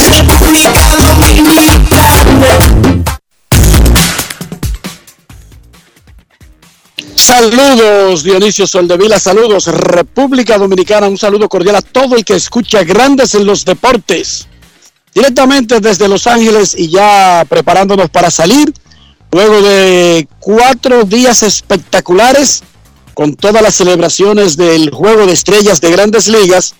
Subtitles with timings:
[7.19, 13.35] Saludos Dionisio Soldevila, saludos República Dominicana, un saludo cordial a todo el que escucha Grandes
[13.35, 14.47] en los Deportes.
[15.13, 18.73] Directamente desde Los Ángeles y ya preparándonos para salir,
[19.33, 22.63] luego de cuatro días espectaculares
[23.13, 26.73] con todas las celebraciones del Juego de Estrellas de Grandes Ligas.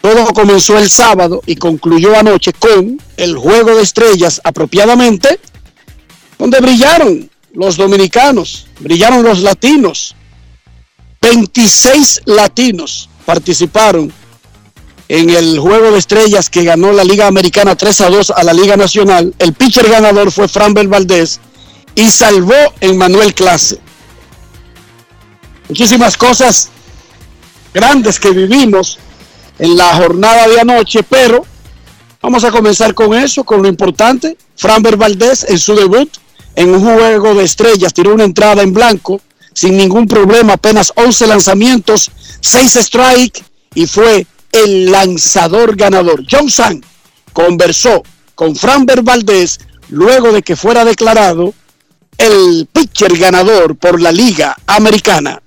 [0.00, 5.38] Todo comenzó el sábado y concluyó anoche con el Juego de Estrellas apropiadamente,
[6.38, 7.28] donde brillaron
[7.58, 10.14] los dominicanos, brillaron los latinos.
[11.20, 14.12] 26 latinos participaron
[15.08, 18.52] en el juego de estrellas que ganó la Liga Americana 3 a 2 a la
[18.52, 19.34] Liga Nacional.
[19.40, 21.40] El pitcher ganador fue Framber Valdés
[21.96, 23.80] y salvó en Manuel Clase.
[25.68, 26.70] Muchísimas cosas
[27.74, 28.98] grandes que vivimos
[29.58, 31.44] en la jornada de anoche, pero
[32.22, 34.36] vamos a comenzar con eso, con lo importante.
[34.54, 36.08] Framber Valdés en su debut
[36.54, 39.20] en un juego de estrellas, tiró una entrada en blanco
[39.52, 42.10] sin ningún problema, apenas 11 lanzamientos,
[42.40, 43.44] 6 strike
[43.74, 46.24] y fue el lanzador ganador.
[46.30, 46.84] John San
[47.32, 48.02] conversó
[48.34, 51.54] con Franber Valdés luego de que fuera declarado
[52.18, 55.40] el pitcher ganador por la Liga Americana.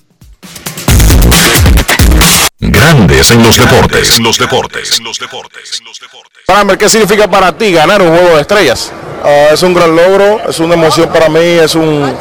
[2.62, 4.18] Grandes en los deportes.
[4.18, 5.00] En los deportes.
[5.00, 6.78] En los deportes.
[6.78, 8.92] ¿qué significa para ti ganar un juego de estrellas?
[9.24, 12.16] Ah, es un gran logro, es una emoción para mí, es un,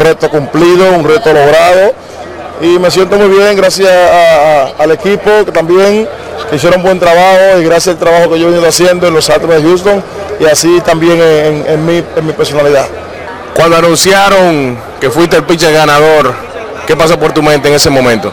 [0.00, 1.94] reto cumplido, un reto logrado
[2.60, 3.88] y me siento muy bien gracias
[4.78, 6.08] al equipo que también
[6.50, 9.54] hicieron buen trabajo y gracias al trabajo que yo he venido haciendo en los Astros
[9.54, 10.02] de Houston
[10.40, 12.88] y así también en, mi, personalidad.
[13.54, 16.34] Cuando anunciaron que fuiste el pitcher ganador,
[16.88, 18.32] ¿qué pasó por tu mente en ese momento?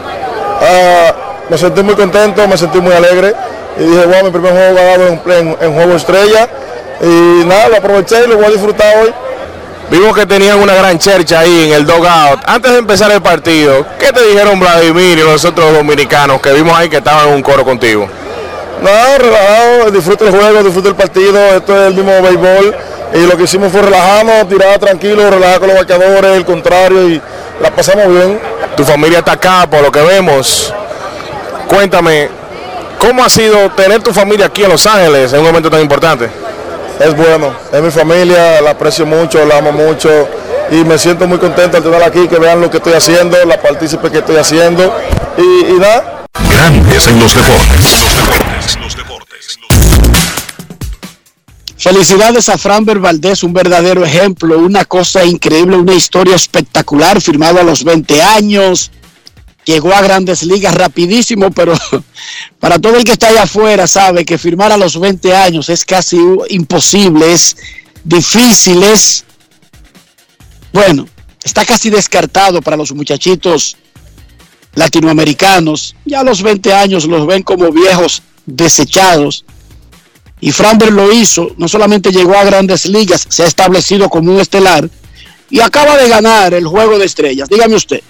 [0.60, 3.34] Ah, me sentí muy contento, me sentí muy alegre
[3.78, 6.48] y dije, wow, mi primer juego ganado en, en juego estrella
[7.00, 9.12] y nada, lo aproveché y lo voy a disfrutar hoy.
[9.90, 12.40] Vimos que tenían una gran chercha ahí en el dogout.
[12.46, 16.76] Antes de empezar el partido, ¿qué te dijeron Vladimir y los otros dominicanos que vimos
[16.76, 18.08] ahí que estaban en un coro contigo?
[18.80, 22.76] No, relajado, disfruto el juego, disfruto el partido, esto es el mismo béisbol.
[23.14, 27.22] Y lo que hicimos fue relajarnos, tirar tranquilo, relajar con los vaqueadores, el contrario, y
[27.60, 28.40] la pasamos bien.
[28.76, 30.74] Tu familia está acá, por lo que vemos.
[31.68, 32.28] Cuéntame,
[32.98, 36.28] ¿cómo ha sido tener tu familia aquí en Los Ángeles en un momento tan importante?
[37.00, 40.28] es bueno, es mi familia, la aprecio mucho, la amo mucho
[40.70, 43.60] y me siento muy contento al tener aquí, que vean lo que estoy haciendo, la
[43.60, 44.94] partícipe que estoy haciendo
[45.36, 46.26] y, y nada.
[46.50, 48.02] Grandes en los deportes.
[48.02, 49.58] Los deportes, los deportes.
[51.76, 57.62] Felicidades a Framber Valdés, un verdadero ejemplo, una cosa increíble, una historia espectacular, firmado a
[57.62, 58.90] los 20 años,
[59.64, 61.74] llegó a grandes ligas rapidísimo, pero
[62.60, 65.84] para todo el que está allá afuera sabe que firmar a los 20 años es
[65.84, 66.18] casi
[66.48, 67.56] imposible, es
[68.04, 69.24] difícil, es,
[70.72, 71.08] bueno,
[71.42, 73.76] está casi descartado para los muchachitos
[74.74, 75.96] latinoamericanos.
[76.04, 79.44] Ya a los 20 años los ven como viejos desechados.
[80.40, 84.40] Y Framber lo hizo, no solamente llegó a grandes ligas, se ha establecido como un
[84.40, 84.90] estelar
[85.48, 87.48] y acaba de ganar el juego de estrellas.
[87.48, 88.02] Dígame usted.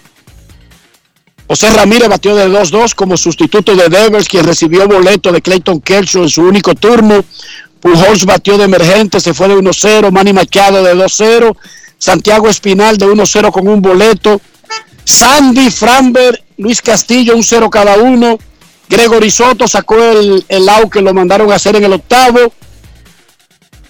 [1.46, 6.22] José Ramírez batió de 2-2 como sustituto de Devers, quien recibió boleto de Clayton Kershaw
[6.22, 7.22] en su único turno.
[7.80, 10.10] Pujols batió de emergente, se fue de 1-0.
[10.10, 11.54] Manny Machado de 2-0.
[11.98, 14.40] Santiago Espinal de 1-0 con un boleto.
[15.04, 18.38] Sandy Framber, Luis Castillo, un 0 cada uno.
[18.88, 22.54] Gregory Soto sacó el, el out que lo mandaron a hacer en el octavo.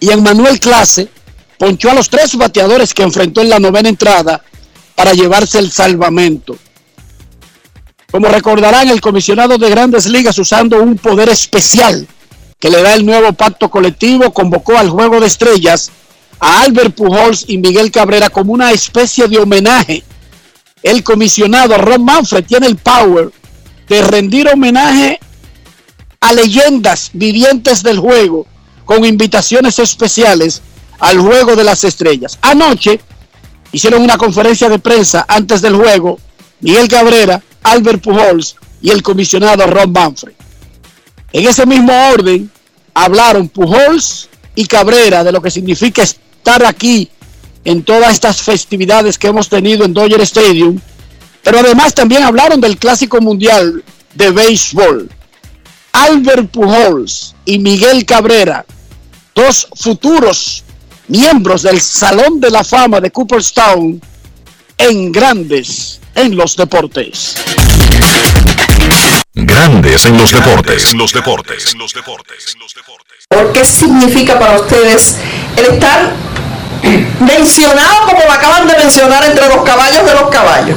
[0.00, 1.08] Y Manuel Clase
[1.56, 4.42] ponchó a los tres bateadores que enfrentó en la novena entrada
[4.96, 6.56] para llevarse el salvamento.
[8.14, 12.06] Como recordarán, el comisionado de grandes ligas usando un poder especial
[12.60, 15.90] que le da el nuevo pacto colectivo, convocó al Juego de Estrellas
[16.38, 20.04] a Albert Pujols y Miguel Cabrera como una especie de homenaje.
[20.80, 23.32] El comisionado Ron Manfred tiene el power
[23.88, 25.18] de rendir homenaje
[26.20, 28.46] a leyendas vivientes del juego
[28.84, 30.62] con invitaciones especiales
[31.00, 32.38] al Juego de las Estrellas.
[32.42, 33.00] Anoche
[33.72, 36.20] hicieron una conferencia de prensa antes del juego
[36.60, 40.34] Miguel Cabrera, Albert Pujols y el comisionado Ron Manfred.
[41.32, 42.50] En ese mismo orden
[42.94, 47.10] hablaron Pujols y Cabrera de lo que significa estar aquí
[47.64, 50.78] en todas estas festividades que hemos tenido en Dodger Stadium,
[51.42, 53.82] pero además también hablaron del Clásico Mundial
[54.14, 55.10] de Béisbol.
[55.92, 58.66] Albert Pujols y Miguel Cabrera,
[59.34, 60.64] dos futuros
[61.08, 64.00] miembros del Salón de la Fama de Cooperstown
[64.76, 67.36] en grandes en los deportes.
[69.34, 70.92] Grandes en los deportes.
[70.92, 71.72] En los deportes.
[71.72, 73.26] En los deportes.
[73.52, 75.18] ¿Qué significa para ustedes
[75.56, 76.12] el estar
[77.20, 80.76] mencionado como lo acaban de mencionar entre los caballos de los caballos?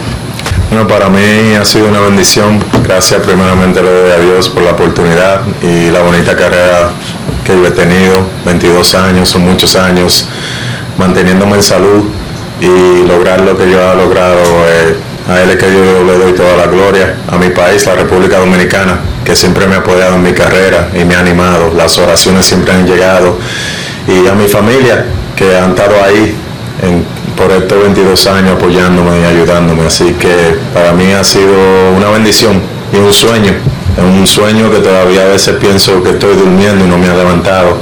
[0.70, 2.64] Bueno, para mí ha sido una bendición.
[2.84, 6.92] Gracias primeramente le doy a Dios por la oportunidad y la bonita carrera
[7.46, 8.28] que yo he tenido.
[8.46, 10.28] 22 años, son muchos años,
[10.98, 12.06] manteniéndome en salud
[12.60, 14.42] y lograr lo que yo he logrado.
[14.68, 14.98] Eh,
[15.28, 17.16] a él es que yo le doy toda la gloria.
[17.30, 21.04] A mi país, la República Dominicana, que siempre me ha apoyado en mi carrera y
[21.04, 21.74] me ha animado.
[21.76, 23.38] Las oraciones siempre han llegado.
[24.08, 26.34] Y a mi familia, que han estado ahí
[27.36, 29.86] por estos 22 años apoyándome y ayudándome.
[29.86, 31.54] Así que para mí ha sido
[31.96, 32.62] una bendición
[32.94, 33.52] y un sueño.
[33.98, 37.16] Es un sueño que todavía a veces pienso que estoy durmiendo y no me ha
[37.16, 37.78] levantado.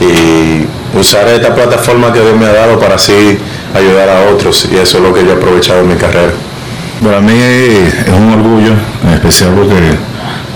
[0.00, 0.66] Y
[0.98, 3.38] usar esta plataforma que Dios me ha dado para así
[3.74, 4.68] ayudar a otros.
[4.72, 6.32] Y eso es lo que yo he aprovechado en mi carrera.
[7.02, 8.72] Para mí es un orgullo,
[9.04, 9.96] en especial porque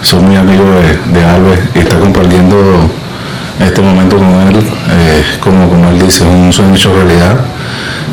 [0.02, 0.64] soy muy amigo
[1.12, 2.56] de, Albert y está compartiendo
[3.58, 7.36] este momento con él, eh, como, como él dice, es un sueño hecho realidad.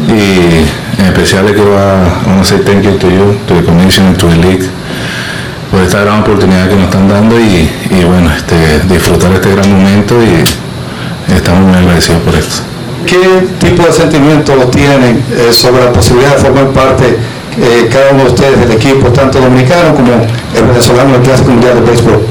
[0.07, 0.63] Y
[1.01, 4.27] en especial le quiero a, a decir thank you to you, to the commission, to
[4.29, 4.65] the league,
[5.69, 9.69] por esta gran oportunidad que nos están dando y, y bueno, este, disfrutar este gran
[9.69, 12.61] momento y estamos muy agradecidos por esto.
[13.05, 17.17] ¿Qué tipo de sentimientos tienen eh, sobre la posibilidad de formar parte
[17.58, 20.13] eh, cada uno de ustedes del equipo, tanto dominicano como
[20.55, 22.25] el venezolano del Clásico Mundial de Béisbol?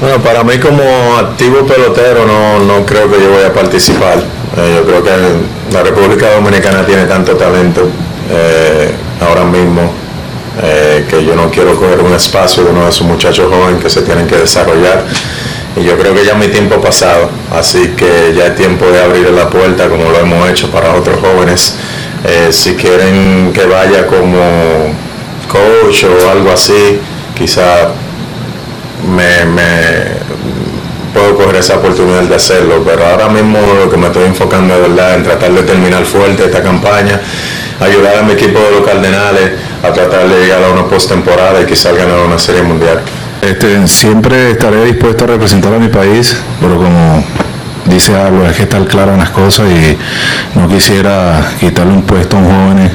[0.00, 0.82] Bueno, para mí como
[1.18, 4.18] activo pelotero no, no creo que yo voy a participar.
[4.18, 5.10] Eh, yo creo que
[5.72, 7.88] la República Dominicana tiene tanto talento
[8.30, 9.92] eh, ahora mismo
[11.08, 14.02] que yo no quiero coger un espacio de uno de esos muchachos jóvenes que se
[14.02, 15.04] tienen que desarrollar.
[15.76, 19.00] Y yo creo que ya mi tiempo ha pasado, así que ya es tiempo de
[19.00, 21.76] abrir la puerta como lo hemos hecho para otros jóvenes.
[22.24, 24.92] Eh, si quieren que vaya como
[25.48, 27.00] coach o algo así,
[27.36, 27.88] quizá
[29.08, 30.18] me, me-
[31.14, 34.80] puedo coger esa oportunidad de hacerlo, pero ahora mismo lo que me estoy enfocando de
[34.88, 37.20] verdad en tratar de terminar fuerte esta campaña,
[37.80, 41.66] ayudar a mi equipo de los Cardenales a tratar de llegar a una postemporada y
[41.66, 43.00] quizás ganar una serie mundial.
[43.40, 47.24] Este, siempre estaré dispuesto a representar a mi país, pero como
[47.88, 52.36] dice algo, hay que estar claro en las cosas y no quisiera quitarle un puesto
[52.36, 52.90] a un joven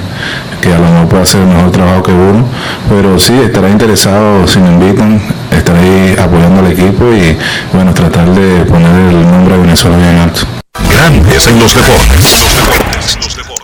[0.61, 2.47] que a lo mejor puede hacer un mejor trabajo que uno,
[2.89, 5.21] pero sí, estaré interesado, si me invitan,
[5.51, 7.37] estaré apoyando al equipo y
[7.73, 10.41] bueno, tratar de poner el nombre de Venezuela bien alto.
[10.89, 12.15] Grandes en los deportes.
[12.15, 13.15] Los deportes.
[13.17, 13.63] Los deportes.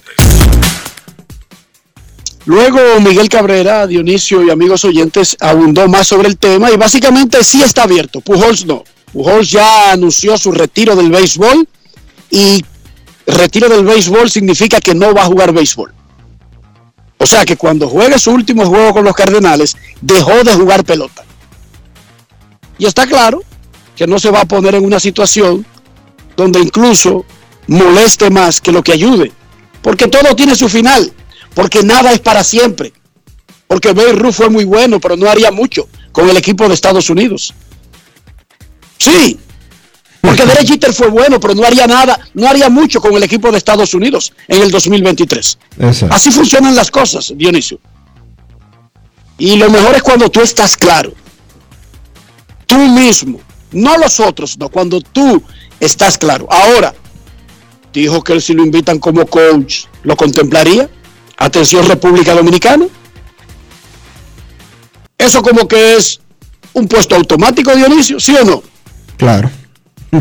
[2.46, 7.62] Luego Miguel Cabrera, Dionisio y amigos oyentes abundó más sobre el tema y básicamente sí
[7.62, 8.22] está abierto.
[8.22, 8.84] Pujols no.
[9.14, 11.68] Pujols ya anunció su retiro del béisbol
[12.30, 12.64] y
[13.26, 15.94] retiro del béisbol significa que no va a jugar béisbol.
[17.18, 21.26] O sea que cuando juegue su último juego con los Cardenales, dejó de jugar pelota.
[22.78, 23.44] Y está claro
[23.96, 25.66] que no se va a poner en una situación
[26.38, 27.26] donde incluso
[27.68, 29.34] moleste más que lo que ayude.
[29.82, 31.12] Porque todo tiene su final.
[31.54, 32.94] Porque nada es para siempre.
[33.68, 37.54] Porque Ruth fue muy bueno, pero no haría mucho con el equipo de Estados Unidos.
[39.00, 39.40] Sí,
[40.22, 43.52] porque Derek Jeter fue bueno, pero no haría nada, no haría mucho con el equipo
[43.52, 45.58] de Estados Unidos en el 2023.
[46.10, 47.80] Así funcionan las cosas, Dionisio.
[49.38, 51.14] Y lo mejor es cuando tú estás claro.
[52.66, 53.40] Tú mismo,
[53.72, 55.42] no los otros, no, cuando tú
[55.80, 56.46] estás claro.
[56.52, 56.94] Ahora,
[57.94, 60.90] dijo que si lo invitan como coach, ¿lo contemplaría?
[61.38, 62.86] Atención República Dominicana.
[65.18, 66.20] Eso como que es
[66.74, 68.64] un puesto automático, Dionisio, ¿sí o no?
[69.20, 69.52] Claro.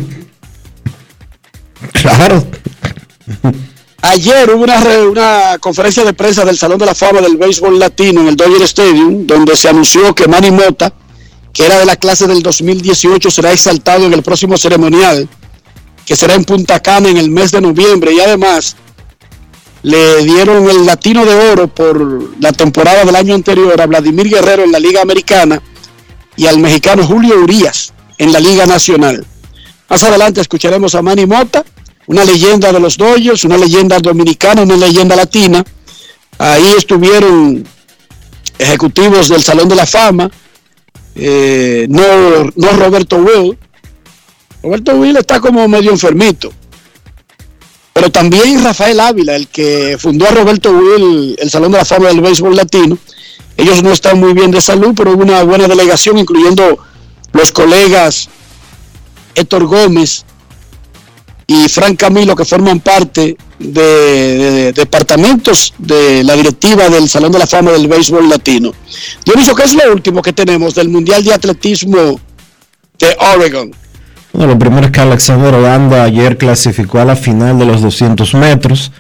[1.93, 2.45] Claro.
[4.02, 8.21] Ayer hubo una, una, conferencia de prensa del Salón de la Fama del Béisbol Latino
[8.21, 10.93] en el Dodger Stadium, donde se anunció que Manny Mota,
[11.52, 15.28] que era de la clase del 2018, será exaltado en el próximo ceremonial,
[16.05, 18.12] que será en Punta Cana en el mes de noviembre.
[18.12, 18.75] Y además
[19.83, 24.64] le dieron el Latino de Oro por la temporada del año anterior a Vladimir Guerrero
[24.64, 25.62] en la Liga Americana
[26.37, 29.25] y al mexicano Julio Urias en la Liga Nacional.
[29.88, 31.64] Más adelante escucharemos a Manny Mota,
[32.06, 35.64] una leyenda de los Dodgers, una leyenda dominicana, una leyenda latina.
[36.38, 37.64] Ahí estuvieron
[38.58, 40.30] ejecutivos del Salón de la Fama,
[41.14, 43.58] eh, no, no Roberto Will.
[44.62, 46.52] Roberto Will está como medio enfermito.
[47.92, 52.08] Pero también Rafael Ávila, el que fundó a Roberto Will, el Salón de la Fama
[52.08, 52.98] del Béisbol Latino.
[53.56, 56.78] Ellos no están muy bien de salud, pero hubo una buena delegación, incluyendo
[57.32, 58.28] los colegas
[59.35, 60.25] Héctor Gómez
[61.47, 67.47] y Frank Camilo, que forman parte de, departamentos de la directiva del Salón de la
[67.47, 68.73] Fama del Béisbol Latino.
[69.25, 72.20] Dionisio, ¿qué es lo último que tenemos del Mundial de Atletismo
[72.99, 73.70] de Oregon?
[74.32, 78.35] Bueno, lo primero es que Alexander Holanda ayer clasificó a la final de los 200
[78.35, 78.92] metros,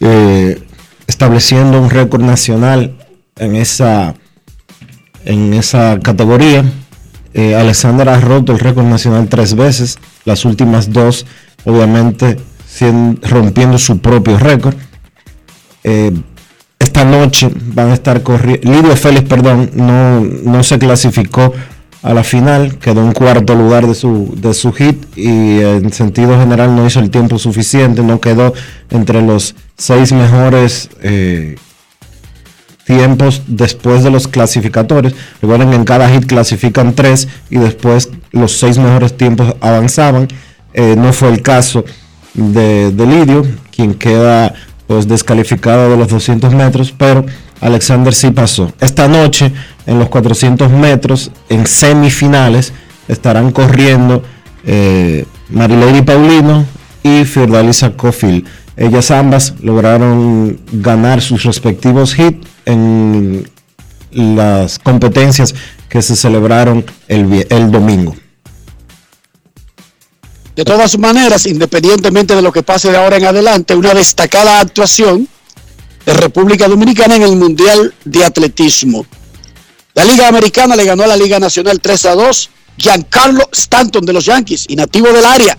[0.00, 0.62] eh,
[1.06, 2.96] estableciendo un récord nacional
[3.36, 4.14] en esa,
[5.24, 6.64] en esa categoría.
[7.34, 11.26] Eh, Alexander ha roto el récord nacional tres veces, las últimas dos,
[11.64, 12.38] obviamente,
[13.22, 14.76] rompiendo su propio récord.
[15.84, 16.12] Eh,
[16.78, 18.70] esta noche van a estar corriendo.
[18.70, 21.52] Lidio Félix, perdón, no, no se clasificó
[22.02, 26.38] a la final, quedó en cuarto lugar de su, de su hit y en sentido
[26.38, 28.54] general no hizo el tiempo suficiente, no quedó
[28.90, 31.56] entre los seis mejores eh,
[32.88, 35.14] tiempos después de los clasificatorios.
[35.42, 40.26] Recuerden que en cada hit clasifican tres y después los seis mejores tiempos avanzaban.
[40.72, 41.84] Eh, no fue el caso
[42.32, 44.54] de, de, Lidio, quien queda
[44.86, 47.26] pues descalificado de los 200 metros, pero
[47.60, 48.72] Alexander sí pasó.
[48.80, 49.52] Esta noche
[49.84, 52.72] en los 400 metros, en semifinales,
[53.06, 54.22] estarán corriendo
[54.64, 56.64] eh, Marilady Paulino
[57.02, 58.46] y Fiordalisa Cofil.
[58.78, 63.50] Ellas ambas lograron ganar sus respectivos hits en
[64.12, 65.52] las competencias
[65.88, 68.14] que se celebraron el, domingo.
[70.54, 75.28] De todas maneras, independientemente de lo que pase de ahora en adelante, una destacada actuación
[76.06, 79.06] de República Dominicana en el Mundial de Atletismo.
[79.94, 82.50] La Liga Americana le ganó a la Liga Nacional 3 a 2.
[82.76, 85.58] Giancarlo Stanton de los Yankees y nativo del área.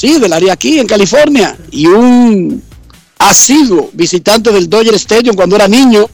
[0.00, 1.58] Sí, del área aquí en California.
[1.70, 2.62] Y un
[3.18, 6.08] asiduo visitante del Dodger Stadium cuando era niño,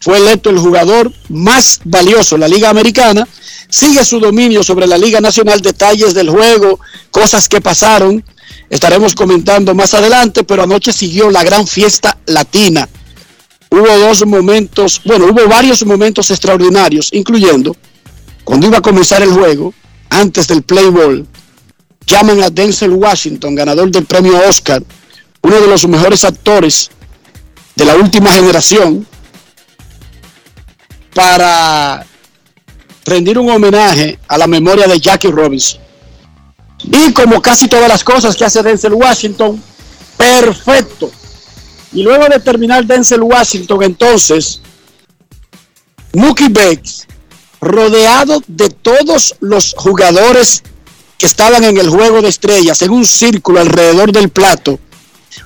[0.00, 3.28] fue electo el jugador más valioso en la Liga Americana.
[3.68, 8.24] Sigue su dominio sobre la Liga Nacional, detalles del juego, cosas que pasaron.
[8.70, 12.88] Estaremos comentando más adelante, pero anoche siguió la gran fiesta latina.
[13.70, 17.76] Hubo dos momentos, bueno, hubo varios momentos extraordinarios, incluyendo
[18.44, 19.74] cuando iba a comenzar el juego,
[20.08, 21.26] antes del play ball,
[22.06, 24.82] llaman a Denzel Washington, ganador del premio Oscar,
[25.42, 26.90] uno de los mejores actores
[27.76, 29.06] de la última generación,
[31.14, 32.06] para
[33.04, 35.80] rendir un homenaje a la memoria de Jackie Robinson.
[36.84, 39.62] Y como casi todas las cosas que hace Denzel Washington,
[40.16, 41.10] perfecto.
[41.92, 44.60] Y luego de terminar Denzel Washington, entonces,
[46.12, 47.06] Mookie Bates,
[47.60, 50.62] rodeado de todos los jugadores
[51.20, 54.80] que estaban en el juego de estrellas, en un círculo alrededor del plato,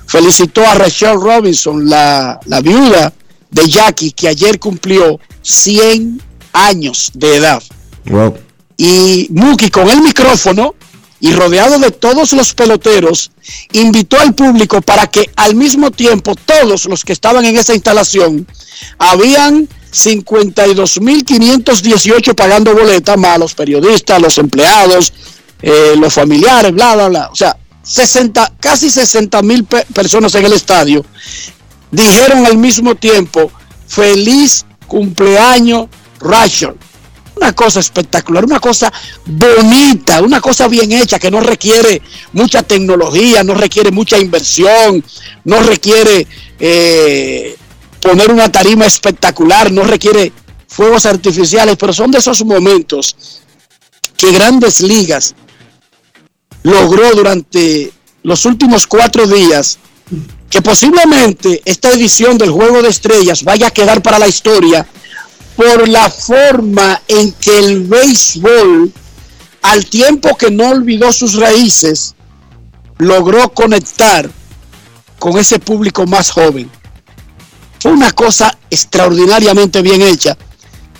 [0.07, 3.11] felicitó a Rachel Robinson, la, la viuda
[3.51, 6.21] de Jackie, que ayer cumplió 100
[6.53, 7.61] años de edad.
[8.05, 8.37] Wow.
[8.77, 10.75] Y Muki con el micrófono
[11.19, 13.31] y rodeado de todos los peloteros,
[13.73, 18.47] invitó al público para que al mismo tiempo todos los que estaban en esa instalación,
[18.97, 25.11] habían 52.518 pagando boletas, más los periodistas, los empleados,
[25.67, 27.29] eh, los familiares, bla, bla, bla.
[27.31, 31.03] O sea, 60, casi 60 mil personas en el estadio
[31.89, 33.51] dijeron al mismo tiempo,
[33.87, 35.87] feliz cumpleaños
[36.19, 36.77] Ration.
[37.35, 38.93] Una cosa espectacular, una cosa
[39.25, 41.99] bonita, una cosa bien hecha que no requiere
[42.33, 45.03] mucha tecnología, no requiere mucha inversión,
[45.45, 46.27] no requiere
[46.59, 47.57] eh,
[48.01, 50.31] poner una tarima espectacular, no requiere
[50.67, 53.41] fuegos artificiales, pero son de esos momentos
[54.15, 55.33] que grandes ligas
[56.65, 57.93] logró durante
[58.23, 59.77] los últimos cuatro días
[60.49, 64.85] que posiblemente esta edición del Juego de Estrellas vaya a quedar para la historia
[65.55, 68.91] por la forma en que el béisbol,
[69.61, 72.15] al tiempo que no olvidó sus raíces,
[72.97, 74.27] logró conectar
[75.19, 76.69] con ese público más joven.
[77.79, 80.35] Fue una cosa extraordinariamente bien hecha.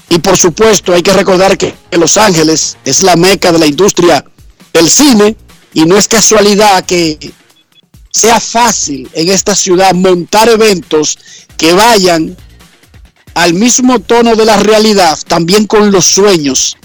[0.10, 4.24] Y por supuesto hay que recordar que Los Ángeles es la meca de la industria
[4.72, 5.36] del cine
[5.76, 7.34] y no es casualidad que
[8.10, 11.20] sea fácil en esta ciudad montar eventos
[11.58, 12.36] que vayan
[13.34, 16.78] al mismo tono de la realidad, también con los sueños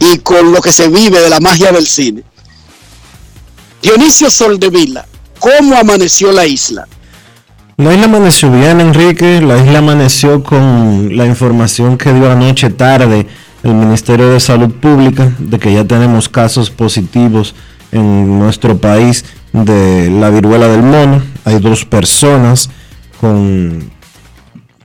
[0.00, 2.22] y con lo que se vive de la magia del cine.
[3.82, 5.06] Dionisio Soldevila,
[5.38, 6.88] ¿cómo amaneció la isla?
[7.76, 9.42] La isla amaneció bien, Enrique.
[9.42, 13.26] La isla amaneció con la información que dio anoche tarde
[13.62, 17.54] el Ministerio de Salud Pública de que ya tenemos casos positivos
[17.94, 21.22] en nuestro país de la viruela del mono.
[21.44, 22.68] Hay dos personas
[23.20, 23.90] con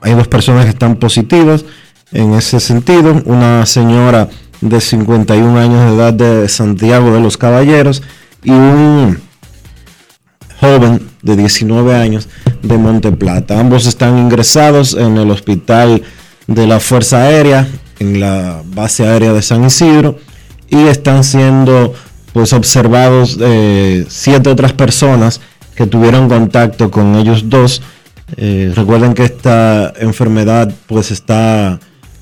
[0.01, 1.65] hay dos personas que están positivas
[2.13, 3.21] en ese sentido.
[3.25, 4.29] Una señora
[4.61, 8.01] de 51 años de edad de Santiago de los Caballeros
[8.43, 9.19] y un
[10.59, 12.29] joven de 19 años
[12.61, 13.59] de Monte Plata.
[13.59, 16.03] Ambos están ingresados en el hospital
[16.47, 17.67] de la Fuerza Aérea,
[17.99, 20.17] en la base aérea de San Isidro,
[20.67, 21.93] y están siendo
[22.33, 25.41] pues observados eh, siete otras personas
[25.75, 27.81] que tuvieron contacto con ellos dos
[28.37, 31.79] eh, recuerden que esta enfermedad pues está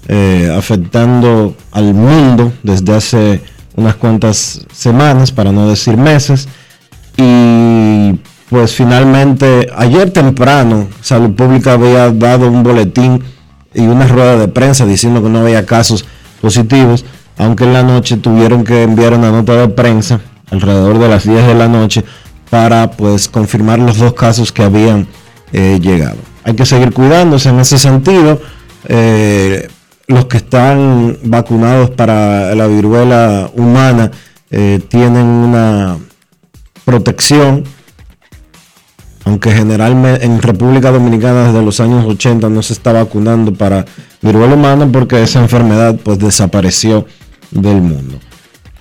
[0.07, 3.41] eh, afectando al mundo desde hace
[3.75, 6.47] unas cuantas semanas, para no decir meses.
[7.17, 8.13] Y
[8.49, 13.21] pues finalmente ayer temprano Salud Pública había dado un boletín
[13.73, 16.05] y una rueda de prensa diciendo que no había casos
[16.41, 17.03] positivos,
[17.37, 20.19] aunque en la noche tuvieron que enviar una nota de prensa
[20.51, 22.03] alrededor de las 10 de la noche
[22.49, 25.07] para pues confirmar los dos casos que habían
[25.51, 26.17] llegado.
[26.47, 28.39] Hay que seguir cuidándose en ese sentido.
[28.87, 29.67] Eh,
[30.07, 34.09] los que están vacunados para la viruela humana
[34.49, 35.97] eh, tienen una
[36.85, 37.65] protección,
[39.25, 43.83] aunque generalmente en República Dominicana desde los años 80 no se está vacunando para
[44.21, 47.05] viruela humana porque esa enfermedad pues desapareció
[47.51, 48.19] del mundo.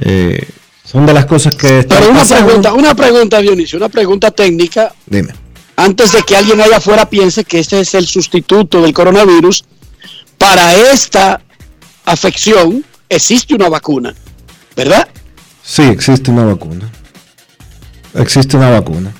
[0.01, 0.49] Eh,
[0.85, 1.85] son de las cosas que...
[1.89, 4.93] Pero una pregunta, una pregunta Dionisio, una pregunta técnica.
[5.07, 9.65] Dime antes de que alguien allá afuera piense que este es el sustituto del coronavirus,
[10.39, 11.41] para esta
[12.05, 14.15] afección existe una vacuna,
[14.75, 15.07] ¿verdad?
[15.63, 16.91] Sí, existe una vacuna.
[18.15, 19.13] Existe una vacuna.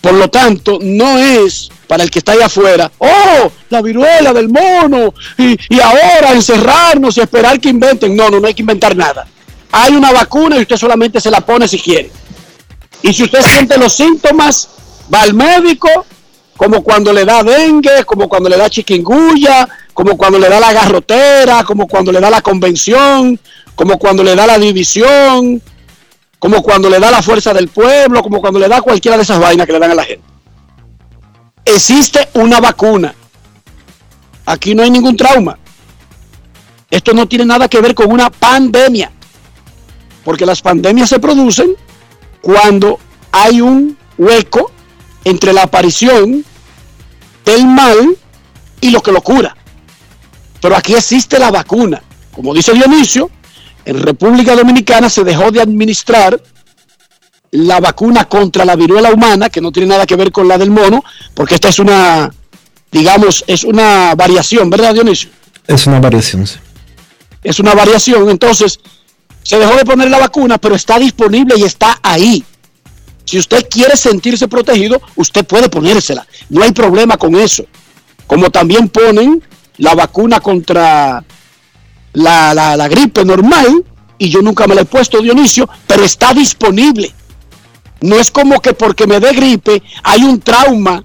[0.00, 4.48] Por lo tanto, no es para el que está allá afuera, oh, la viruela del
[4.48, 8.14] mono, y, y ahora encerrarnos y esperar que inventen.
[8.14, 9.26] No, no, no hay que inventar nada.
[9.72, 12.10] Hay una vacuna y usted solamente se la pone si quiere.
[13.02, 14.68] Y si usted siente los síntomas,
[15.12, 16.06] va al médico,
[16.56, 20.72] como cuando le da dengue, como cuando le da chiquinguya, como cuando le da la
[20.72, 23.38] garrotera, como cuando le da la convención,
[23.74, 25.62] como cuando le da la división,
[26.38, 29.40] como cuando le da la fuerza del pueblo, como cuando le da cualquiera de esas
[29.40, 30.24] vainas que le dan a la gente.
[31.64, 33.14] Existe una vacuna.
[34.46, 35.58] Aquí no hay ningún trauma.
[36.90, 39.10] Esto no tiene nada que ver con una pandemia.
[40.24, 41.74] Porque las pandemias se producen
[42.40, 42.98] cuando
[43.32, 44.70] hay un hueco
[45.24, 46.44] entre la aparición
[47.44, 48.16] del mal
[48.80, 49.56] y lo que lo cura.
[50.60, 52.02] Pero aquí existe la vacuna.
[52.32, 53.30] Como dice Dionisio,
[53.88, 56.38] en República Dominicana se dejó de administrar
[57.52, 60.70] la vacuna contra la viruela humana, que no tiene nada que ver con la del
[60.70, 62.30] mono, porque esta es una,
[62.92, 65.30] digamos, es una variación, ¿verdad, Dionisio?
[65.66, 66.58] Es una variación, sí.
[67.42, 68.78] Es una variación, entonces
[69.42, 72.44] se dejó de poner la vacuna, pero está disponible y está ahí.
[73.24, 76.26] Si usted quiere sentirse protegido, usted puede ponérsela.
[76.50, 77.64] No hay problema con eso.
[78.26, 79.42] como también ponen
[79.78, 81.24] la vacuna contra
[82.12, 83.84] la, la- la gripe normal,
[84.18, 87.14] y yo nunca me la he puesto, Dionisio, pero está disponible.
[88.00, 91.02] No es como que porque me dé gripe hay un trauma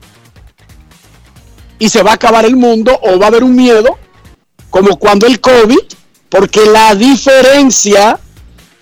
[1.79, 3.97] y se va a acabar el mundo o va a haber un miedo,
[4.69, 5.79] como cuando el COVID,
[6.29, 8.19] porque la diferencia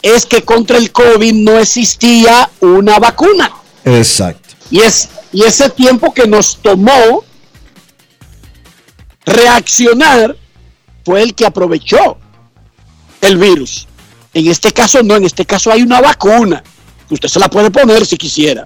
[0.02, 3.52] es que contra el COVID no existía una vacuna.
[3.86, 4.56] Exacto.
[4.70, 7.24] Y, es, y ese tiempo que nos tomó
[9.26, 10.36] reaccionar
[11.04, 12.18] fue el que aprovechó
[13.22, 13.88] el virus.
[14.34, 16.64] En este caso no, en este caso hay una vacuna.
[17.08, 18.66] que Usted se la puede poner si quisiera.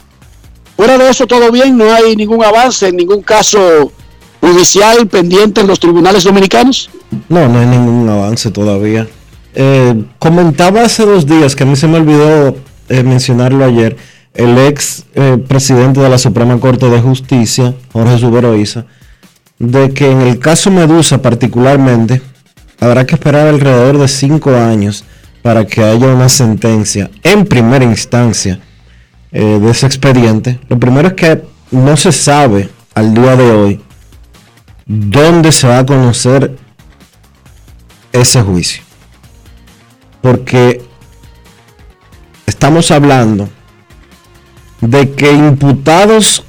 [0.76, 3.92] Fuera de eso todo bien, no hay ningún avance, ningún caso
[4.42, 6.90] judicial pendiente en los tribunales dominicanos.
[7.30, 9.08] No, no hay ningún avance todavía.
[9.54, 12.58] Eh, comentaba hace dos días, que a mí se me olvidó
[12.90, 13.96] eh, mencionarlo ayer,
[14.34, 18.86] el ex eh, presidente de la Suprema Corte de Justicia, Jorge Suberoiza,
[19.60, 22.22] de que en el caso Medusa particularmente,
[22.80, 25.04] habrá que esperar alrededor de cinco años
[25.42, 28.60] para que haya una sentencia en primera instancia
[29.32, 30.60] eh, de ese expediente.
[30.70, 33.82] Lo primero es que no se sabe al día de hoy
[34.86, 36.56] dónde se va a conocer
[38.12, 38.84] ese juicio.
[40.22, 40.82] Porque
[42.46, 43.50] estamos hablando
[44.82, 46.44] de que imputados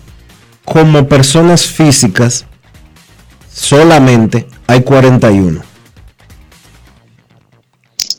[0.64, 2.45] como personas físicas
[3.56, 5.62] solamente hay 41.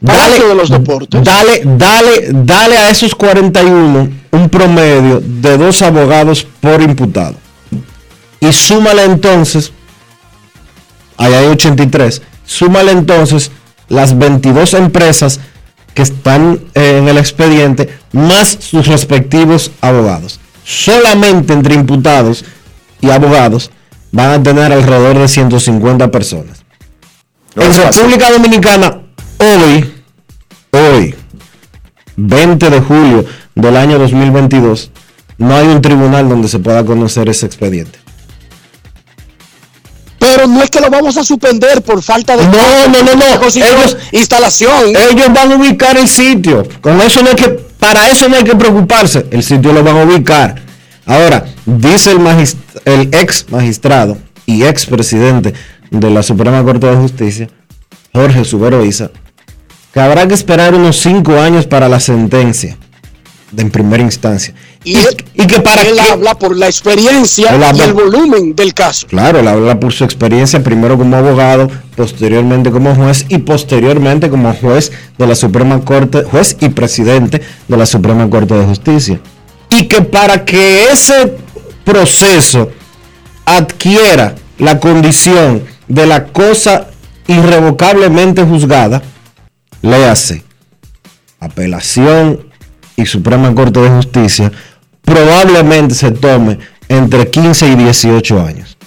[0.05, 1.23] Palacio de los Deportes.
[1.23, 7.35] Dale, dale, dale a esos 41 un promedio de dos abogados por imputado.
[8.39, 9.71] Y súmale entonces,
[11.17, 13.51] ahí hay 83, súmale entonces
[13.89, 15.39] las 22 empresas
[15.93, 20.39] que están eh, en el expediente, más sus respectivos abogados.
[20.63, 22.45] Solamente entre imputados
[23.01, 23.71] y abogados
[24.11, 26.63] van a tener alrededor de 150 personas.
[27.55, 28.03] No en es fácil.
[28.03, 29.01] República Dominicana,
[29.39, 29.93] hoy,
[30.71, 31.15] hoy,
[32.15, 34.91] 20 de julio del año 2022,
[35.37, 37.99] no hay un tribunal donde se pueda conocer ese expediente.
[40.19, 42.43] Pero no es que lo vamos a suspender por falta de...
[42.45, 43.47] No, no, no, no.
[43.47, 44.89] Ellos- instalación.
[44.89, 46.67] Ellos van a ubicar el sitio.
[46.81, 49.27] Con eso no hay que, para eso no hay que preocuparse.
[49.31, 50.66] El sitio lo van a ubicar.
[51.07, 52.11] Ahora, dice
[52.85, 55.53] el, ex magistrado y ex presidente
[55.89, 57.47] de la Suprema Corte de Justicia,
[58.13, 59.09] Jorge Suberoiza,
[59.93, 62.77] que habrá que esperar unos cinco años para la sentencia
[63.51, 64.53] de en primera instancia.
[64.83, 64.97] y,
[65.47, 69.07] que para él qué- habla por la experiencia y el volumen del caso.
[69.07, 74.53] Claro, él habla por su experiencia, primero como abogado, posteriormente como juez y posteriormente como
[74.53, 79.21] juez de la Suprema Corte, juez y presidente de la Suprema Corte de Justicia.
[79.69, 81.37] Y que para que ese
[81.83, 82.71] proceso
[83.45, 86.87] adquiera la condición de la cosa
[87.27, 89.01] irrevocablemente juzgada,
[89.81, 90.43] le hace
[91.39, 92.47] apelación
[92.95, 94.51] y Suprema Corte de Justicia,
[95.03, 98.77] probablemente se tome entre 15 y 18 años.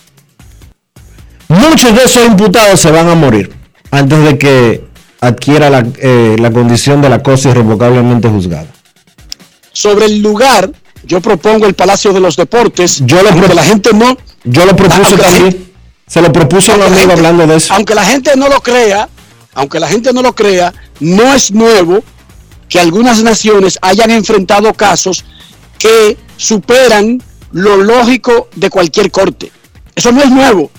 [1.49, 3.53] Muchos de esos imputados se van a morir
[3.91, 4.85] antes de que
[5.21, 8.69] adquiera la, eh, la condición de la cosa irrevocablemente juzgada.
[9.81, 10.71] Sobre el lugar,
[11.05, 13.01] yo propongo el Palacio de los Deportes.
[13.07, 14.15] Yo lo pro- la gente no...
[14.45, 15.53] Yo lo propuse también.
[15.53, 15.73] gente-
[16.07, 17.73] Se lo propuso a un amigo hablando de eso.
[17.73, 19.09] Aunque la gente no lo crea,
[19.55, 22.03] aunque la gente no lo crea, no es nuevo
[22.69, 25.25] que algunas naciones hayan enfrentado casos
[25.79, 29.51] que superan lo lógico de cualquier corte.
[29.95, 30.71] Eso no es nuevo.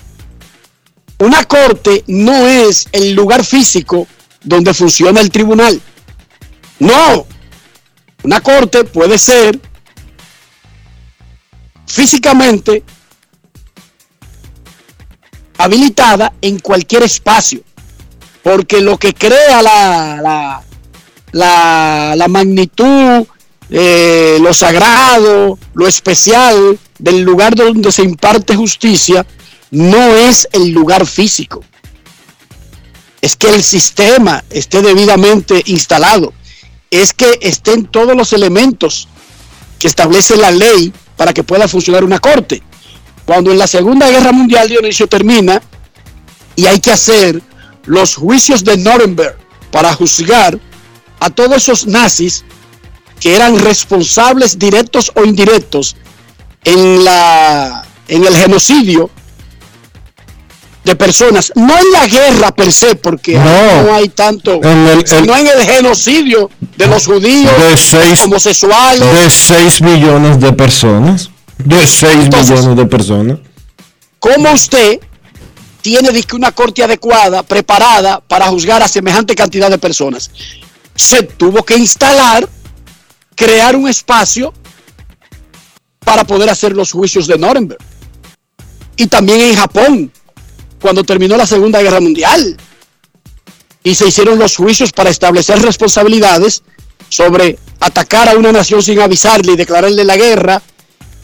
[1.18, 4.06] Una corte no es el lugar físico
[4.44, 5.80] donde funciona el tribunal.
[6.78, 7.26] No.
[8.22, 9.58] Una corte puede ser
[11.86, 12.82] físicamente
[15.58, 17.60] habilitada en cualquier espacio.
[18.42, 20.62] Porque lo que crea la,
[21.32, 23.26] la, la, magnitud,
[23.70, 29.24] eh, lo sagrado, lo especial del lugar donde se imparte justicia,
[29.70, 31.62] no es el lugar físico.
[33.20, 36.32] Es que el sistema esté debidamente instalado.
[36.92, 39.08] Es que estén todos los elementos
[39.80, 42.62] que establece la ley para que pueda funcionar una corte.
[43.24, 45.60] Cuando en la Segunda Guerra Mundial Dionisio termina
[46.54, 47.40] y hay que hacer
[47.86, 49.38] los juicios de Nuremberg
[49.70, 50.60] para juzgar
[51.18, 52.44] a todos esos nazis
[53.18, 55.96] que eran responsables directos o indirectos
[56.64, 59.08] en la en el genocidio
[60.84, 63.82] de personas, no en la guerra per se, porque No.
[63.84, 68.24] no, hay tanto, En el- el- sino en el genocidio de los judíos, De seis-
[68.24, 71.30] homosexuales, De 6 millones de personas.
[71.58, 73.38] De 6 Entonces- millones de personas.
[74.18, 74.98] ¿Cómo usted
[75.82, 80.30] tiene una corte adecuada, preparada para juzgar a semejante cantidad de personas.
[80.94, 82.48] Se tuvo que instalar,
[83.34, 84.54] crear un espacio
[86.04, 87.80] para poder hacer los juicios de Nuremberg.
[88.96, 90.12] Y también en Japón,
[90.82, 92.56] cuando terminó la Segunda Guerra Mundial.
[93.82, 96.62] Y se hicieron los juicios para establecer responsabilidades
[97.08, 100.62] sobre atacar a una nación sin avisarle y declararle la guerra,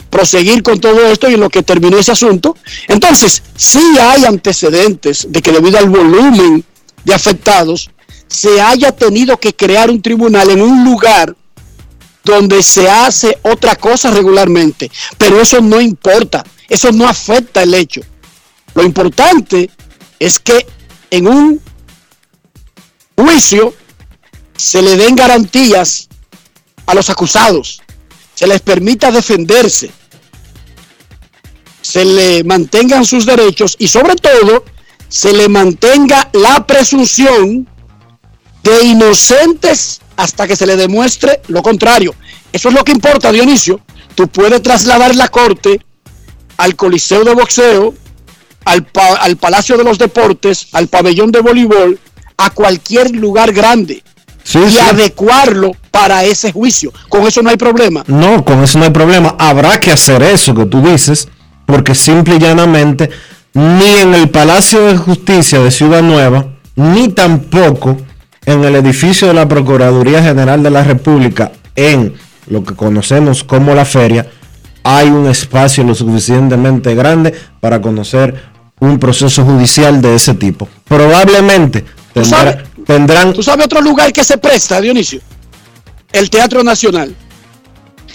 [0.09, 2.57] proseguir con todo esto y en lo que terminó ese asunto.
[2.87, 6.63] Entonces, sí hay antecedentes de que debido al volumen
[7.05, 7.91] de afectados,
[8.27, 11.35] se haya tenido que crear un tribunal en un lugar
[12.23, 14.91] donde se hace otra cosa regularmente.
[15.17, 18.01] Pero eso no importa, eso no afecta el hecho.
[18.75, 19.69] Lo importante
[20.19, 20.65] es que
[21.11, 21.61] en un
[23.15, 23.73] juicio
[24.55, 26.09] se le den garantías
[26.85, 27.81] a los acusados,
[28.35, 29.91] se les permita defenderse,
[31.81, 34.63] se le mantengan sus derechos y sobre todo
[35.07, 37.67] se le mantenga la presunción
[38.63, 42.13] de inocentes hasta que se le demuestre lo contrario.
[42.51, 43.79] Eso es lo que importa, Dionisio.
[44.15, 45.79] Tú puedes trasladar la corte
[46.57, 47.93] al Coliseo de Boxeo,
[48.65, 48.85] al,
[49.19, 51.99] al Palacio de los Deportes, al pabellón de voleibol,
[52.37, 54.03] a cualquier lugar grande
[54.53, 56.91] y adecuarlo para ese juicio.
[57.09, 58.03] Con eso no hay problema.
[58.07, 59.35] No, con eso no hay problema.
[59.37, 61.27] Habrá que hacer eso que tú dices,
[61.65, 63.09] porque simple y llanamente
[63.53, 67.97] ni en el Palacio de Justicia de Ciudad Nueva, ni tampoco
[68.45, 72.13] en el edificio de la Procuraduría General de la República, en
[72.47, 74.27] lo que conocemos como la feria,
[74.83, 80.67] hay un espacio lo suficientemente grande para conocer un proceso judicial de ese tipo.
[80.87, 81.85] Probablemente
[82.85, 83.33] tendrán...
[83.33, 85.21] ¿Tú sabes otro lugar que se presta, Dionisio?
[86.11, 87.15] El Teatro Nacional.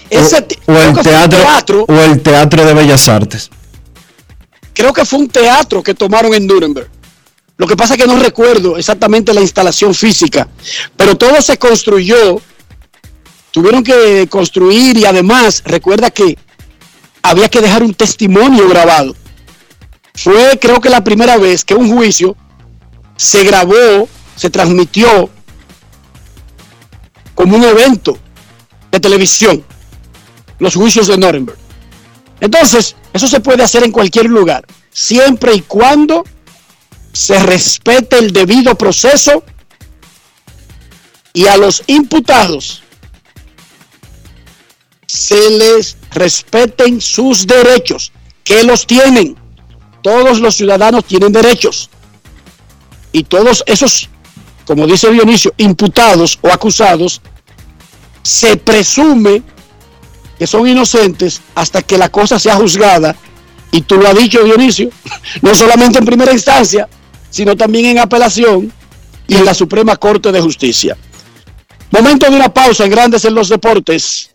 [0.09, 3.49] Ese, o, el teatro, o el Teatro de Bellas Artes.
[4.73, 6.89] Creo que fue un teatro que tomaron en Nuremberg.
[7.57, 10.47] Lo que pasa es que no recuerdo exactamente la instalación física,
[10.97, 12.41] pero todo se construyó,
[13.51, 16.37] tuvieron que construir y además recuerda que
[17.29, 19.15] había que dejar un testimonio grabado.
[20.13, 22.35] Fue creo que la primera vez que un juicio
[23.17, 25.29] se grabó, se transmitió
[27.33, 28.17] como un evento
[28.91, 29.65] de televisión,
[30.59, 31.57] los juicios de Nuremberg.
[32.39, 36.23] Entonces, eso se puede hacer en cualquier lugar, siempre y cuando
[37.11, 39.43] se respete el debido proceso
[41.33, 42.83] y a los imputados
[45.07, 48.11] se les respeten sus derechos,
[48.43, 49.35] que los tienen.
[50.01, 51.89] Todos los ciudadanos tienen derechos.
[53.11, 54.09] Y todos esos,
[54.65, 57.21] como dice Dionisio, imputados o acusados,
[58.23, 59.43] se presume
[60.39, 63.15] que son inocentes hasta que la cosa sea juzgada.
[63.71, 64.89] Y tú lo has dicho, Dionisio,
[65.41, 66.87] no solamente en primera instancia,
[67.29, 68.71] sino también en apelación
[69.27, 70.97] y en la Suprema Corte de Justicia.
[71.91, 74.34] Momento de una pausa en Grandes en los Deportes.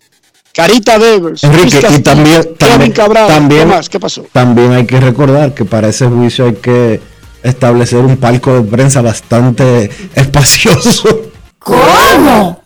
[0.53, 3.89] Carita Devers, Enrique, y también, también, también, ¿qué, más?
[3.89, 4.27] ¿qué pasó?
[4.33, 7.01] También hay que recordar que para ese juicio hay que
[7.43, 11.31] establecer un palco de prensa bastante espacioso.
[11.59, 12.65] ¿Cómo?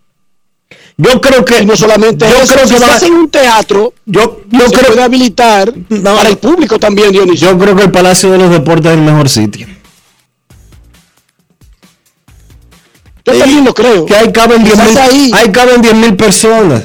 [0.96, 4.76] Yo creo que no solamente yo creo que si en un teatro, yo, yo se
[4.76, 7.50] creo puede habilitar para el público también, Dionisio.
[7.50, 9.66] Yo creo que el Palacio de los Deportes es el mejor sitio.
[13.24, 14.06] Yo también lo creo.
[14.06, 16.84] Que ahí caben 10 mil, ahí caben 10 mil personas.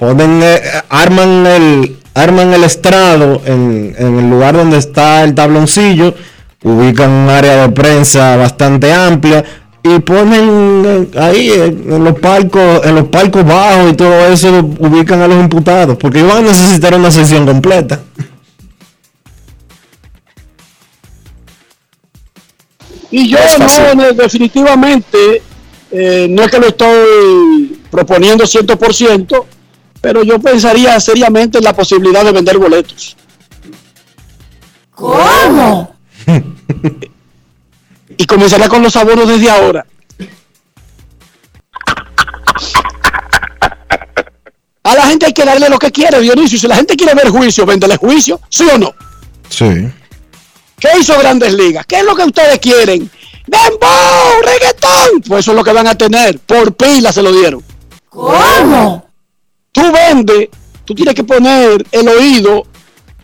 [0.00, 6.12] Ponen, eh, arman el arman el estrado en, en el lugar donde está el tabloncillo
[6.62, 9.44] ubican un área de prensa bastante amplia
[9.82, 15.22] y ponen eh, ahí en los palcos, en los palcos bajos y todo eso ubican
[15.22, 18.00] a los imputados, porque van a necesitar una sesión completa.
[23.10, 23.38] Y yo
[23.96, 25.42] no, definitivamente,
[25.90, 29.44] eh, no es que lo estoy proponiendo 100%,
[30.00, 33.16] pero yo pensaría seriamente en la posibilidad de vender boletos.
[34.94, 35.94] ¿Cómo?
[38.16, 39.86] y comenzará con los abonos desde ahora.
[44.82, 46.58] A la gente hay que darle lo que quiere, Dionisio.
[46.58, 48.92] Si la gente quiere ver juicio, véndele juicio, ¿sí o no?
[49.48, 49.88] Sí.
[50.78, 51.86] ¿Qué hizo Grandes Ligas?
[51.86, 53.10] ¿Qué es lo que ustedes quieren?
[53.46, 54.42] ¡Dembow!
[54.42, 55.20] ¡Reggaetón!
[55.28, 56.38] Pues eso es lo que van a tener.
[56.40, 57.62] Por pila se lo dieron.
[58.08, 59.09] ¿Cómo?
[59.72, 60.48] Tú vendes,
[60.84, 62.64] tú tienes que poner el oído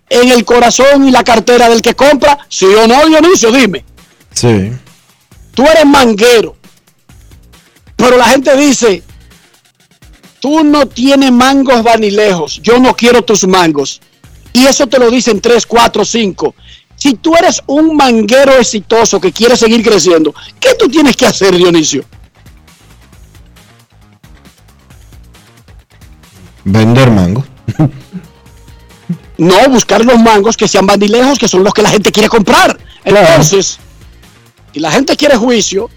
[0.09, 2.39] en el corazón y la cartera del que compra?
[2.49, 3.51] ¿Sí o no, Dionisio?
[3.51, 3.85] Dime.
[4.33, 4.71] Sí.
[5.55, 6.57] Tú eres manguero.
[7.97, 9.03] Pero la gente dice,
[10.41, 14.01] tú no tienes mangos vanilejos, yo no quiero tus mangos.
[14.53, 16.55] Y eso te lo dicen 3, 4, 5.
[16.95, 21.55] Si tú eres un manguero exitoso que quiere seguir creciendo, ¿qué tú tienes que hacer,
[21.55, 22.05] Dionisio?
[26.67, 27.45] Vender mango.
[29.39, 32.77] No, buscar los mangos que sean bandilejos, que son los que la gente quiere comprar.
[33.05, 33.29] Claro.
[33.29, 33.79] Entonces,
[34.73, 35.89] si la gente quiere juicio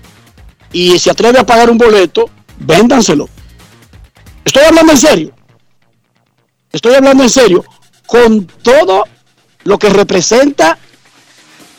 [0.71, 2.29] y se atreve a pagar un boleto,
[2.59, 3.27] véndanselo.
[4.45, 5.31] Estoy hablando en serio.
[6.71, 7.65] Estoy hablando en serio.
[8.05, 9.05] Con todo
[9.63, 10.77] lo que representa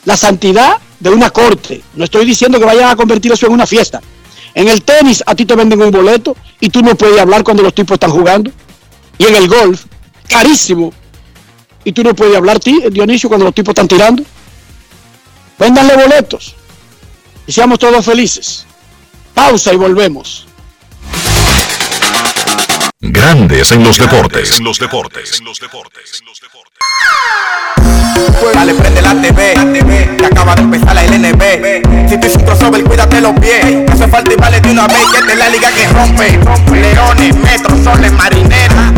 [0.05, 1.81] la santidad de una corte.
[1.95, 4.01] No estoy diciendo que vayan a convertir eso en una fiesta.
[4.53, 7.63] En el tenis a ti te venden un boleto y tú no puedes hablar cuando
[7.63, 8.51] los tipos están jugando.
[9.21, 9.83] Y en el golf,
[10.27, 10.95] carísimo.
[11.85, 14.23] Y tú no puedes hablar, ti- Dionisio, cuando los tipos están tirando.
[15.59, 16.55] Véndanle boletos.
[17.47, 18.65] Y seamos todos felices.
[19.35, 20.47] Pausa y volvemos.
[23.01, 24.59] Grandes en los deportes.
[24.59, 25.43] En los deportes.
[28.55, 29.55] Dale, prende la TV,
[30.19, 32.09] que acaba de empezar la LNB.
[32.09, 33.65] Si tú hiciste un crossover, cuídate los pies.
[33.87, 36.39] No hace falta y vale de una vez, que es la liga que rompe.
[36.81, 38.93] Leones, metros, soles, marineras.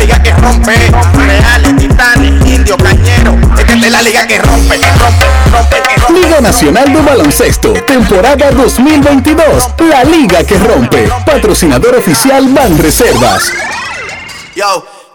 [0.00, 0.72] Liga que rompe.
[1.14, 3.34] Reales, titanes, indios, cañeros.
[3.58, 6.20] Esta es la liga que rompe, que rompe, rompe, que rompe.
[6.20, 9.68] Liga Nacional de Baloncesto, temporada 2022.
[9.90, 11.06] La liga que rompe.
[11.26, 13.52] Patrocinador oficial Banreservas.
[14.56, 14.86] Yo,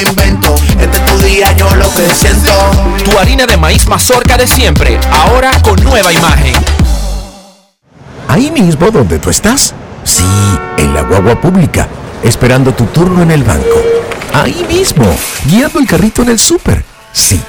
[0.00, 0.54] invento.
[0.80, 2.52] Este es tu día, yo lo que siento.
[3.04, 6.54] Tu harina de maíz mazorca de siempre, ahora con nueva imagen.
[8.28, 9.74] Ahí mismo donde tú estás.
[10.04, 10.24] Sí,
[10.78, 11.88] en la guagua pública,
[12.22, 13.82] esperando tu turno en el banco.
[14.32, 15.04] Ahí mismo,
[15.44, 16.84] guiando el carrito en el súper.
[17.12, 17.40] Sí.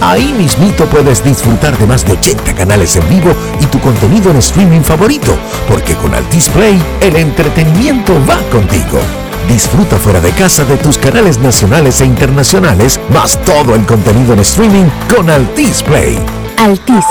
[0.00, 4.38] Ahí mismito puedes disfrutar de más de 80 canales en vivo y tu contenido en
[4.38, 5.36] streaming favorito,
[5.68, 9.00] porque con Altis Play el entretenimiento va contigo.
[9.48, 14.40] Disfruta fuera de casa de tus canales nacionales e internacionales, más todo el contenido en
[14.40, 16.18] streaming con Altis Play.
[16.56, 17.04] Altis,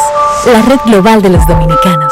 [0.45, 2.11] la red global de los dominicanos.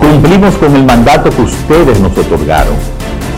[0.00, 2.97] Cumplimos con el mandato que ustedes nos otorgaron.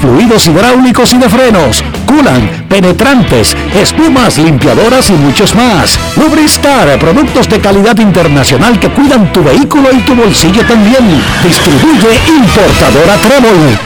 [0.00, 5.98] fluidos hidráulicos y de frenos, culan, penetrantes, espumas, limpiadoras y muchos más.
[6.16, 11.22] Lubristar, productos de calidad internacional que cuidan tu vehículo y tu bolsillo también.
[11.42, 13.78] Distribuye importadora Trébol.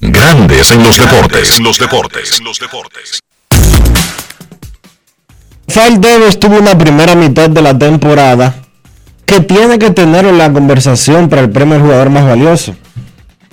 [0.00, 1.58] Grandes en los deportes.
[1.58, 2.38] En los deportes.
[2.38, 3.20] En los deportes.
[5.80, 8.54] Rafael Devers tuvo una primera mitad de la temporada
[9.24, 12.74] que tiene que tener en la conversación para el premio al jugador más valioso.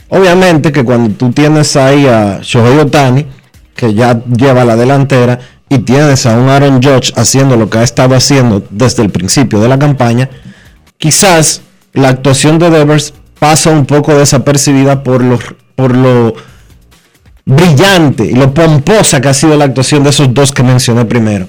[0.09, 3.25] Obviamente que cuando tú tienes ahí a Shohei Otani,
[3.75, 5.39] que ya lleva la delantera,
[5.69, 9.59] y tienes a un Aaron Judge haciendo lo que ha estado haciendo desde el principio
[9.59, 10.29] de la campaña,
[10.97, 11.61] quizás
[11.93, 16.33] la actuación de Devers pasa un poco desapercibida por lo,
[17.45, 21.47] brillante y lo pomposa que ha sido la actuación de esos dos que mencioné primero.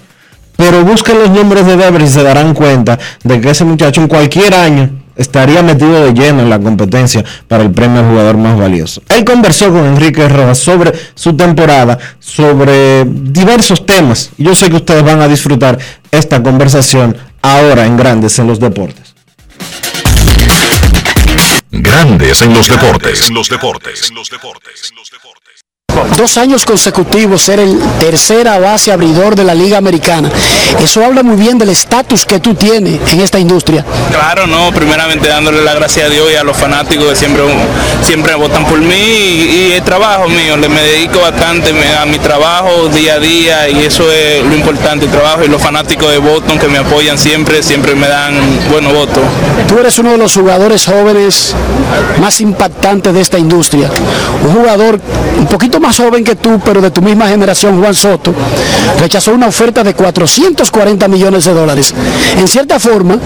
[0.56, 4.08] Pero busquen los nombres de Devers y se darán cuenta de que ese muchacho en
[4.08, 8.56] cualquier año estaría metido de lleno en la competencia para el premio al jugador más
[8.56, 9.02] valioso.
[9.10, 14.30] Él conversó con Enrique Rojas sobre su temporada, sobre diversos temas.
[14.38, 15.78] Yo sé que ustedes van a disfrutar
[16.10, 19.14] esta conversación ahora en Grandes en los Deportes.
[21.70, 23.30] Grandes en los deportes.
[23.30, 24.10] Los deportes.
[24.12, 24.92] Los deportes.
[26.16, 30.30] Dos años consecutivos ser el tercera base abridor de la Liga Americana.
[30.82, 33.84] Eso habla muy bien del estatus que tú tienes en esta industria.
[34.10, 37.42] Claro, no, primeramente dándole la gracia a Dios y a los fanáticos que siempre,
[38.02, 42.88] siempre votan por mí y, el trabajo mío, le me dedico bastante a mi trabajo
[42.88, 46.58] día a día y eso es lo importante, el trabajo y los fanáticos de Boston
[46.58, 48.34] que me apoyan siempre, siempre me dan
[48.70, 49.22] buenos votos.
[49.66, 51.54] Tú eres uno de los jugadores jóvenes
[52.20, 53.90] más impactantes de esta industria,
[54.44, 55.00] un jugador
[55.38, 58.34] un poquito más joven que tú, pero de tu misma generación, Juan Soto,
[59.00, 61.94] rechazó una oferta de 440 millones de dólares.
[62.36, 63.18] En cierta forma,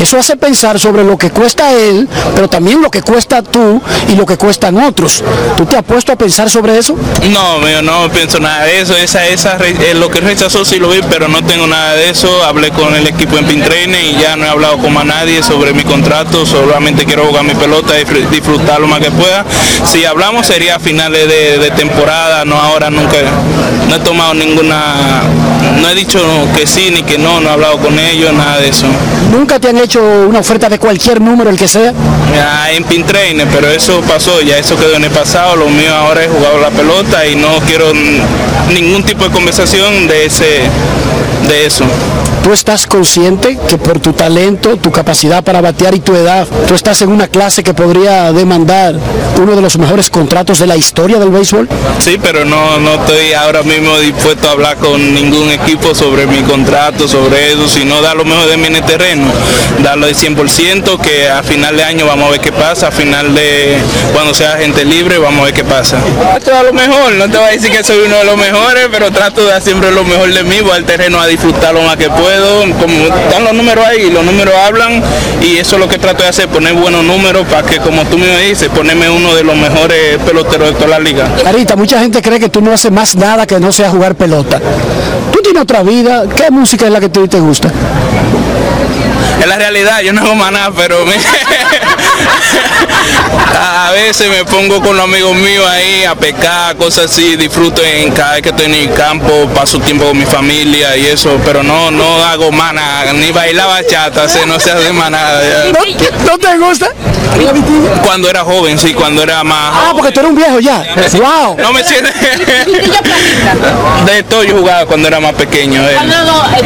[0.00, 4.14] eso hace pensar sobre lo que cuesta él, pero también lo que cuesta tú y
[4.14, 5.22] lo que cuestan otros.
[5.56, 6.96] ¿Tú te has puesto a pensar sobre eso?
[7.30, 8.96] No, mío, no pienso nada de eso.
[8.96, 12.44] Esa, esa, eh, lo que rechazó sí lo vi, pero no tengo nada de eso.
[12.44, 15.72] Hablé con el equipo en Pintrainer y ya no he hablado con más nadie sobre
[15.72, 16.46] mi contrato.
[16.46, 19.44] Solamente quiero jugar mi pelota y disfrutar lo más que pueda.
[19.84, 21.97] Si hablamos sería a finales de temporada,
[22.44, 23.16] no ahora, nunca.
[23.88, 25.22] No he tomado ninguna,
[25.80, 26.20] no he dicho
[26.54, 28.86] que sí ni que no, no he hablado con ellos, nada de eso.
[29.32, 31.92] ¿Nunca te han hecho una oferta de cualquier número, el que sea?
[32.34, 36.22] Ya, en Pintrainer, pero eso pasó, ya eso quedó en el pasado, lo mío ahora
[36.22, 37.92] es jugar la pelota y no quiero
[38.72, 40.60] ningún tipo de conversación de ese
[41.48, 41.84] de eso.
[42.42, 46.74] ¿Tú estás consciente que por tu talento, tu capacidad para batear y tu edad, tú
[46.74, 48.94] estás en una clase que podría demandar
[49.40, 51.68] uno de los mejores contratos de la historia del béisbol?
[52.02, 56.42] Sí, pero no, no estoy ahora mismo dispuesto a hablar con ningún equipo sobre mi
[56.42, 59.26] contrato, sobre eso, sino dar lo mejor de mí en el terreno,
[59.82, 63.34] darlo de 100%, que a final de año vamos a ver qué pasa, a final
[63.34, 63.76] de
[64.14, 65.98] cuando sea gente libre vamos a ver qué pasa.
[66.20, 68.88] Trato de lo mejor, no te voy a decir que soy uno de los mejores,
[68.90, 71.82] pero trato de dar siempre lo mejor de mí, voy al terreno a disfrutar lo
[71.82, 72.37] más que puedo,
[72.78, 75.02] como están los números ahí, los números hablan
[75.42, 78.18] y eso es lo que trato de hacer, poner buenos números para que como tú
[78.18, 81.28] me dices, ponerme uno de los mejores peloteros de toda la liga.
[81.42, 84.60] Carita, mucha gente cree que tú no haces más nada que no sea jugar pelota.
[85.32, 87.70] Tú tienes otra vida, ¿qué música es la que a ti te gusta?
[89.40, 91.14] Es la realidad, yo no hago más nada, pero me...
[93.60, 98.10] a veces me pongo con los amigos míos ahí a pescar, cosas así, disfruto en
[98.12, 101.62] cada vez que estoy en el campo, paso tiempo con mi familia y eso, pero
[101.62, 105.42] no, no hago más nada, ni bailar bachata, no se hace más nada.
[105.72, 105.80] ¿No,
[106.26, 106.88] ¿No, te gusta?
[108.04, 109.72] Cuando era joven, sí, cuando era más.
[109.74, 110.84] Ah, porque tú eres un viejo ya.
[111.14, 111.56] wow.
[111.58, 112.14] No me sientes.
[114.06, 115.82] de todo yo jugaba cuando era más pequeño.
[115.82, 115.94] Eh.
[115.94, 116.16] ¿Cuándo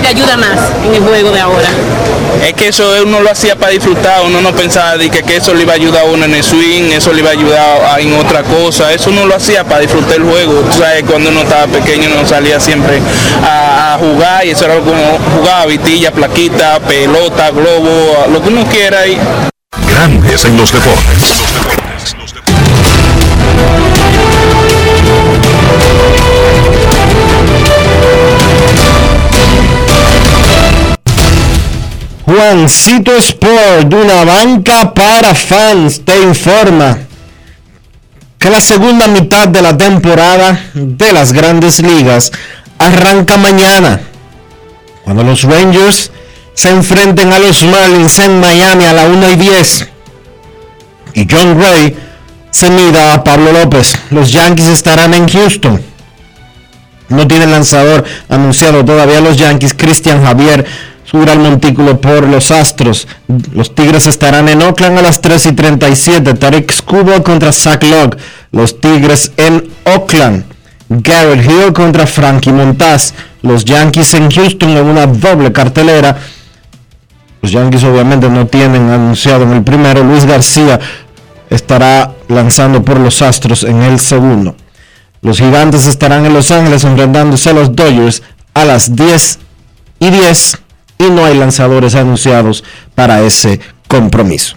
[0.00, 1.68] te ayuda más en el juego de ahora?
[2.46, 5.54] Es que eso uno lo hacía para disfrutar, uno no pensaba de que, que eso
[5.54, 8.14] le iba a ayudar a uno en el swing, eso le iba a ayudar en
[8.18, 10.54] otra cosa, eso uno lo hacía para disfrutar el juego.
[10.62, 13.00] Tú sabes, cuando uno estaba pequeño uno salía siempre
[13.46, 18.64] a, a jugar y eso era como jugaba vitilla, plaquita, pelota, globo, lo que uno
[18.66, 19.06] quiera.
[19.08, 19.18] Y...
[19.88, 21.42] Grandes en los deportes.
[32.24, 36.98] Juancito Sport, de una banca para fans, te informa
[38.38, 42.30] que la segunda mitad de la temporada de las grandes ligas
[42.78, 44.00] arranca mañana,
[45.04, 46.10] cuando los Rangers
[46.54, 49.88] se enfrenten a los Marlins en Miami a la 1 y 10
[51.14, 51.96] y John Gray
[52.50, 53.98] se mida a Pablo López.
[54.10, 55.80] Los Yankees estarán en Houston.
[57.08, 59.74] No tienen lanzador anunciado todavía los Yankees.
[59.74, 60.64] Cristian Javier
[61.04, 63.06] subirá al montículo por los Astros.
[63.54, 66.34] Los Tigres estarán en Oakland a las 3 y 37.
[66.34, 68.16] Tarek Skubal contra Zach Logg.
[68.50, 70.44] Los Tigres en Oakland.
[70.88, 73.12] Garrett Hill contra Frankie Montaz.
[73.42, 76.16] Los Yankees en Houston en una doble cartelera.
[77.40, 80.04] Los Yankees obviamente no tienen anunciado en el primero.
[80.04, 80.78] Luis García
[81.50, 84.56] estará lanzando por los Astros en el segundo.
[85.20, 88.22] Los Gigantes estarán en Los Ángeles enfrentándose a los Dodgers
[88.54, 89.38] a las 10
[90.00, 90.58] y 10
[90.98, 92.64] y no hay lanzadores anunciados
[92.94, 94.56] para ese compromiso.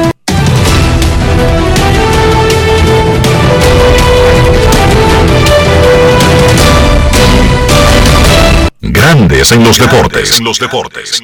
[9.01, 10.37] Grandes en los deportes.
[10.37, 11.23] En los deportes.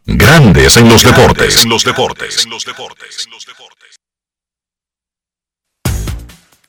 [0.06, 1.64] Grandes en los deportes.
[1.64, 2.48] En los deportes.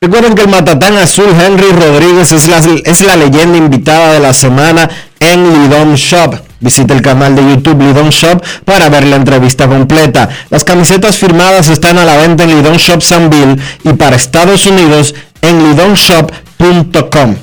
[0.00, 4.32] Recuerden que el matatán azul Henry Rodríguez es la, es la leyenda invitada de la
[4.32, 4.88] semana
[5.18, 6.47] en Lidom Shop.
[6.60, 10.28] Visite el canal de YouTube Lidon Shop para ver la entrevista completa.
[10.50, 13.00] Las camisetas firmadas están a la venta en Lidon Shop
[13.30, 17.36] Bill y para Estados Unidos en lidonshop.com.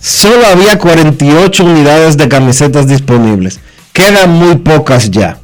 [0.00, 3.60] Solo había 48 unidades de camisetas disponibles.
[3.92, 5.38] Quedan muy pocas ya.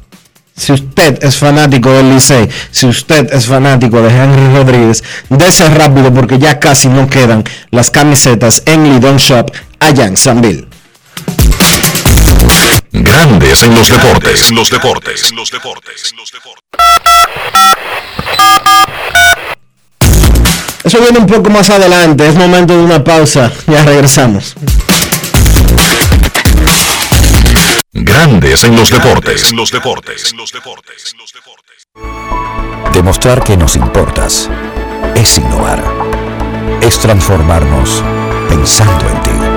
[0.55, 6.11] Si usted es fanático del Licey, si usted es fanático de Henry Rodríguez, dese rápido
[6.11, 10.66] porque ya casi no quedan las camisetas en Lidon Shop allá en Sanville.
[12.91, 14.49] Grandes en los deportes.
[14.49, 15.31] En los deportes.
[15.33, 16.13] los deportes.
[20.83, 22.27] Eso viene un poco más adelante.
[22.27, 23.51] Es momento de una pausa.
[23.67, 24.55] Ya regresamos.
[27.91, 29.51] Grandes en los deportes.
[29.51, 30.33] En los deportes.
[30.33, 31.13] los deportes.
[32.93, 34.49] Demostrar que nos importas
[35.15, 35.83] es innovar.
[36.81, 38.01] Es transformarnos
[38.49, 39.56] pensando en ti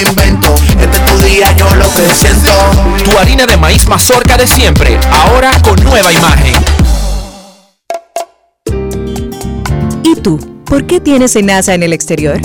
[0.00, 0.54] invento.
[0.80, 2.50] Este es tu día, yo lo que siento.
[3.04, 6.54] Tu harina de maíz mazorca de siempre, ahora con nueva imagen.
[10.02, 10.38] ¿Y tú?
[10.64, 12.40] ¿Por qué tienes NASA en el exterior?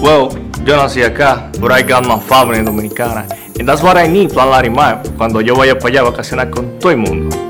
[0.00, 0.28] Well,
[0.64, 3.26] yo nací acá, but I got my family dominicana.
[3.58, 6.78] And that's what I need, Plan Larimar, cuando yo vaya para allá a vacacionar con
[6.78, 7.49] todo el mundo.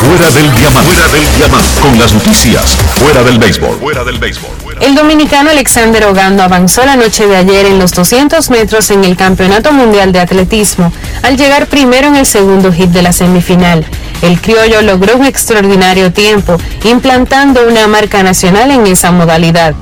[0.00, 0.92] Fuera del diamante.
[0.92, 1.80] Fuera del diamante.
[1.80, 2.76] Con las noticias.
[2.98, 3.78] Fuera del béisbol.
[3.78, 4.50] Fuera del béisbol.
[4.80, 9.16] El dominicano Alexander Ogando avanzó la noche de ayer en los 200 metros en el
[9.16, 10.92] Campeonato Mundial de Atletismo,
[11.22, 13.86] al llegar primero en el segundo hit de la semifinal.
[14.22, 19.74] El criollo logró un extraordinario tiempo, implantando una marca nacional en esa modalidad.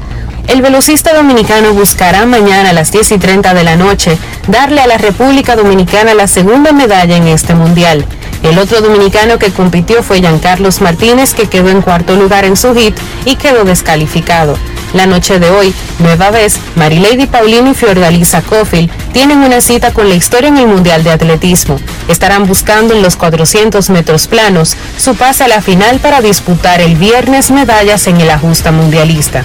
[0.46, 4.86] El velocista dominicano buscará mañana a las 10 y 30 de la noche darle a
[4.86, 8.04] la República Dominicana la segunda medalla en este mundial.
[8.42, 12.74] El otro dominicano que compitió fue Giancarlos Martínez, que quedó en cuarto lugar en su
[12.74, 14.56] hit y quedó descalificado.
[14.94, 20.08] La noche de hoy, nueva vez, Marilady Paulino y Fiordalisa Cofield tienen una cita con
[20.08, 21.78] la historia en el Mundial de Atletismo.
[22.08, 26.96] Estarán buscando en los 400 metros planos su pase a la final para disputar el
[26.96, 29.44] viernes medallas en el ajusta mundialista.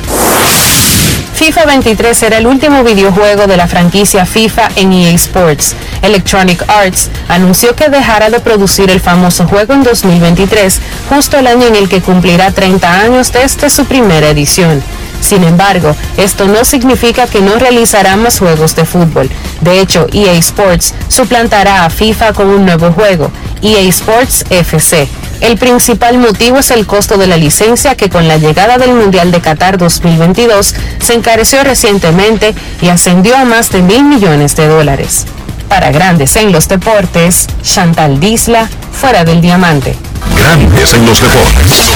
[1.38, 5.76] FIFA 23 será el último videojuego de la franquicia FIFA en EA Sports.
[6.02, 11.68] Electronic Arts anunció que dejará de producir el famoso juego en 2023, justo el año
[11.68, 14.82] en el que cumplirá 30 años desde su primera edición.
[15.22, 19.30] Sin embargo, esto no significa que no realizará más juegos de fútbol.
[19.62, 25.08] De hecho, EA Sports suplantará a FIFA con un nuevo juego, EA Sports FC.
[25.42, 29.32] El principal motivo es el costo de la licencia que con la llegada del Mundial
[29.32, 35.26] de Qatar 2022 se encareció recientemente y ascendió a más de mil millones de dólares.
[35.70, 39.96] Para grandes en los deportes, Chantal Disla, fuera del diamante.
[40.36, 41.92] Grandes en los deportes.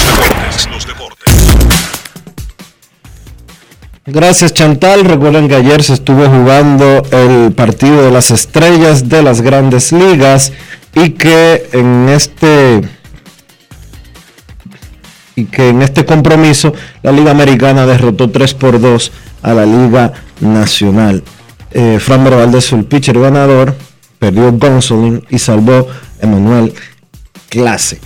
[4.06, 5.06] Gracias Chantal.
[5.06, 10.52] Recuerden que ayer se estuvo jugando el partido de las estrellas de las grandes ligas
[10.95, 12.82] y que en este
[15.36, 16.74] y que en este compromiso
[17.04, 19.12] la Liga Americana derrotó 3 por 2
[19.43, 21.24] a la Liga Nacional.
[21.70, 23.76] Eh, Fran Valdez el pitcher ganador,
[24.18, 25.88] perdió Gonsolin y salvó
[26.20, 26.74] Emanuel
[27.49, 27.99] Clase.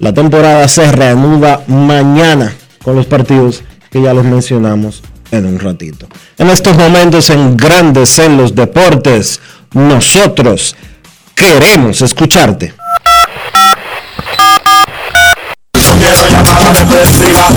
[0.00, 6.06] La temporada se reanuda mañana con los partidos que ya los mencionamos en un ratito.
[6.38, 9.40] En estos momentos en Grandes en los Deportes,
[9.72, 10.76] nosotros
[11.34, 12.74] queremos escucharte.
[15.98, 17.48] quiero llamada depresiva.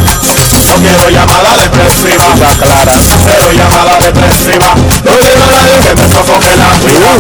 [0.68, 2.34] No quiero llamada depresiva.
[2.62, 2.94] clara.
[3.26, 4.76] Quiero llamada depresiva.
[4.76, 7.18] No quiero nadie que me sofoque la vida.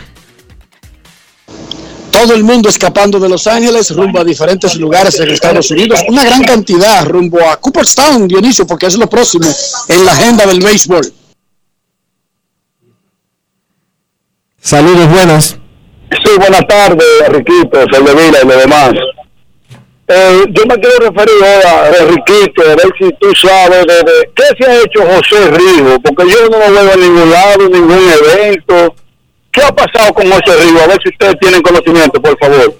[2.10, 6.00] Todo el mundo escapando de Los Ángeles rumbo a diferentes lugares en Estados Unidos.
[6.08, 9.46] Una gran cantidad rumbo a Cooperstown, Dionisio, porque es lo próximo
[9.88, 11.12] en la agenda del béisbol.
[14.60, 15.56] Saludos, buenas.
[16.24, 18.90] Sí, buenas tardes, Riquito, Vila y lo demás.
[20.14, 24.30] Eh, yo me quiero referir ahora, eh, Riquito, a ver si tú sabes de, de-
[24.34, 27.98] qué se ha hecho José Rigo, porque yo no lo veo a ningún lado, ningún
[28.20, 28.94] evento.
[29.50, 30.80] ¿Qué ha pasado con José Rigo?
[30.82, 32.74] A ver si ustedes tienen conocimiento, por favor.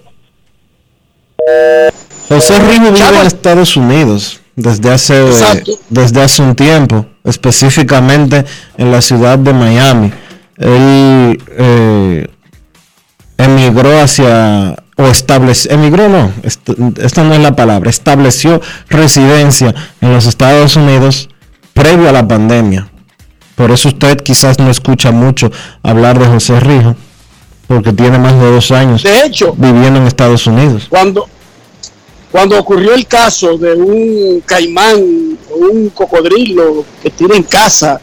[2.28, 5.72] José Rigo vive en Estados Unidos desde hace, Exacto.
[5.88, 8.44] desde hace un tiempo, específicamente
[8.76, 10.12] en la ciudad de Miami.
[10.58, 12.26] Él eh,
[13.38, 16.68] emigró hacia, o estableció, emigró no, est-
[17.02, 21.28] esta no es la palabra, estableció residencia en los Estados Unidos
[21.72, 22.88] previo a la pandemia.
[23.54, 25.50] Por eso usted quizás no escucha mucho
[25.82, 26.94] hablar de José Rijo,
[27.66, 30.86] porque tiene más de dos años De hecho, viviendo en Estados Unidos.
[30.88, 31.26] cuando,
[32.30, 38.00] cuando ocurrió el caso de un caimán o un cocodrilo que tiene en casa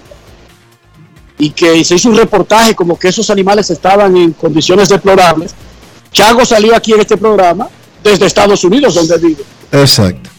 [1.37, 5.53] y que se hizo un reportaje como que esos animales estaban en condiciones deplorables,
[6.11, 7.67] Chago salió aquí en este programa
[8.03, 9.43] desde Estados Unidos, donde vive.
[9.71, 10.29] Exacto.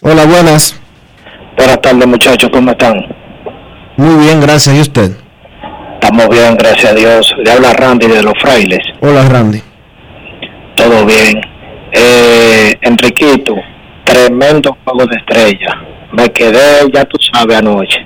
[0.00, 0.74] Hola, buenas.
[1.56, 3.04] Buenas tardes, muchachos, ¿cómo están?
[3.96, 4.76] Muy bien, gracias.
[4.76, 5.10] ¿Y usted?
[5.94, 7.34] Estamos bien, gracias a Dios.
[7.44, 8.78] Le habla Randy de los frailes.
[9.00, 9.60] Hola, Randy.
[10.76, 11.40] Todo bien.
[11.92, 13.56] Eh, Enriquito,
[14.04, 15.74] tremendo juego de estrella.
[16.12, 17.98] Me quedé, ya tú sabes, anoche.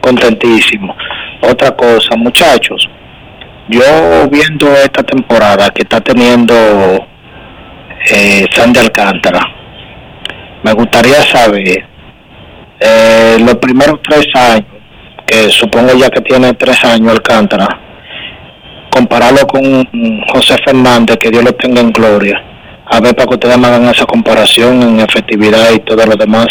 [0.00, 0.94] Contentísimo.
[1.42, 2.88] Otra cosa, muchachos.
[3.72, 6.54] Yo viendo esta temporada que está teniendo
[8.10, 9.40] eh, Sandy Alcántara,
[10.62, 11.82] me gustaría saber
[12.80, 14.66] eh, los primeros tres años,
[15.26, 17.66] que supongo ya que tiene tres años Alcántara,
[18.90, 19.86] compararlo con
[20.34, 22.44] José Fernández, que Dios lo tenga en gloria.
[22.90, 26.48] A ver, para que ustedes me hagan esa comparación en efectividad y todo lo demás.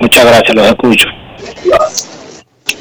[0.00, 1.06] Muchas gracias, los escucho.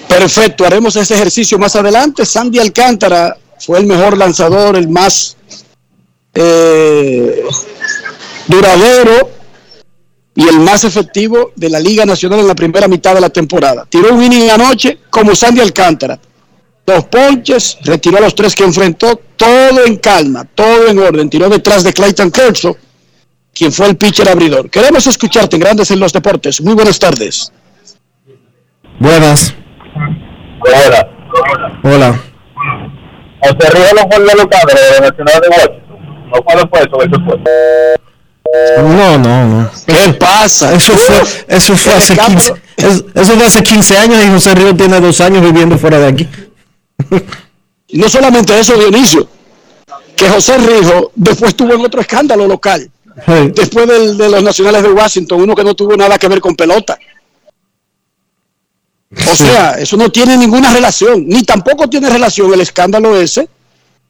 [0.08, 2.26] Perfecto, haremos ese ejercicio más adelante.
[2.26, 5.38] Sandy Alcántara fue el mejor lanzador, el más
[6.34, 7.44] eh,
[8.48, 9.30] duradero
[10.36, 13.86] y el más efectivo de la Liga Nacional en la primera mitad de la temporada.
[13.90, 16.20] Tiró un inning anoche como Sandy Alcántara.
[16.86, 21.30] Dos ponches, retiró a los tres que enfrentó, todo en calma, todo en orden.
[21.30, 22.76] Tiró detrás de Clayton Kershaw,
[23.54, 24.70] quien fue el pitcher abridor.
[24.70, 26.62] Queremos escucharte en Grandes en los Deportes.
[26.62, 27.52] Muy buenas tardes.
[29.00, 29.54] Buenas.
[30.62, 31.10] Hola.
[31.84, 32.20] Hola.
[33.42, 36.30] José Río no fue el de los padres de la Nacional de Washington.
[36.32, 37.38] No fue después, eso fue.
[38.82, 39.70] No, no, no.
[39.86, 40.74] ¿Qué pasa?
[40.74, 44.76] Eso fue, eso fue hace 15, es- eso fue hace 15 años y José Río
[44.76, 46.28] tiene dos años viviendo fuera de aquí.
[47.88, 49.28] Y no solamente eso, Dionisio,
[50.16, 52.90] que José Rijo después tuvo en otro escándalo local,
[53.26, 53.52] Sí.
[53.56, 56.56] después del- de los nacionales de Washington, uno que no tuvo nada que ver con
[56.56, 56.98] pelota.
[59.12, 63.50] O sea, eso no tiene ninguna relación, ni tampoco tiene relación el escándalo ese,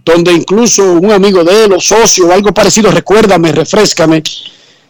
[0.03, 4.21] donde incluso un amigo de él o socio o algo parecido, recuérdame, refrescame,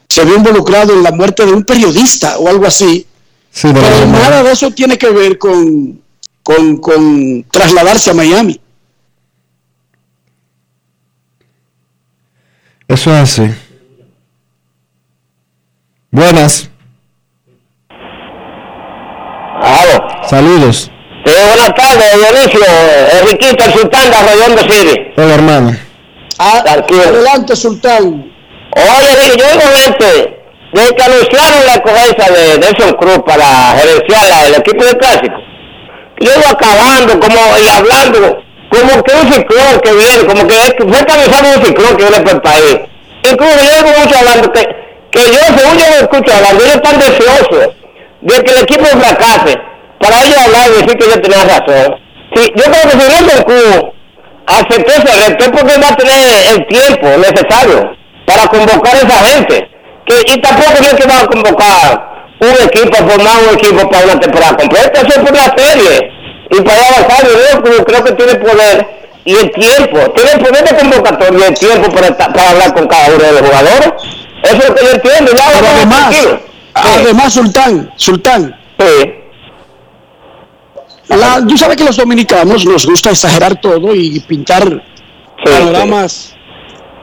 [0.07, 3.05] se vio involucrado en la muerte de un periodista o algo así.
[3.51, 6.01] Sí, Pero nada de eso tiene que ver con,
[6.41, 8.59] con, con trasladarse a Miami.
[12.87, 13.53] Eso es así.
[16.09, 16.69] Buenas.
[20.29, 20.89] Saludos.
[21.25, 22.65] buenas tardes, Dionisio.
[23.21, 24.95] Enriquito, el sultán de Arroyón de City.
[25.17, 25.77] Hola, hermano.
[26.37, 26.63] Ah.
[26.65, 28.31] Adelante, Sultán.
[28.75, 30.39] Oye, yo digo este,
[30.71, 33.45] desde que anunciaron la escogencia de Nelson Cruz para
[33.77, 35.35] gerenciar la- el equipo de clásico,
[36.21, 40.73] yo iba acabando como y hablando como que un ciclón que viene, como que es-
[40.77, 42.77] fue cabezado un ciclón que viene por el país.
[43.23, 44.63] Incluso yo digo mucho hablando que,
[45.11, 47.69] que yo, según yo lo escucho hablando, ellos están deseosos
[48.21, 49.57] de que el equipo fracase
[49.99, 51.95] para ellos hablar y decir que ellos tenían razón.
[52.35, 53.99] Sí, yo creo que si Nelson Cruz
[54.45, 57.95] aceptó ese reto es porque va a tener el tiempo necesario
[58.25, 59.69] para convocar a esa gente.
[60.05, 62.09] Que, y tampoco es que va a convocar
[62.39, 66.11] un equipo, formar un equipo para una temporada completa, eso es por la serie.
[66.51, 70.63] Y para avanzar, yo creo, creo que tiene poder y el tiempo, tiene el poder
[70.63, 73.91] de convocatoria y el tiempo para, para hablar con cada uno de los jugadores.
[74.43, 75.31] Eso es lo que yo entiendo.
[75.33, 76.48] Ya vamos además, tranquilos.
[76.83, 78.55] Además, Sultán, Sultán.
[81.09, 84.83] La, tú sabes que los dominicanos nos gusta exagerar todo y pintar
[85.43, 86.35] panoramas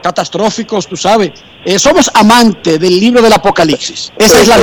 [0.01, 1.31] catastróficos, tú sabes.
[1.65, 4.11] Eh, somos amantes del libro del Apocalipsis.
[4.17, 4.57] Esa es la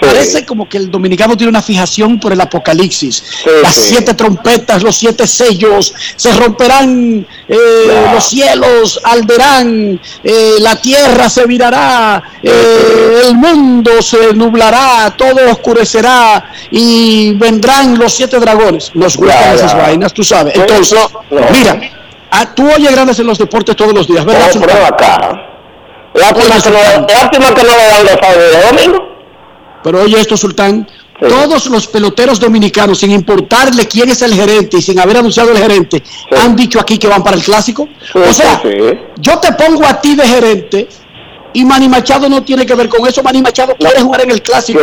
[0.00, 0.06] sí.
[0.06, 3.22] Parece como que el dominicano tiene una fijación por el Apocalipsis.
[3.62, 3.80] Las sí.
[3.90, 7.56] siete trompetas, los siete sellos, se romperán eh,
[8.12, 16.52] los cielos, alderán, eh, la tierra se virará, eh, el mundo se nublará, todo oscurecerá
[16.70, 18.90] y vendrán los siete dragones.
[18.94, 20.54] Nos gustan esas vainas, tú sabes.
[20.54, 20.98] Entonces,
[21.52, 21.80] mira,
[22.30, 24.46] ah, tú oyes grandes en los deportes todos los días, ¿verdad?
[26.14, 29.07] Lástima que no, lástima que no le dan los sábados de domingo.
[29.90, 30.86] Pero oye esto, Sultán,
[31.18, 35.56] todos los peloteros dominicanos, sin importarle quién es el gerente y sin haber anunciado el
[35.56, 36.02] gerente,
[36.36, 37.88] han dicho aquí que van para el clásico.
[38.14, 38.60] o sea,
[39.16, 40.88] yo te pongo a ti de gerente
[41.54, 43.22] y Manny Machado no tiene que ver con eso.
[43.22, 44.80] Manny Machado quiere jugar en el clásico.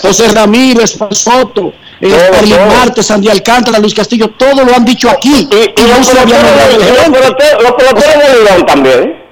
[0.00, 2.66] José Ramírez, Soto, Todo, todo.
[2.66, 5.48] Marte, Sandy Alcántara, Luis Castillo, todos lo han dicho aquí.
[5.50, 7.18] Y, Y no los se había nombrado el peloteros, los gerente.
[7.18, 9.24] peloteros, los peloteros de León también.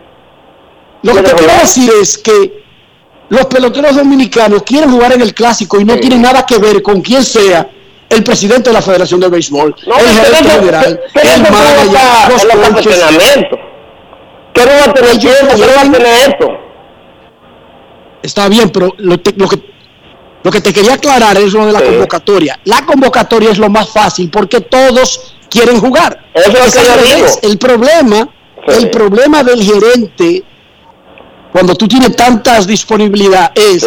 [1.05, 2.63] Lo que te quiero decir es que
[3.33, 7.01] los peloteros dominicanos quieren jugar en el clásico y no tienen nada que ver con
[7.01, 7.67] quién sea
[8.11, 11.87] el presidente de la Federación de Béisbol, No, el gerente general, el manager,
[12.37, 13.03] está los coaches.
[14.53, 16.49] Que no va a tener tiempo, no va a tener esto.
[18.23, 19.73] Está bien, pero lo, te- lo que
[20.45, 22.61] lo que te quería aclarar es lo de la convocatoria.
[22.65, 26.23] La convocatoria es lo más fácil porque todos quieren jugar.
[26.35, 27.27] Eso es lo que yo digo.
[27.43, 28.29] El problema,
[28.67, 30.43] el problema del gerente
[31.53, 33.87] cuando tú tienes tantas disponibilidad es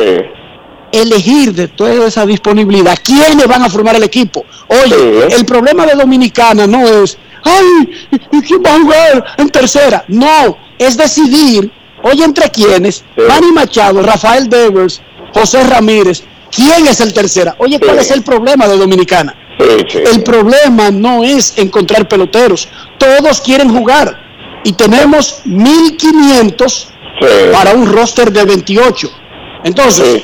[0.92, 4.46] elegir de toda esa disponibilidad quiénes van a formar el equipo.
[4.68, 7.90] Oye, el problema de Dominicana no es, ay,
[8.32, 10.06] ¿y quién va a jugar en tercera?
[10.08, 11.72] No, es decidir,
[12.04, 15.02] oye, entre quiénes, Manny Machado, Rafael Devers,
[15.34, 17.56] José Ramírez, ¿quién es el tercera?
[17.58, 19.36] Oye, ¿cuál es el problema de Dominicana?
[19.58, 24.22] El problema no es encontrar peloteros, todos quieren jugar
[24.64, 26.95] y tenemos 1500
[27.52, 29.10] para un roster de 28.
[29.64, 30.24] Entonces,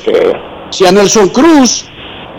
[0.70, 1.84] si a Nelson Cruz,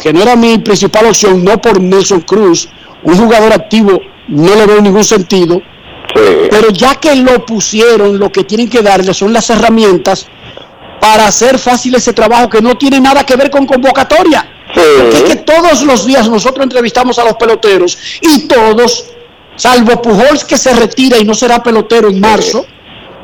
[0.01, 2.69] que no era mi principal opción, no por Nelson Cruz,
[3.03, 5.61] un jugador activo, no le veo ningún sentido.
[6.13, 10.27] Pero ya que lo pusieron, lo que tienen que darle son las herramientas
[11.01, 14.47] para hacer fácil ese trabajo que no tiene nada que ver con convocatoria.
[14.73, 19.05] Porque es que todos los días nosotros entrevistamos a los peloteros y todos,
[19.55, 22.65] salvo Pujols que se retira y no será pelotero en marzo,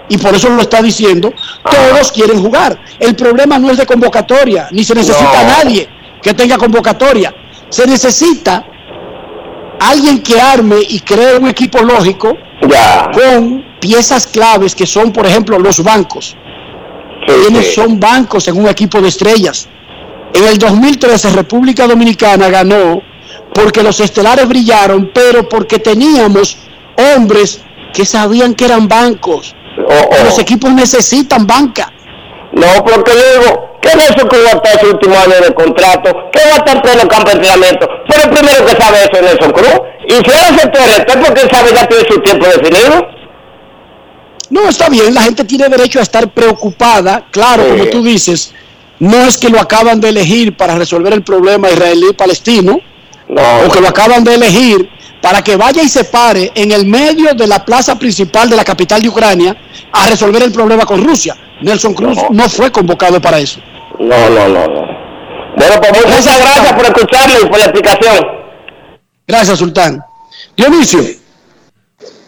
[0.10, 1.32] y por eso lo está diciendo,
[1.64, 2.80] todos quieren jugar.
[3.00, 5.50] El problema no es de convocatoria, ni se necesita No.
[5.64, 5.88] nadie
[6.22, 7.34] que tenga convocatoria.
[7.70, 8.66] Se necesita
[9.80, 12.36] alguien que arme y cree un equipo lógico
[13.14, 16.36] con piezas claves que son, por ejemplo, los bancos.
[17.26, 19.70] ¿Quiénes son bancos en un equipo de estrellas?
[20.34, 23.02] En el 2013 República Dominicana ganó
[23.54, 26.58] porque los estelares brillaron, pero porque teníamos
[27.16, 27.62] hombres
[27.94, 29.56] que sabían que eran bancos.
[30.24, 31.92] Los equipos necesitan banca.
[32.52, 36.30] No, porque digo, ¿qué es eso que va a estar ese último año de contrato?
[36.32, 37.88] ¿Qué va a estar en pleno campo de entrenamiento?
[38.08, 39.82] Pero el primero que sabe eso es Nelson Cruz.
[40.08, 43.08] Y si el reto es porque él sabe ya tiene su tiempo definido.
[44.50, 48.52] No, está bien, la gente tiene derecho a estar preocupada, claro, como tú dices,
[48.98, 52.80] no es que lo acaban de elegir para resolver el problema israelí-palestino,
[53.36, 54.90] Porque lo acaban de elegir
[55.22, 58.64] para que vaya y se pare en el medio de la plaza principal de la
[58.64, 59.56] capital de Ucrania
[59.92, 61.36] a resolver el problema con Rusia.
[61.62, 63.60] Nelson Cruz no, fue convocado para eso.
[64.00, 65.00] No, no, no, no.
[65.58, 68.26] Bueno, pues muchas gracias por escucharme y por la explicación.
[69.28, 70.02] Gracias, Sultán.
[70.56, 71.02] Dionisio,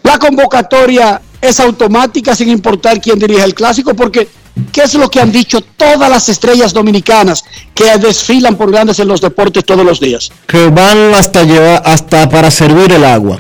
[0.04, 4.28] la convocatoria es automática sin importar quién dirige el clásico, porque
[4.72, 7.44] ¿qué es lo que han dicho todas las estrellas dominicanas
[7.74, 10.32] que desfilan por grandes en los deportes todos los días?
[10.48, 13.40] Que van hasta llevar, hasta para servir el agua.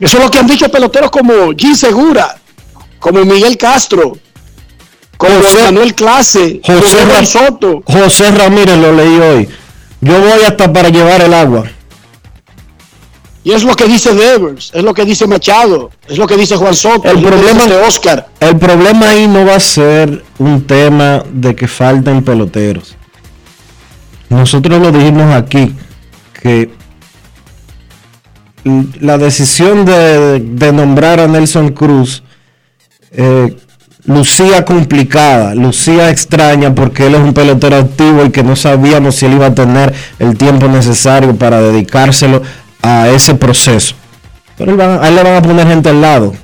[0.00, 2.36] Eso es lo que han dicho peloteros como Gin Segura,
[2.98, 4.18] como Miguel Castro,
[5.16, 7.82] como Manuel Clase, José, José Soto.
[7.86, 9.48] José Ramírez lo leí hoy.
[10.00, 11.64] Yo voy hasta para llevar el agua.
[13.44, 16.56] Y es lo que dice Devers, es lo que dice Machado, es lo que dice
[16.56, 18.28] Juan Soto, el problema de Oscar.
[18.40, 22.96] El problema ahí no va a ser un tema de que falten peloteros.
[24.30, 25.74] Nosotros lo dijimos aquí,
[26.40, 26.70] que
[29.00, 32.22] la decisión de, de nombrar a Nelson Cruz
[33.12, 33.54] eh,
[34.06, 39.26] lucía complicada, lucía extraña porque él es un pelotero activo y que no sabíamos si
[39.26, 42.42] él iba a tener el tiempo necesario para dedicárselo
[42.84, 43.94] a ese proceso.
[44.58, 46.34] Pero va, a le van a poner gente al lado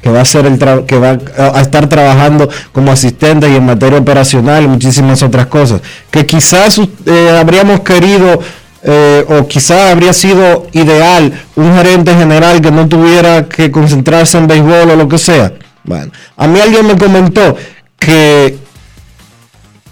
[0.00, 3.98] que va a ser el que va a estar trabajando como asistente y en materia
[3.98, 5.80] operacional y muchísimas otras cosas
[6.10, 8.40] que quizás eh, habríamos querido
[8.82, 14.48] eh, o quizás habría sido ideal un gerente general que no tuviera que concentrarse en
[14.48, 15.52] béisbol o lo que sea.
[15.84, 17.54] Bueno, a mí alguien me comentó
[17.96, 18.58] que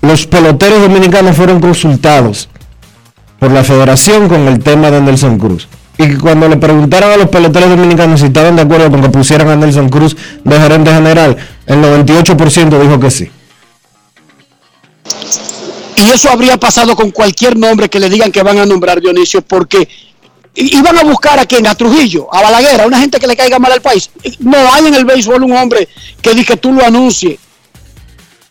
[0.02, 2.48] los peloteros dominicanos fueron consultados
[3.40, 5.66] por la federación con el tema de Nelson Cruz.
[5.98, 9.48] Y cuando le preguntaron a los peloteros dominicanos si estaban de acuerdo con que pusieran
[9.48, 11.36] a Nelson Cruz de gerente general,
[11.66, 13.30] el 98% dijo que sí.
[15.96, 19.42] Y eso habría pasado con cualquier nombre que le digan que van a nombrar Dionisio,
[19.42, 19.88] porque
[20.54, 23.58] iban a buscar a quien, a Trujillo, a Balaguer, a una gente que le caiga
[23.58, 24.10] mal al país.
[24.38, 25.88] No hay en el béisbol un hombre
[26.22, 27.38] que diga que tú lo anuncies,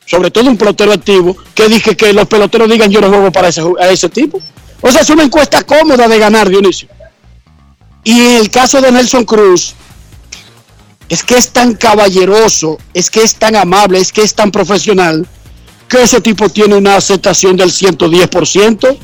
[0.06, 3.48] sobre todo un pelotero activo, que dije que los peloteros digan yo no juego para
[3.50, 4.40] ese, a ese tipo.
[4.82, 6.88] O sea, es una encuesta cómoda de ganar, Dionisio.
[8.04, 9.76] Y en el caso de Nelson Cruz,
[11.10, 15.28] es que es tan caballeroso, es que es tan amable, es que es tan profesional,
[15.88, 18.98] que ese tipo tiene una aceptación del 110%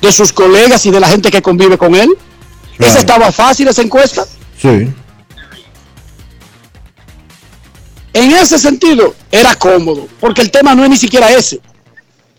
[0.00, 2.10] de sus colegas y de la gente que convive con él.
[2.78, 4.26] ¿Esa estaba fácil, esa encuesta?
[4.60, 4.92] Sí.
[8.12, 11.60] En ese sentido, era cómodo, porque el tema no es ni siquiera ese.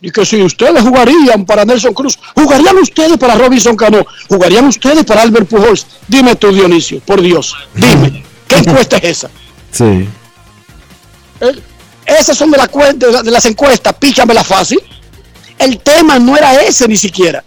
[0.02, 4.06] Y que si ustedes jugarían para Nelson Cruz, ¿jugarían ustedes para Robinson Cano?
[4.30, 5.88] ¿Jugarían ustedes para Albert Pujols?
[6.08, 9.30] Dime tú, Dionisio, por Dios, dime, ¿qué encuesta es esa?
[9.72, 10.08] Sí.
[11.42, 11.62] Eh,
[12.06, 14.80] esas son de, la, de, de las encuestas, píchamela fácil.
[15.58, 17.44] El tema no era ese ni siquiera.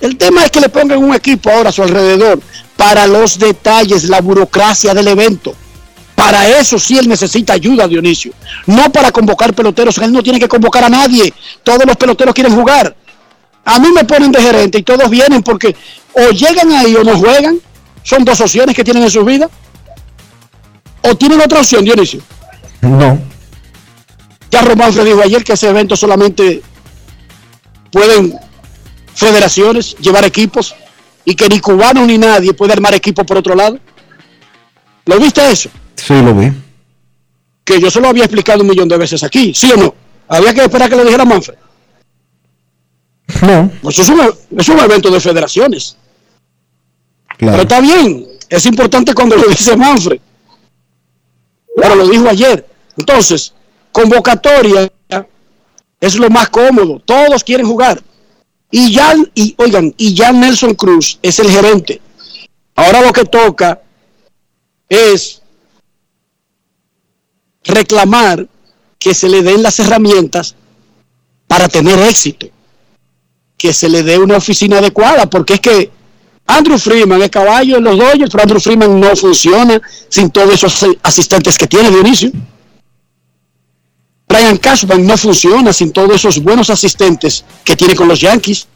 [0.00, 2.40] El tema es que le pongan un equipo ahora a su alrededor
[2.76, 5.54] para los detalles, la burocracia del evento.
[6.20, 8.34] Para eso sí él necesita ayuda, Dionisio.
[8.66, 9.96] No para convocar peloteros.
[9.96, 11.32] Él no tiene que convocar a nadie.
[11.62, 12.94] Todos los peloteros quieren jugar.
[13.64, 15.74] A mí me ponen de gerente y todos vienen porque
[16.12, 17.58] o llegan ahí o no juegan.
[18.02, 19.48] Son dos opciones que tienen en su vida.
[21.00, 22.20] ¿O tienen otra opción, Dionisio?
[22.82, 23.18] No.
[24.50, 26.60] Ya Román dijo ayer que ese evento solamente
[27.90, 28.34] pueden
[29.14, 30.74] federaciones llevar equipos
[31.24, 33.78] y que ni cubano ni nadie puede armar equipo por otro lado.
[35.06, 35.70] ¿Lo viste eso?
[36.00, 36.50] Sí, lo vi.
[37.64, 39.94] Que yo se lo había explicado un millón de veces aquí, ¿sí o no?
[40.28, 41.56] Había que esperar que lo dijera Manfred.
[43.42, 43.70] No.
[43.82, 44.20] Pues es un,
[44.56, 45.96] es un evento de federaciones.
[47.36, 47.52] Claro.
[47.52, 50.20] Pero está bien, es importante cuando lo dice Manfred.
[51.76, 52.66] Pero lo dijo ayer.
[52.96, 53.54] Entonces,
[53.92, 54.90] convocatoria
[56.00, 57.00] es lo más cómodo.
[57.04, 58.02] Todos quieren jugar.
[58.70, 62.00] Y ya, y oigan, y ya Nelson Cruz es el gerente.
[62.74, 63.80] Ahora lo que toca
[64.88, 65.39] es
[67.64, 68.46] reclamar
[68.98, 70.54] que se le den las herramientas
[71.46, 72.48] para tener éxito.
[73.56, 75.90] Que se le dé una oficina adecuada, porque es que
[76.46, 80.86] Andrew Freeman es caballo en los Dodgers, pero Andrew Freeman no funciona sin todos esos
[81.02, 82.32] asistentes que tiene de inicio.
[84.28, 88.66] Brian Cashman no funciona sin todos esos buenos asistentes que tiene con los Yankees.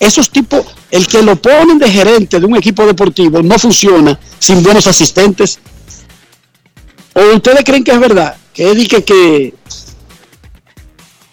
[0.00, 4.62] Esos tipos, el que lo ponen de gerente de un equipo deportivo no funciona sin
[4.62, 5.60] buenos asistentes.
[7.14, 8.36] ¿O ustedes creen que es verdad?
[8.54, 9.54] Que dice que,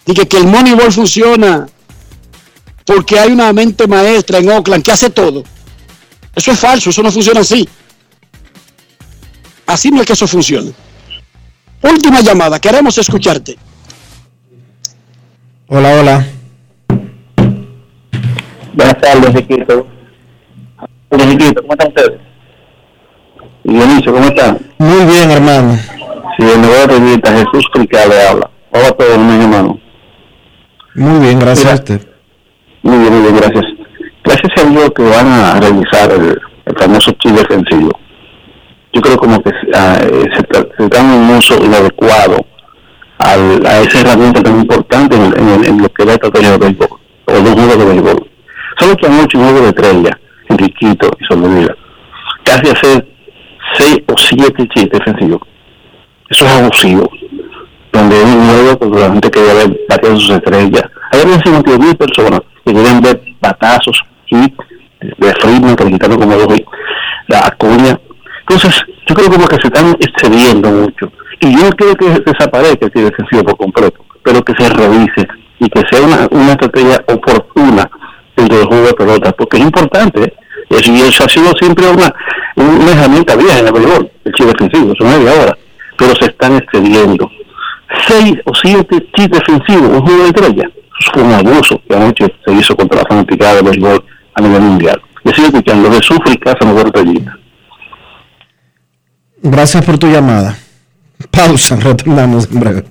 [0.06, 1.68] dice que el Moneyball funciona
[2.84, 5.44] porque hay una mente maestra en Oakland que hace todo.
[6.34, 7.68] Eso es falso, eso no funciona así.
[9.66, 10.72] Así no es que eso funcione.
[11.82, 13.58] Última llamada, queremos escucharte.
[15.68, 16.26] Hola, hola.
[18.72, 19.86] Buenas tardes, Riquito.
[21.10, 22.27] Riquito, ¿cómo están ustedes?
[23.64, 24.58] Dionisio, ¿cómo están?
[24.78, 25.74] Muy bien, hermano.
[26.38, 28.50] Sí, el nuevo revista Jesús Crica le habla.
[28.70, 29.78] Hola a todos, mi hermano.
[30.94, 31.72] Muy bien, gracias Mira.
[31.72, 32.08] a usted.
[32.82, 33.64] Muy bien, muy bien, gracias.
[34.24, 37.90] Gracias a Dios que van a revisar el, el famoso chip defensivo.
[38.92, 42.36] Yo creo como que eh, se, se da un uso inadecuado
[43.18, 46.52] al, a esa herramienta tan importante en, en, el- en lo que va a estrategia
[46.52, 46.88] de béisbol,
[47.26, 48.30] o de un juego de béisbol.
[48.78, 51.76] Solo que anoche un juego de estrella, Enriquito y Soldevila,
[52.44, 53.06] casi hacer
[53.74, 55.40] seis o siete chips defensivos.
[56.30, 57.10] Eso es abusivo.
[57.92, 60.84] Donde un juego donde la gente quería ver batear sus estrellas.
[61.10, 64.56] Hay habían 52 mil personas que querían ver batazos, hits,
[65.00, 66.68] de Friedman, que le quitaron como dos hits,
[67.28, 67.98] la Acuña.
[68.40, 71.10] Entonces, yo creo como que se están excediendo mucho.
[71.40, 75.28] Y yo no quiero que desaparezca el defensivo por completo, pero que se revise
[75.60, 77.90] y que sea una, una estrategia oportuna
[78.36, 80.34] dentro del juego de pelota, porque es importante.
[80.70, 82.12] Eso, y eso ha sido siempre una,
[82.68, 85.58] una herramienta vieja en el béisbol, el chip defensivo, eso no es de ahora,
[85.96, 87.30] pero se están excediendo.
[88.06, 92.26] Seis o siete chips defensivos, un juego de estrella, eso fue un abuso que anoche
[92.44, 94.04] se hizo contra la fanaticada del béisbol
[94.34, 95.02] a nivel mundial.
[95.24, 97.38] Y sigo escuchando, de sufre y casa no estrellita.
[99.42, 100.58] Gracias por tu llamada.
[101.30, 102.84] Pausa, retornamos en breve.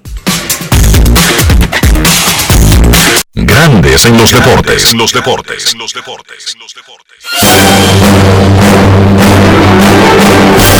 [3.34, 4.92] Grandes en los deportes.
[4.92, 5.74] En los deportes.
[5.74, 6.56] En los deportes.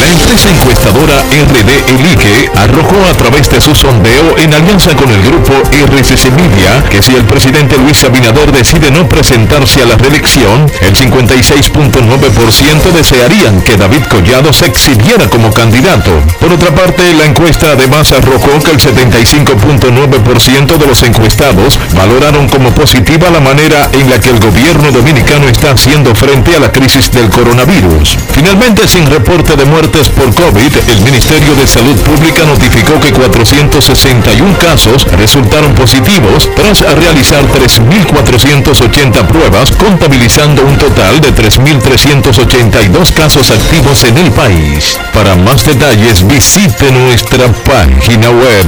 [0.00, 5.22] La empresa encuestadora RD Elige arrojó a través de su sondeo en alianza con el
[5.22, 10.72] grupo RCC Media que si el presidente Luis Abinader decide no presentarse a la reelección,
[10.80, 16.12] el 56.9% desearían que David Collado se exhibiera como candidato.
[16.40, 22.70] Por otra parte, la encuesta además arrojó que el 75.9% de los encuestados valoraron como
[22.70, 27.12] positiva la manera en la que el gobierno dominicano está haciendo frente a la crisis
[27.12, 28.16] del coronavirus.
[28.32, 35.04] Finalmente, sin reporte de por COVID, el Ministerio de Salud Pública notificó que 461 casos
[35.18, 44.30] resultaron positivos tras realizar 3.480 pruebas, contabilizando un total de 3.382 casos activos en el
[44.30, 44.96] país.
[45.12, 48.66] Para más detalles, visite nuestra página web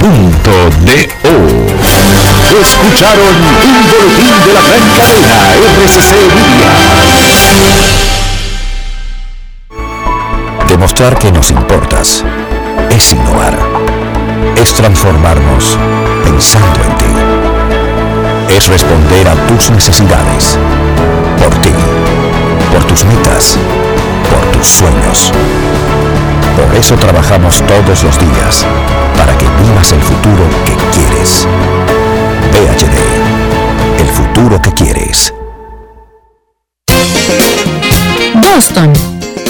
[0.00, 1.36] rccmedia.com.do.
[2.60, 3.34] Escucharon
[3.64, 5.36] un boletín de la gran cadena
[5.84, 6.70] RCC Media.
[10.68, 12.24] Demostrar que nos importas
[12.90, 13.58] es innovar.
[14.56, 15.78] Es transformarnos
[16.24, 17.06] pensando en ti.
[18.54, 20.58] Es responder a tus necesidades.
[21.38, 21.70] Por ti.
[22.72, 23.58] Por tus metas.
[24.30, 25.32] Por tus sueños.
[26.56, 28.66] Por eso trabajamos todos los días.
[29.16, 31.46] Para que vivas el futuro que quieres.
[32.52, 34.00] PHD.
[34.00, 35.34] El futuro que quieres.
[38.34, 38.92] Boston,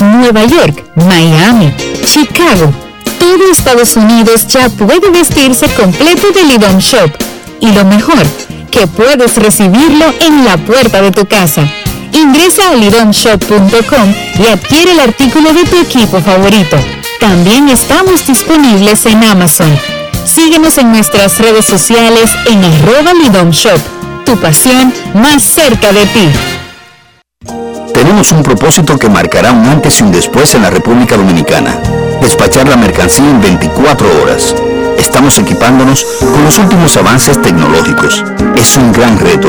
[0.01, 1.73] Nueva York, Miami,
[2.05, 2.73] Chicago.
[3.21, 7.11] Todo Estados Unidos ya puede vestirse completo de Lidom Shop.
[7.61, 8.25] Y lo mejor,
[8.71, 11.63] que puedes recibirlo en la puerta de tu casa.
[12.13, 16.77] Ingresa a lidomshop.com y adquiere el artículo de tu equipo favorito.
[17.21, 19.69] También estamos disponibles en Amazon.
[20.25, 23.79] Síguenos en nuestras redes sociales en arroba Lidom Shop.
[24.25, 26.29] Tu pasión más cerca de ti.
[27.95, 31.81] Tenemos un propósito que marcará un antes y un después en la República Dominicana.
[32.21, 34.55] Despachar la mercancía en 24 horas.
[34.99, 38.23] Estamos equipándonos con los últimos avances tecnológicos.
[38.57, 39.49] Es un gran reto,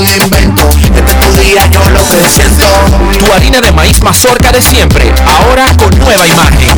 [0.00, 0.68] algún invento.
[0.94, 2.64] Este es tu día, yo lo que siento.
[3.18, 6.68] Tu harina de maíz mazorca de siempre, ahora con nueva imagen.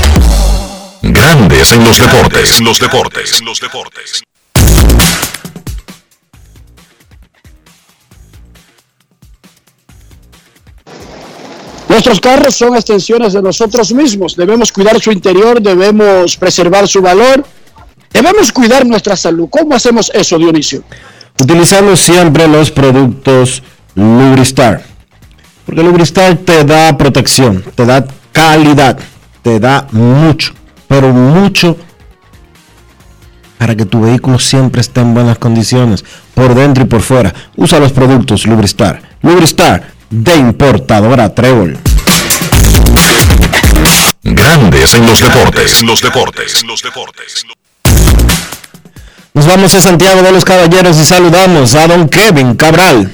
[1.03, 2.59] Grandes en los deportes.
[2.59, 3.41] En los deportes.
[3.41, 4.23] En los deportes.
[11.89, 14.35] Nuestros carros son extensiones de nosotros mismos.
[14.35, 17.45] Debemos cuidar su interior, debemos preservar su valor,
[18.13, 19.49] debemos cuidar nuestra salud.
[19.51, 20.83] ¿Cómo hacemos eso, Dionisio?
[21.43, 23.65] Utilizando siempre los productos
[23.97, 24.81] Lubristar.
[25.67, 28.97] Porque Lubristar te da protección, te da calidad,
[29.43, 30.55] te da mucho,
[30.87, 31.77] pero mucho
[33.59, 37.35] para que tu vehículo siempre esté en buenas condiciones, por dentro y por fuera.
[37.57, 39.03] Usa los productos Lubristar.
[39.23, 41.77] Lubristar de importadora Trébol.
[44.23, 45.81] Grandes en los deportes.
[45.81, 46.63] En los deportes.
[46.63, 47.45] En los deportes.
[49.35, 53.11] Nos vamos a Santiago de los Caballeros y saludamos a don Kevin Cabral.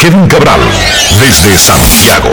[0.00, 0.60] Kevin Cabral,
[1.16, 2.28] desde Santiago.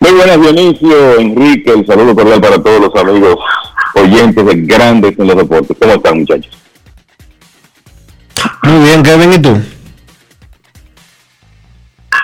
[0.00, 3.36] Muy buenas, Dionisio, Enrique, el saludo cordial para todos los amigos
[3.94, 5.76] oyentes de Grandes en los Deportes.
[5.78, 6.50] ¿Cómo están, muchachos?
[8.62, 9.71] Muy bien, Kevin, ¿y tú?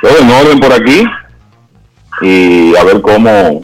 [0.02, 1.04] Todo en orden por aquí
[2.20, 3.62] y a ver cómo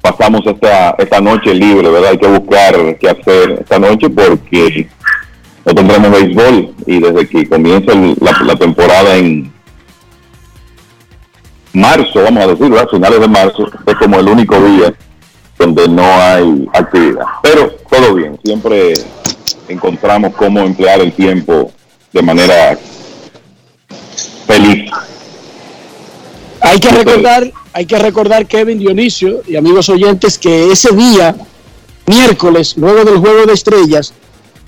[0.00, 2.10] pasamos esta, esta noche libre, ¿verdad?
[2.10, 4.88] Hay que buscar qué hacer esta noche porque
[5.64, 9.50] no tendremos béisbol y desde que comienza la, temporada en
[11.72, 14.92] marzo, vamos a decirlo, a finales de marzo, es como el único día
[15.58, 17.24] donde no hay actividad.
[17.42, 18.92] Pero todo bien, siempre
[19.68, 21.72] encontramos cómo emplear el tiempo
[22.12, 22.78] de manera
[24.54, 24.90] feliz.
[26.60, 31.36] Hay que recordar, hay que recordar, Kevin Dionisio y amigos oyentes, que ese día,
[32.06, 34.14] miércoles, luego del Juego de Estrellas,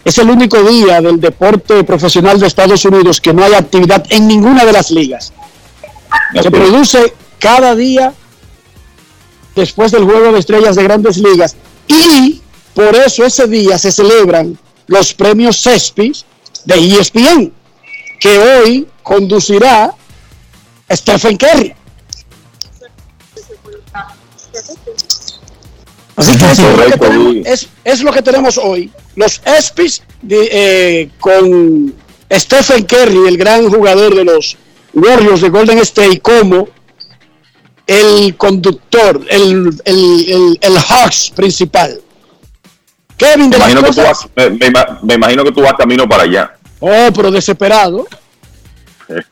[0.04, 4.28] es el único día del deporte profesional de Estados Unidos que no hay actividad en
[4.28, 5.32] ninguna de las ligas.
[6.40, 8.12] Se produce cada día
[9.54, 11.56] después del Juego de Estrellas de Grandes Ligas
[11.88, 12.40] y
[12.74, 16.24] por eso ese día se celebran los premios CESPIS
[16.66, 17.52] de ESPN,
[18.20, 19.94] que hoy conducirá
[20.90, 21.72] Stephen Curry.
[26.16, 28.90] Así que eso es, lo que tenemos, es, es lo que tenemos hoy.
[29.14, 31.94] Los ESPYs de, eh, con
[32.32, 34.56] Stephen Curry, el gran jugador de los
[34.92, 36.68] Warriors de Golden State, como
[37.86, 42.00] el conductor, el, el, el, el Hawks principal.
[43.16, 44.28] Kevin de Me las imagino, que tú cosas.
[44.34, 44.70] vas, me,
[45.02, 46.56] me imagino que tú vas camino para allá.
[46.80, 48.06] Oh, pero desesperado.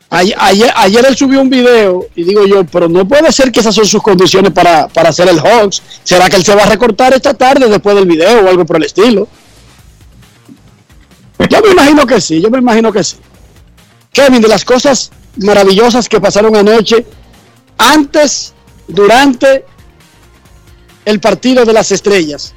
[0.09, 3.75] Ayer, ayer, él subió un video y digo yo, pero no puede ser que esas
[3.75, 5.81] son sus condiciones para, para hacer el Hawks.
[6.03, 8.77] ¿Será que él se va a recortar esta tarde después del video o algo por
[8.77, 9.27] el estilo?
[11.49, 13.17] Yo me imagino que sí, yo me imagino que sí.
[14.13, 17.05] Kevin, de las cosas maravillosas que pasaron anoche,
[17.77, 18.53] antes,
[18.87, 19.65] durante
[21.03, 22.53] el partido de las estrellas.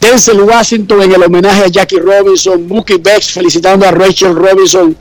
[0.00, 4.96] Denzel Washington en el homenaje a Jackie Robinson, Mookie Becks felicitando a Rachel Robinson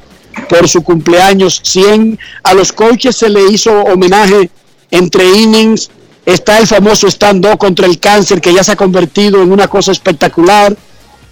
[0.50, 2.20] por su cumpleaños 100.
[2.44, 4.50] A los coaches se le hizo homenaje
[4.92, 5.90] entre innings.
[6.26, 9.92] Está el famoso stand-up contra el cáncer que ya se ha convertido en una cosa
[9.92, 10.76] espectacular.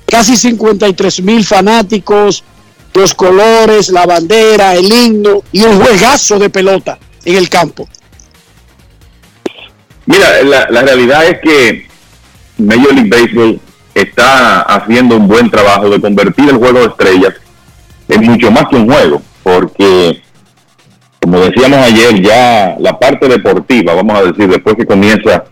[0.07, 2.43] Casi 53 mil fanáticos,
[2.93, 7.89] los colores, la bandera, el himno y un juegazo de pelota en el campo.
[10.05, 11.87] Mira, la, la realidad es que
[12.57, 13.59] Major League Baseball
[13.95, 17.33] está haciendo un buen trabajo de convertir el juego de estrellas
[18.07, 20.21] en mucho más que un juego, porque
[21.25, 25.45] como decíamos ayer, ya la parte deportiva, vamos a decir, después que comienza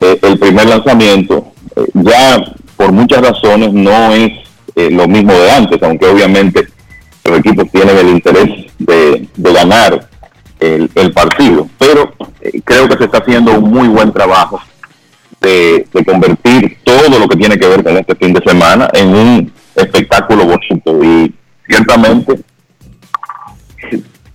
[0.00, 2.44] eh, el primer lanzamiento, eh, ya
[2.76, 4.32] por muchas razones no es
[4.74, 6.66] eh, lo mismo de antes, aunque obviamente
[7.24, 10.08] los equipos tienen el interés de, ganar
[10.58, 12.12] el, partido, pero
[12.64, 14.60] creo que se está haciendo un muy buen trabajo
[15.40, 19.14] de, de convertir todo lo que tiene que ver con este fin de semana en
[19.14, 21.32] un espectáculo bonito y
[21.66, 22.40] ciertamente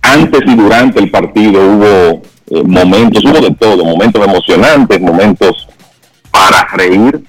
[0.02, 5.68] antes y durante el partido hubo eh, momentos, hubo de todo, momentos emocionantes, momentos
[6.30, 7.20] para reír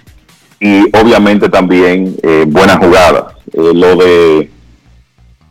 [0.59, 3.33] y obviamente también eh, buenas jugadas.
[3.53, 4.49] Eh, lo de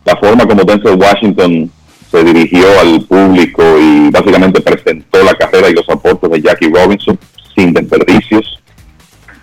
[0.04, 1.70] la forma como Denzel Washington
[2.10, 7.18] se dirigió al público y básicamente presentó la carrera y los aportes de Jackie Robinson
[7.54, 8.56] sin desperdicios.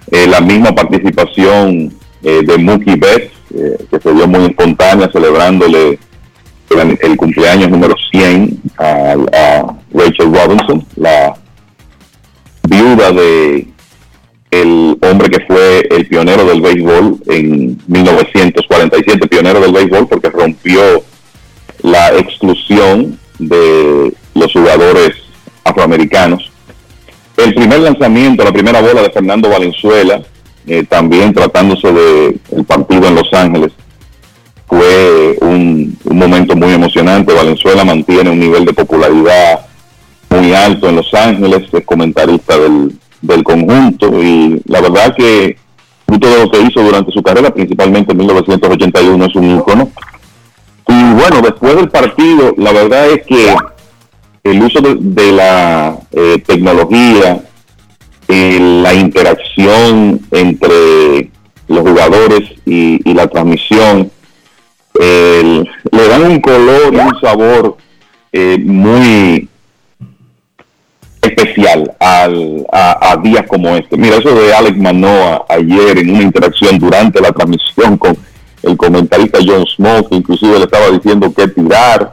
[0.10, 6.00] La misma participación de Mookie Betts, eh, que se dio muy espontánea celebrándole
[6.70, 11.36] el, cumpleaños número 100 a, a Rachel Robinson, la
[12.68, 13.68] viuda de
[14.52, 21.04] el hombre que fue el pionero del béisbol en 1947, pionero del béisbol porque rompió
[21.84, 25.12] la exclusión de los jugadores
[25.64, 26.52] afroamericanos.
[27.36, 30.22] El primer lanzamiento, la primera bola de Fernando Valenzuela,
[30.68, 33.72] eh, también tratándose de el partido en Los Ángeles,
[34.68, 37.34] fue un, un momento muy emocionante.
[37.34, 39.66] Valenzuela mantiene un nivel de popularidad
[40.30, 45.58] muy alto en Los Ángeles, es comentarista del, del conjunto y la verdad que
[46.06, 49.92] fruto de lo que hizo durante su carrera, principalmente en 1981, es un ícono.
[50.88, 53.56] Y bueno, después del partido, la verdad es que
[54.44, 57.42] el uso de, de la eh, tecnología,
[58.28, 61.32] eh, la interacción entre
[61.68, 64.12] los jugadores y, y la transmisión,
[65.00, 67.78] el- le dan un color y un sabor
[68.34, 69.48] eh, muy
[71.22, 73.98] especial al, a, a días como este.
[73.98, 78.18] Mira, eso de Alex Manoa ayer en una interacción durante la transmisión con
[78.64, 82.12] el comentarista John Smoke, inclusive le estaba diciendo que tirar,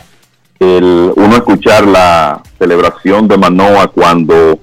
[0.58, 4.58] el, uno escuchar la celebración de Manoa cuando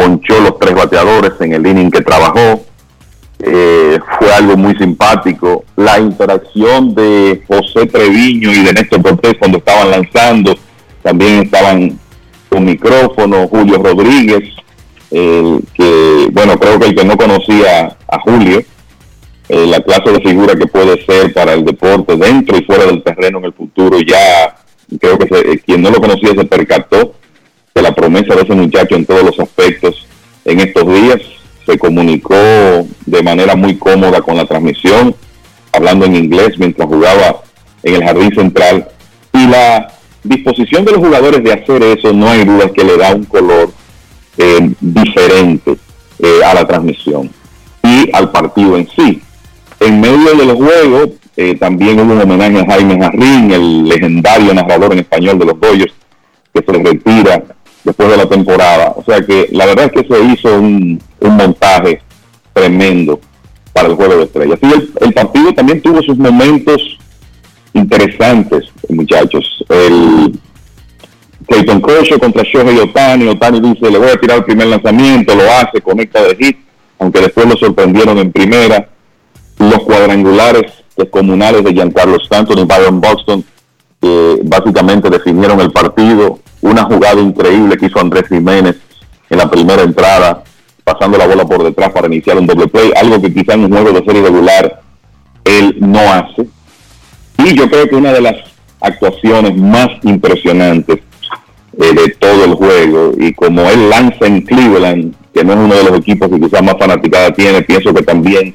[0.00, 2.64] ponchó los tres bateadores en el inning que trabajó,
[3.38, 5.64] eh, fue algo muy simpático.
[5.76, 10.56] La interacción de José Treviño y de Néstor Cortés cuando estaban lanzando,
[11.02, 11.98] también estaban
[12.48, 14.54] con micrófono, Julio Rodríguez,
[15.10, 18.62] el que, bueno, creo que el que no conocía a Julio,
[19.48, 23.02] eh, la clase de figura que puede ser para el deporte dentro y fuera del
[23.02, 24.56] terreno en el futuro, ya
[24.98, 27.14] creo que eh, quien no lo conocía se percató
[27.74, 30.06] de la promesa de ese muchacho en todos los aspectos
[30.44, 31.20] en estos días.
[31.66, 35.14] Se comunicó de manera muy cómoda con la transmisión,
[35.72, 37.42] hablando en inglés mientras jugaba
[37.82, 38.88] en el jardín central.
[39.32, 39.92] Y la
[40.24, 43.72] disposición de los jugadores de hacer eso, no hay duda que le da un color
[44.36, 45.76] eh, diferente
[46.18, 47.30] eh, a la transmisión
[47.82, 49.22] y al partido en sí.
[49.78, 54.92] En medio del juego eh, también hubo un homenaje a Jaime Jarrín, el legendario narrador
[54.92, 55.94] en español de los Dodgers,
[56.52, 57.42] que se retira
[57.84, 58.94] después de la temporada.
[58.96, 62.02] O sea que la verdad es que se hizo un, un montaje
[62.52, 63.20] tremendo
[63.72, 64.58] para el juego de estrellas.
[64.62, 66.98] Y el, el partido también tuvo sus momentos
[67.72, 69.64] interesantes, muchachos.
[69.68, 70.38] El
[71.46, 75.44] Clayton Kershaw contra Shohei Otani, Otani dice, le voy a tirar el primer lanzamiento, lo
[75.52, 76.58] hace, conecta de hit,
[76.98, 78.88] aunque después lo sorprendieron en primera.
[79.58, 80.72] Los cuadrangulares
[81.10, 83.44] comunales de Giancarlo Stanton y Byron Buxton,
[84.00, 86.38] que básicamente definieron el partido.
[86.60, 88.76] Una jugada increíble que hizo Andrés Jiménez
[89.28, 90.42] en la primera entrada,
[90.84, 93.72] pasando la bola por detrás para iniciar un doble play, algo que quizá en un
[93.72, 94.80] juego de serie regular
[95.44, 96.46] él no hace.
[97.38, 98.36] Y yo creo que una de las
[98.80, 100.98] actuaciones más impresionantes
[101.78, 105.74] eh, de todo el juego, y como él lanza en Cleveland, que no es uno
[105.74, 108.54] de los equipos que quizás más fanaticada tiene, pienso que también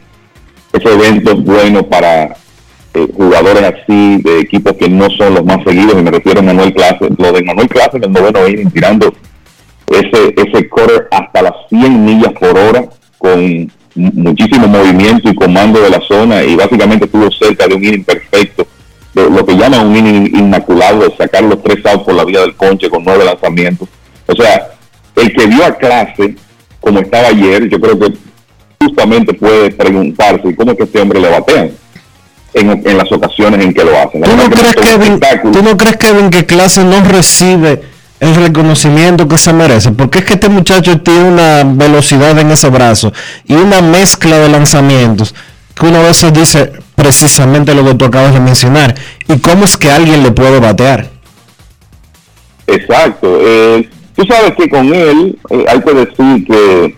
[0.73, 2.35] ese evento es bueno para
[2.95, 6.43] eh, jugadores así, de equipos que no son los más seguidos, y me refiero a
[6.43, 9.13] Manuel Clase, lo de Manuel Clase en el noveno inning, tirando
[9.87, 12.85] ese, ese quarter hasta las 100 millas por hora,
[13.17, 18.05] con muchísimo movimiento y comando de la zona, y básicamente estuvo cerca de un inning
[18.05, 18.65] perfecto,
[19.13, 22.39] de lo que llaman un inning inmaculado, de sacar los tres outs por la vía
[22.39, 23.89] del ponche con nueve lanzamientos.
[24.25, 24.69] O sea,
[25.17, 26.35] el que vio a clase,
[26.79, 28.13] como estaba ayer, yo creo que
[28.79, 31.71] justamente puede preguntarse cómo que este hombre le batean
[32.55, 34.21] en, en las ocasiones en que lo hacen.
[34.21, 35.19] ¿Tú no, crees, Kevin.
[35.51, 37.81] ¿Tú no crees, Kevin, que clase no recibe
[38.19, 39.91] el reconocimiento que se merece?
[39.91, 43.11] Porque es que este muchacho tiene una velocidad en ese brazo
[43.45, 45.35] y una mezcla de lanzamientos
[45.75, 48.95] que uno a veces dice precisamente lo que tú acabas de mencionar.
[49.27, 51.09] ¿Y cómo es que alguien le puede batear?
[52.67, 53.37] Exacto.
[53.41, 56.97] Eh, tú sabes que con él eh, hay que decir que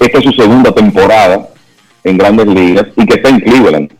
[0.00, 1.48] esta es su segunda temporada
[2.02, 3.97] en grandes ligas y que está en Cleveland.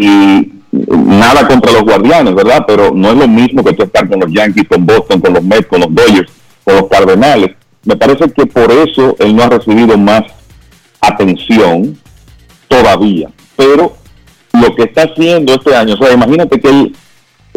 [0.00, 2.64] Y nada contra los guardianes, ¿verdad?
[2.66, 5.42] Pero no es lo mismo que tú estar con los Yankees, con Boston, con los
[5.42, 6.30] Mets, con los Dodgers,
[6.64, 7.50] con los Cardenales.
[7.84, 10.22] Me parece que por eso él no ha recibido más
[11.00, 11.98] atención
[12.68, 13.28] todavía.
[13.56, 13.94] Pero
[14.52, 16.96] lo que está haciendo este año, o sea, imagínate que él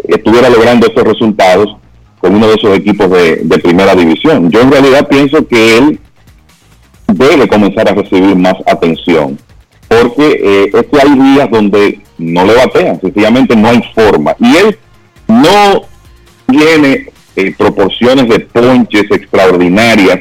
[0.04, 1.76] estuviera logrando estos resultados
[2.18, 4.50] con uno de esos equipos de, primera división.
[4.50, 6.00] Yo en realidad pienso que él
[7.06, 9.38] debe comenzar a recibir más atención,
[9.88, 14.36] porque eh, es que hay días donde no le batean, sencillamente no hay forma.
[14.38, 14.78] Y él
[15.26, 15.82] no
[16.46, 20.20] tiene eh, proporciones de ponches extraordinarias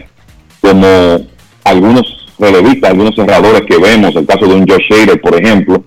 [0.61, 0.87] como
[1.63, 5.83] algunos relevistas, algunos cerradores que vemos, el caso de un Josh Hader, por ejemplo,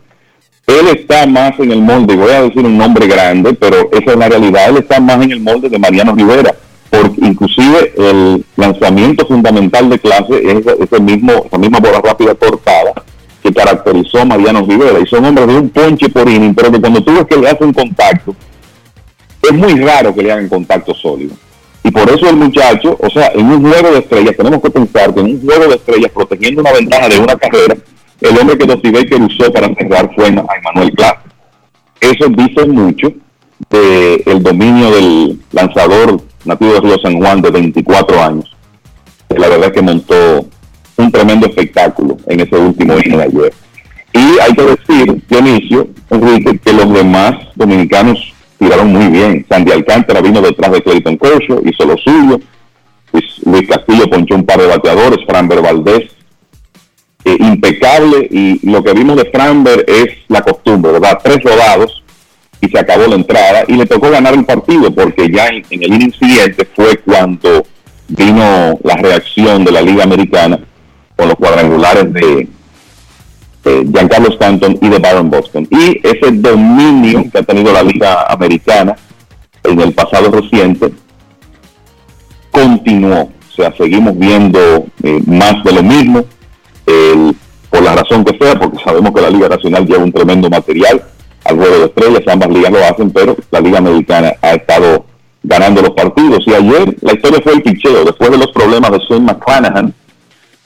[0.67, 4.17] él está más en el molde, voy a decir un nombre grande, pero esa es
[4.17, 6.55] la realidad, él está más en el molde de Mariano Rivera,
[6.91, 13.05] porque inclusive el lanzamiento fundamental de clase es ese mismo, esa misma bola rápida cortada
[13.47, 16.81] que caracterizó a Mariano Rivera, y son hombres de un ponche por inning, pero que
[16.81, 18.35] cuando tú ves que le hacen contacto,
[19.43, 21.35] es muy raro que le hagan contacto sólido.
[21.85, 25.15] Y por eso el muchacho, o sea, en un juego de estrellas, tenemos que pensar
[25.15, 27.77] que en un juego de estrellas, protegiendo una ventaja de una carrera,
[28.21, 31.19] el hombre que Dusty Baker usó para cerrar fue a Manuel Clase.
[32.01, 33.13] Eso dice mucho
[33.71, 38.57] del dominio del lanzador nativo de Río San Juan de 24 años.
[39.29, 40.47] La verdad es que montó
[40.97, 43.55] un tremendo espectáculo en ese último inning de ayer.
[44.13, 49.45] Y hay que decir, Dionisio, Enrique, que los demás dominicanos tiraron muy bien.
[49.49, 52.41] Sandy Alcántara vino detrás de Clayton Kershaw, hizo lo suyo.
[53.45, 56.11] Luis, Castillo ponchó un par de bateadores, Franber Valdés,
[57.25, 58.27] impecable.
[58.31, 61.19] Y lo que vimos de Franber es la costumbre, ¿verdad?
[61.23, 62.03] Tres rodados
[62.61, 63.65] y se acabó la entrada.
[63.69, 67.67] Y le tocó ganar el partido porque ya en, en el inning siguiente fue cuando
[68.09, 70.59] vino la reacción de la Liga Americana
[71.17, 72.49] con los cuadrangulares de
[73.65, 75.67] Giancarlo Stanton y de Baron Boston.
[75.71, 78.95] Y ese dominio que ha tenido la Liga Americana
[79.65, 80.93] en el pasado reciente
[82.51, 83.23] continuó.
[83.23, 86.25] O sea, seguimos viendo eh, más de lo mismo,
[87.71, 91.03] por la razón que sea, porque sabemos que la Liga Nacional lleva un tremendo material
[91.45, 95.05] al juego de estrellas, ambas ligas lo hacen, pero la Liga Americana ha estado
[95.43, 96.45] ganando los partidos.
[96.47, 99.95] Y ayer la historia fue el picheo, después de los problemas de Shane McClanahan,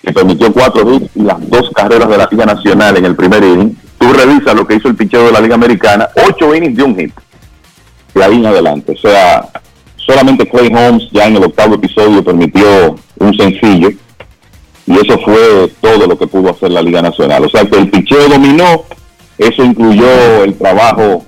[0.03, 3.43] que permitió cuatro hits y las dos carreras de la Liga Nacional en el primer
[3.43, 3.77] inning.
[3.99, 6.97] Tú revisas lo que hizo el picheo de la Liga Americana, ocho innings de un
[6.97, 7.13] hit.
[8.15, 8.93] De ahí en adelante.
[8.93, 9.47] O sea,
[9.97, 13.91] solamente Clay Holmes ya en el octavo episodio permitió un sencillo.
[14.87, 17.45] Y eso fue todo lo que pudo hacer la Liga Nacional.
[17.45, 18.85] O sea que el picheo dominó.
[19.39, 21.25] Eso incluyó el trabajo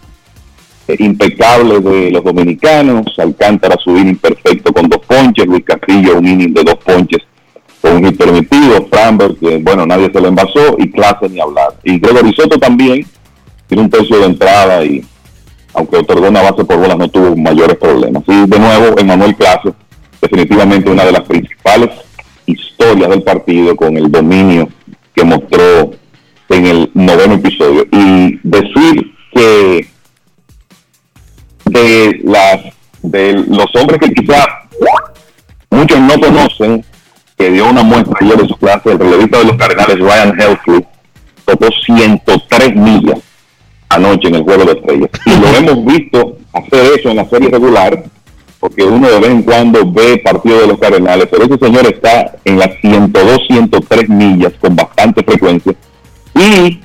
[0.88, 3.06] eh, impecable de los dominicanos.
[3.18, 5.46] Alcántara su inning perfecto con dos ponches.
[5.46, 7.22] Luis Castillo un inning de dos ponches
[7.82, 11.74] con un permitido, Framberg, que bueno, nadie se lo envasó, y clase ni hablar.
[11.82, 13.04] Y Gregory Soto también
[13.66, 15.04] tiene un tercio de entrada y
[15.74, 18.22] aunque otorgó una base por bolas no tuvo mayores problemas.
[18.28, 19.72] Y de nuevo, Emanuel Clase,
[20.20, 21.90] definitivamente una de las principales
[22.46, 24.68] historias del partido con el dominio
[25.14, 25.90] que mostró
[26.50, 27.86] en el noveno episodio.
[27.90, 29.88] Y decir que
[31.64, 34.46] de las de los hombres que quizás
[35.70, 36.84] muchos no conocen
[37.50, 40.86] dio una muestra ayer de su clase, el relevista de los Cardenales, Ryan Helsley,
[41.44, 43.20] tocó 103 millas
[43.88, 45.10] anoche en el juego de estrellas.
[45.26, 48.04] Y lo hemos visto hacer eso en la serie regular,
[48.58, 52.36] porque uno de vez en cuando ve partido de los Cardenales, pero ese señor está
[52.44, 55.74] en las 102, 103 millas con bastante frecuencia.
[56.34, 56.80] Y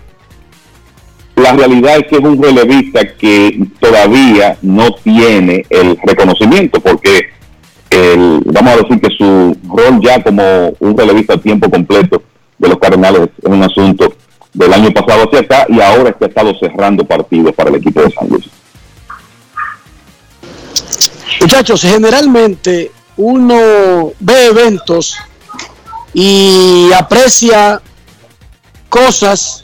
[1.35, 7.29] la realidad es que es un relevista que todavía no tiene el reconocimiento, porque
[7.89, 12.22] el, vamos a decir que su rol ya como un relevista a tiempo completo
[12.57, 14.14] de los Cardenales es un asunto
[14.53, 17.76] del año pasado hacia acá y ahora es que ha estado cerrando partidos para el
[17.76, 18.45] equipo de San Luis.
[21.41, 25.18] Muchachos, generalmente uno ve eventos
[26.14, 27.81] y aprecia
[28.89, 29.64] cosas,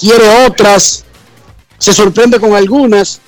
[0.00, 1.04] quiere otras,
[1.76, 3.20] se sorprende con algunas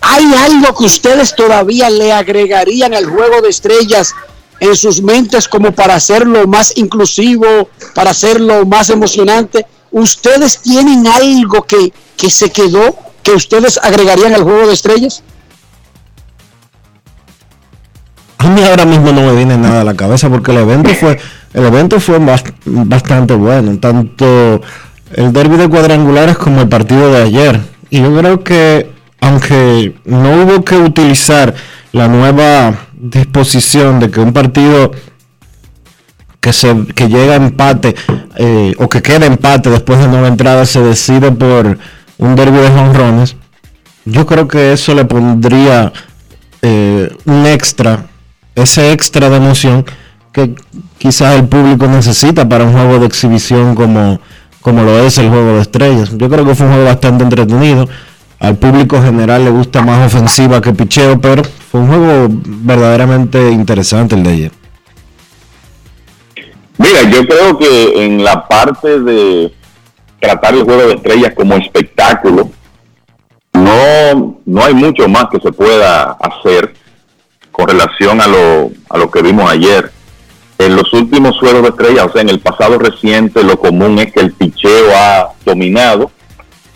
[0.00, 4.14] ¿Hay algo que ustedes todavía le agregarían al juego de estrellas
[4.60, 9.66] en sus mentes como para hacerlo más inclusivo, para hacerlo más emocionante?
[9.90, 15.22] ¿Ustedes tienen algo que, que se quedó que ustedes agregarían al juego de estrellas?
[18.38, 21.18] A mí ahora mismo no me viene nada a la cabeza porque el evento fue
[21.54, 22.18] el evento fue
[22.64, 24.60] bastante bueno, tanto
[25.14, 27.60] el derby de cuadrangulares como el partido de ayer.
[27.90, 31.54] Y yo creo que aunque no hubo que utilizar
[31.92, 34.92] la nueva disposición de que un partido
[36.40, 37.94] que, se, que llega a empate
[38.36, 41.78] eh, o que queda empate después de nueva entrada se decide por
[42.18, 43.36] un derby de jonrones,
[44.04, 45.92] yo creo que eso le pondría
[46.62, 48.06] eh, un extra,
[48.54, 49.84] ese extra de emoción
[50.32, 50.54] que
[50.98, 54.20] quizás el público necesita para un juego de exhibición como,
[54.60, 56.10] como lo es el juego de estrellas.
[56.16, 57.88] Yo creo que fue un juego bastante entretenido
[58.40, 64.14] al público general le gusta más ofensiva que picheo, pero fue un juego verdaderamente interesante
[64.14, 64.52] el de ayer.
[66.76, 69.52] Mira, yo creo que en la parte de
[70.20, 72.50] tratar el juego de estrellas como espectáculo,
[73.52, 76.74] no, no hay mucho más que se pueda hacer
[77.50, 79.90] con relación a lo, a lo que vimos ayer.
[80.58, 84.12] En los últimos juegos de estrellas, o sea, en el pasado reciente, lo común es
[84.12, 86.12] que el picheo ha dominado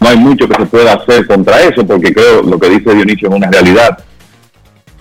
[0.02, 3.28] no hay mucho que se pueda hacer contra eso, porque creo lo que dice Dionisio
[3.28, 3.98] es una realidad.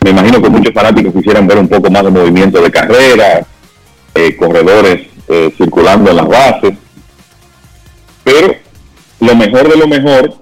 [0.01, 3.45] Me imagino que muchos fanáticos quisieran ver un poco más de movimiento de carrera,
[4.13, 6.73] eh, corredores eh, circulando en las bases,
[8.23, 8.55] pero
[9.19, 10.33] lo mejor de lo mejor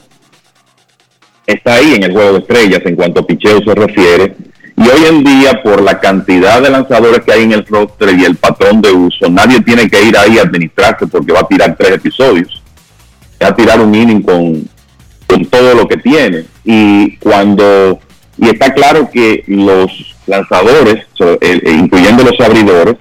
[1.45, 4.36] está ahí en el juego de estrellas en cuanto a picheo se refiere,
[4.77, 8.23] Y hoy en día, por la cantidad de lanzadores que hay en el roster y
[8.23, 11.76] el patrón de uso, nadie tiene que ir ahí a administrarse porque va a tirar
[11.77, 12.59] tres episodios.
[13.40, 14.68] A tirar un inning con,
[15.28, 16.45] con todo lo que tiene.
[16.66, 17.99] Y cuando
[18.40, 21.06] y está claro que los lanzadores,
[21.41, 22.95] eh, incluyendo los abridores,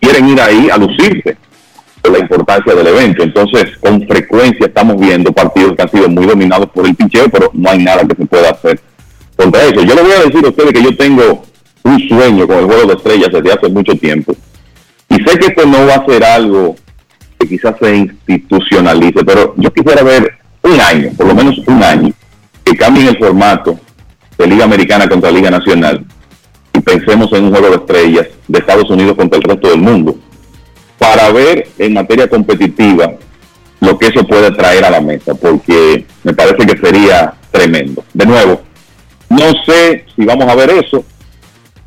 [0.00, 1.36] quieren ir ahí a lucirse
[2.00, 3.22] por la importancia del evento.
[3.24, 7.50] Entonces, con frecuencia estamos viendo partidos que han sido muy dominados por el pincheo, pero
[7.52, 8.80] no hay nada que se pueda hacer
[9.34, 9.82] contra eso.
[9.82, 11.42] Yo le voy a decir a ustedes que yo tengo
[11.82, 14.36] un sueño con el juego de estrellas desde hace mucho tiempo.
[15.08, 16.76] Y sé que esto no va a ser algo
[17.40, 22.12] que quizás se institucionalice, pero yo quisiera ver un año, por lo menos un año,
[22.62, 23.80] que cambien el formato
[24.36, 26.04] de Liga Americana contra Liga Nacional
[26.74, 30.16] y pensemos en un juego de estrellas de Estados Unidos contra el resto del mundo,
[30.98, 33.14] para ver en materia competitiva
[33.80, 38.04] lo que eso puede traer a la mesa, porque me parece que sería tremendo.
[38.12, 38.60] De nuevo,
[39.30, 41.02] no sé si vamos a ver eso,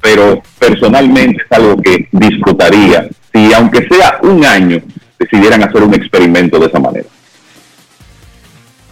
[0.01, 4.81] pero personalmente es algo que disfrutaría si, aunque sea un año,
[5.23, 7.07] decidieran hacer un experimento de esa manera.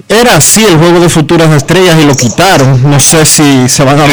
[0.10, 2.90] Era así el juego de futuras estrellas y lo quitaron.
[2.90, 4.06] No sé si se van a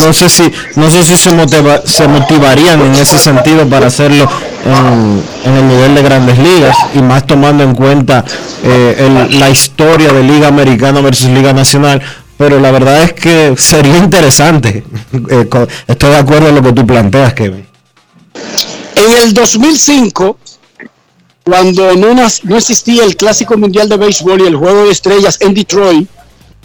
[0.00, 4.26] no sé si no sé si se, motiva- se motivarían en ese sentido para hacerlo
[4.64, 8.24] en, en el nivel de Grandes Ligas y más tomando en cuenta
[8.62, 8.96] eh,
[9.28, 12.00] el- la historia de Liga Americana versus Liga Nacional.
[12.38, 14.82] Pero la verdad es que sería interesante.
[15.30, 15.48] Eh,
[15.86, 17.64] estoy de acuerdo en lo que tú planteas, Kevin.
[18.96, 20.38] En el 2005,
[21.44, 25.54] cuando no, no existía el Clásico Mundial de Béisbol y el Juego de Estrellas en
[25.54, 26.08] Detroit,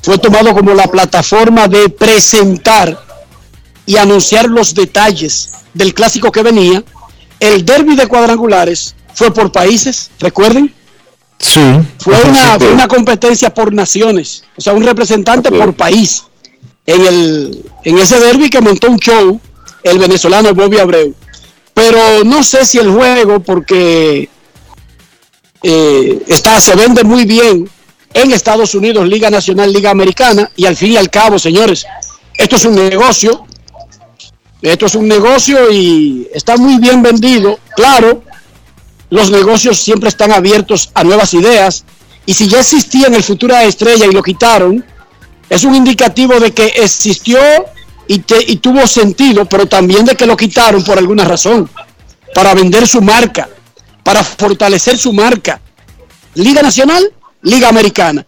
[0.02, 2.98] fue tomado como la plataforma de presentar
[3.86, 6.84] y anunciar los detalles del clásico que venía.
[7.40, 10.74] El derby de cuadrangulares fue por países, recuerden,
[11.42, 11.62] Sí.
[12.00, 16.24] fue una, fue una competencia por naciones, o sea, un representante por país.
[16.86, 19.40] En, el, en ese derby que montó un show
[19.84, 21.14] el venezolano Bobby Abreu.
[21.74, 24.28] Pero no sé si el juego, porque
[25.64, 27.70] eh, está, se vende muy bien
[28.14, 31.86] en Estados Unidos, Liga Nacional, Liga Americana, y al fin y al cabo, señores,
[32.36, 33.46] esto es un negocio,
[34.62, 38.24] esto es un negocio y está muy bien vendido, claro,
[39.10, 41.84] los negocios siempre están abiertos a nuevas ideas,
[42.26, 44.84] y si ya existía en el Futura Estrella y lo quitaron,
[45.50, 47.40] es un indicativo de que existió
[48.08, 51.70] y, te- y tuvo sentido, pero también de que lo quitaron por alguna razón,
[52.34, 53.50] para vender su marca,
[54.10, 55.62] para fortalecer su marca.
[56.34, 57.14] Liga Nacional,
[57.44, 58.26] Liga Americana.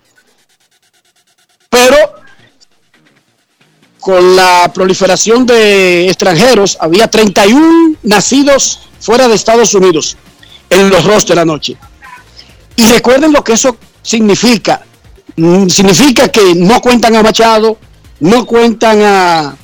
[1.72, 1.98] Pero
[4.00, 10.18] con la proliferación de extranjeros, había 31 nacidos fuera de Estados Unidos
[10.70, 11.76] en los rosters anoche.
[12.76, 14.86] Y recuerden lo que eso significa.
[15.36, 17.80] Mm, Significa que no cuentan a Machado,
[18.20, 19.56] no cuentan a,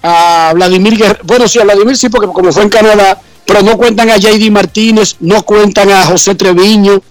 [0.00, 1.24] a Vladimir Guerrero.
[1.24, 4.50] Bueno, sí, a Vladimir sí, porque como fue en Canadá, pero no cuentan a JD
[4.50, 7.02] Martínez, no cuentan a José Treviño.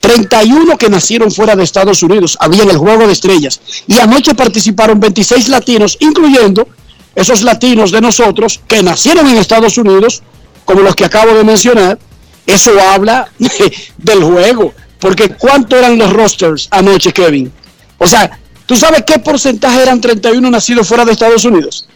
[0.00, 3.60] 31 que nacieron fuera de Estados Unidos, había en el Juego de Estrellas.
[3.88, 6.68] Y anoche participaron 26 latinos, incluyendo
[7.14, 10.22] esos latinos de nosotros que nacieron en Estados Unidos,
[10.64, 11.98] como los que acabo de mencionar.
[12.46, 13.28] Eso habla
[13.98, 14.74] del juego.
[15.00, 17.52] Porque ¿cuánto eran los rosters anoche, Kevin?
[17.98, 21.88] O sea, ¿tú sabes qué porcentaje eran 31 nacidos fuera de Estados Unidos?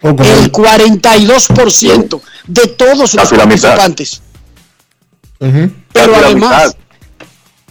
[0.00, 4.22] El 42% de todos los participantes.
[5.38, 6.76] Pero además,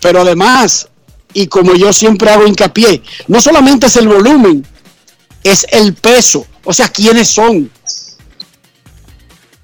[0.01, 0.89] pero además,
[1.33, 4.65] y como yo siempre hago hincapié, no solamente es el volumen,
[5.43, 7.69] es el peso, o sea, quiénes son.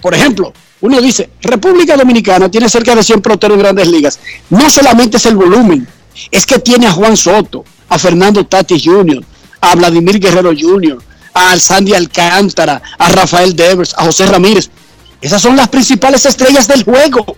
[0.01, 4.19] Por ejemplo, uno dice, República Dominicana tiene cerca de 100 peloteros en grandes ligas.
[4.49, 5.87] No solamente es el volumen,
[6.29, 9.23] es que tiene a Juan Soto, a Fernando Tatis Jr.,
[9.61, 11.01] a Vladimir Guerrero Jr.,
[11.33, 14.69] a Sandy Alcántara, a Rafael Devers, a José Ramírez.
[15.21, 17.37] Esas son las principales estrellas del juego.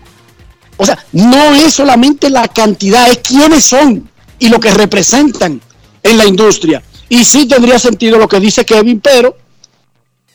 [0.78, 4.10] O sea, no es solamente la cantidad, es quiénes son
[4.40, 5.62] y lo que representan
[6.04, 6.84] en la industria.
[7.08, 9.38] Y sí tendría sentido lo que dice Kevin, pero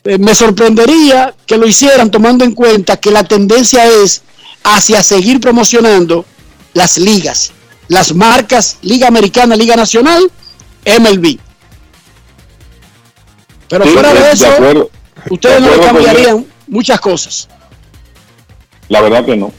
[0.03, 4.23] eh, me sorprendería que lo hicieran tomando en cuenta que la tendencia es
[4.63, 6.25] hacia seguir promocionando
[6.73, 7.51] las ligas,
[7.87, 10.31] las marcas Liga Americana, Liga Nacional,
[10.85, 11.37] MLB.
[13.71, 14.89] Pero Sí, fuera de de eso, acuerdo.
[15.31, 17.47] ustedes De no le cambiarían muchas cosas.
[18.89, 19.51] La verdad que no.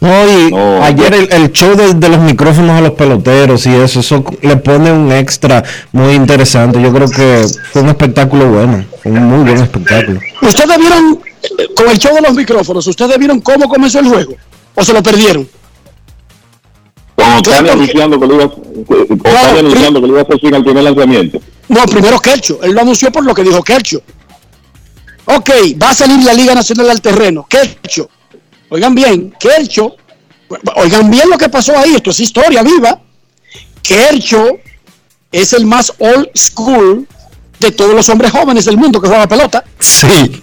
[0.00, 3.74] No, y No, ayer el, el show de, de los micrófonos a los peloteros y
[3.74, 5.62] eso, eso le pone un extra
[5.92, 6.80] muy interesante.
[6.80, 10.18] Yo creo que fue un espectáculo bueno, fue un muy buen espectáculo.
[10.40, 11.20] ¿Ustedes vieron,
[11.76, 14.36] con el show de los micrófonos, ustedes vieron cómo comenzó el juego?
[14.74, 15.46] ¿O se lo perdieron?
[17.20, 18.44] Con Otani anunciando que le iba,
[19.58, 21.40] anunciando que le iba a hacer swing al primer lanzamiento.
[21.68, 22.60] No, primero Kercho.
[22.62, 24.02] Él lo anunció por lo que dijo Kercho.
[25.26, 27.46] Ok, va a salir la Liga Nacional al terreno.
[27.48, 28.08] Kercho.
[28.70, 29.96] Oigan bien, Kercho.
[30.76, 31.94] Oigan bien lo que pasó ahí.
[31.94, 33.00] Esto es historia viva.
[33.82, 34.58] Kercho
[35.30, 37.06] es el más old school
[37.58, 39.62] de todos los hombres jóvenes del mundo que juega pelota.
[39.78, 40.42] Sí.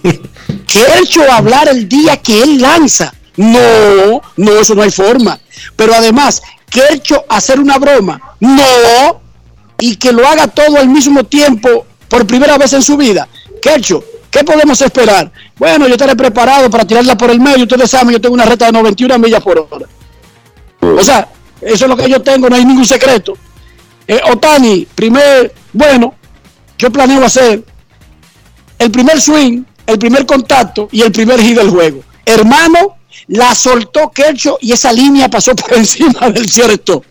[0.66, 3.12] Kercho hablar el día que él lanza.
[3.36, 5.38] No, no, eso no hay forma.
[5.76, 8.20] Pero además, Kercho hacer una broma.
[8.40, 9.20] No.
[9.80, 13.28] Y que lo haga todo al mismo tiempo por primera vez en su vida.
[13.62, 15.30] Kercho, ¿qué podemos esperar?
[15.56, 17.62] Bueno, yo estaré preparado para tirarla por el medio.
[17.64, 19.86] Ustedes saben, yo tengo una reta de 91 millas por hora.
[20.80, 21.28] O sea,
[21.60, 23.36] eso es lo que yo tengo, no hay ningún secreto.
[24.06, 26.14] Eh, Otani, primer, bueno,
[26.78, 27.64] yo planeo hacer
[28.78, 32.02] el primer swing, el primer contacto y el primer hit del juego.
[32.24, 32.97] Hermano,
[33.28, 37.02] la soltó Kercho y esa línea pasó por encima del cierto.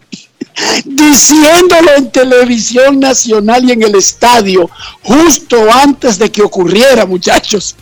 [0.85, 4.69] Diciéndolo en televisión nacional y en el estadio,
[5.03, 7.76] justo antes de que ocurriera, muchachos.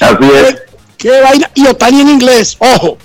[0.00, 0.54] Así es.
[0.54, 1.50] ¿Qué, qué vaina?
[1.54, 2.96] Y Otani en inglés, ojo.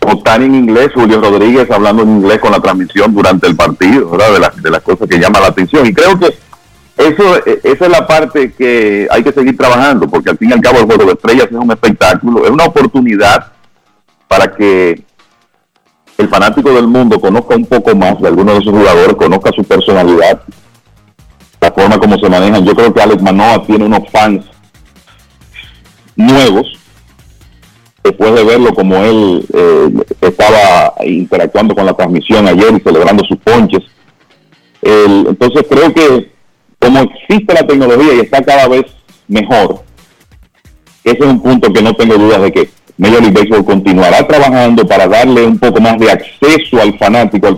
[0.00, 4.32] Otani en inglés, Julio Rodríguez hablando en inglés con la transmisión durante el partido, ¿verdad?
[4.32, 5.86] De, la- de las cosas que llaman la atención.
[5.86, 6.36] Y creo que
[6.96, 10.52] eso, eh, esa es la parte que hay que seguir trabajando, porque al fin y
[10.52, 13.52] al cabo el juego de estrellas es un espectáculo, es una oportunidad
[14.28, 15.02] para que
[16.18, 19.64] el fanático del mundo conozca un poco más de algunos de sus jugadores, conozca su
[19.64, 20.42] personalidad,
[21.60, 22.64] la forma como se manejan.
[22.64, 24.44] Yo creo que Alex Manoa tiene unos fans
[26.14, 26.78] nuevos,
[28.04, 29.90] después de verlo como él eh,
[30.20, 33.82] estaba interactuando con la transmisión ayer y celebrando sus ponches.
[34.82, 36.31] Entonces creo que
[36.82, 38.84] como existe la tecnología y está cada vez
[39.28, 39.84] mejor,
[41.04, 44.86] ese es un punto que no tengo dudas de que Major League Baseball continuará trabajando
[44.86, 47.56] para darle un poco más de acceso al fanático, al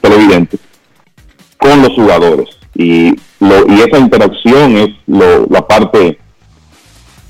[0.00, 0.58] televidente,
[1.58, 2.48] con los jugadores.
[2.74, 6.18] Y esa interacción es lo- la parte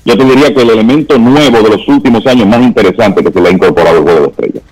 [0.05, 3.41] yo te diría que el elemento nuevo de los últimos años más interesante que se
[3.41, 4.63] le ha incorporado al juego de estrellas.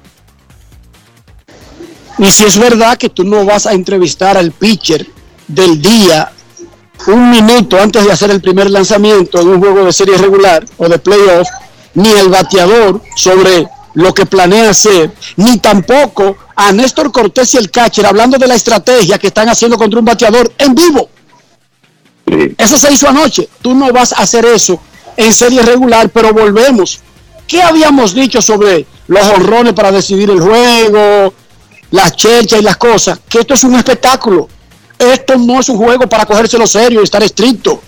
[2.18, 5.06] Y si es verdad que tú no vas a entrevistar al pitcher
[5.50, 6.32] del día
[7.08, 10.88] un minuto antes de hacer el primer lanzamiento en un juego de serie regular o
[10.88, 11.48] de playoff,
[11.94, 17.72] ni el bateador sobre lo que planea hacer, ni tampoco a Néstor Cortés y el
[17.72, 21.10] catcher hablando de la estrategia que están haciendo contra un bateador en vivo.
[22.58, 23.48] Eso se hizo anoche.
[23.62, 24.80] Tú no vas a hacer eso
[25.16, 27.00] en serie regular, pero volvemos.
[27.48, 31.34] ¿Qué habíamos dicho sobre los honrones para decidir el juego,
[31.92, 33.20] las cherchas y las cosas?
[33.30, 34.50] Que esto es un espectáculo.
[34.98, 37.82] Esto no es un juego para cogérselo serio y estar estricto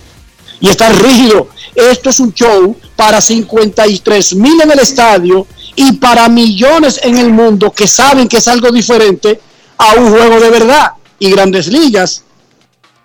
[0.60, 1.50] y estar rígido.
[1.76, 7.32] Esto es un show para 53 mil en el estadio y para millones en el
[7.32, 9.40] mundo que saben que es algo diferente
[9.78, 10.94] a un juego de verdad.
[11.20, 12.24] Y Grandes Ligas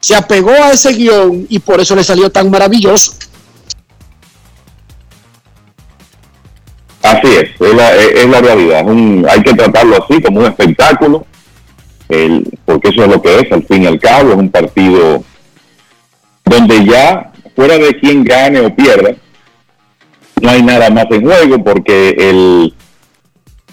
[0.00, 3.12] se apegó a ese guion y por eso le salió tan maravilloso.
[7.02, 8.84] Así es, es la, realidad.
[9.28, 11.26] hay que tratarlo así, como un espectáculo,
[12.12, 15.24] el- porque eso es lo que es, al fin y al cabo, es un partido
[16.44, 19.12] donde ya, fuera de quien gane o pierda,
[20.40, 22.74] no hay nada más en juego, porque el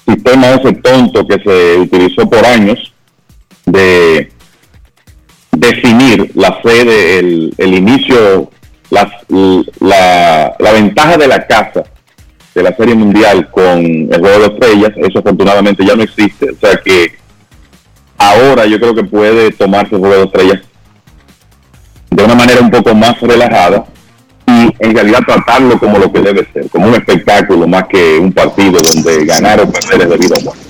[0.08, 2.94] sistema ese tonto que se utilizó por años
[3.66, 4.32] de
[5.52, 8.50] definir la sede, el, el inicio,
[8.90, 9.12] las-
[9.80, 11.84] la, la ventaja de la casa
[12.56, 16.56] de la Serie Mundial con el Juego de Estrellas, eso afortunadamente ya no existe, o
[16.60, 17.14] sea que
[18.20, 20.60] ahora yo creo que puede tomarse el Juego de Estrellas
[22.12, 23.86] de una manera un poco más relajada
[24.46, 28.34] y en realidad tratarlo como lo que debe ser, como un espectáculo más que un
[28.34, 30.70] partido donde ganar o perder es debido a muerte.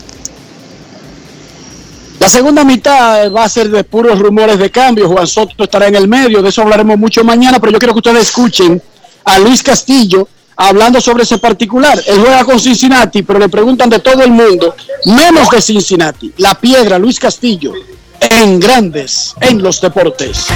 [2.19, 5.07] La segunda mitad va a ser de puros rumores de cambio.
[5.07, 7.99] Juan Soto estará en el medio, de eso hablaremos mucho mañana, pero yo quiero que
[7.99, 8.81] ustedes escuchen
[9.23, 10.27] a Luis Castillo
[10.59, 11.99] hablando sobre ese particular.
[12.05, 14.75] Él juega con Cincinnati, pero le preguntan de todo el mundo,
[15.05, 16.33] menos de Cincinnati.
[16.37, 17.73] La piedra, Luis Castillo,
[18.19, 20.47] en grandes, en los deportes.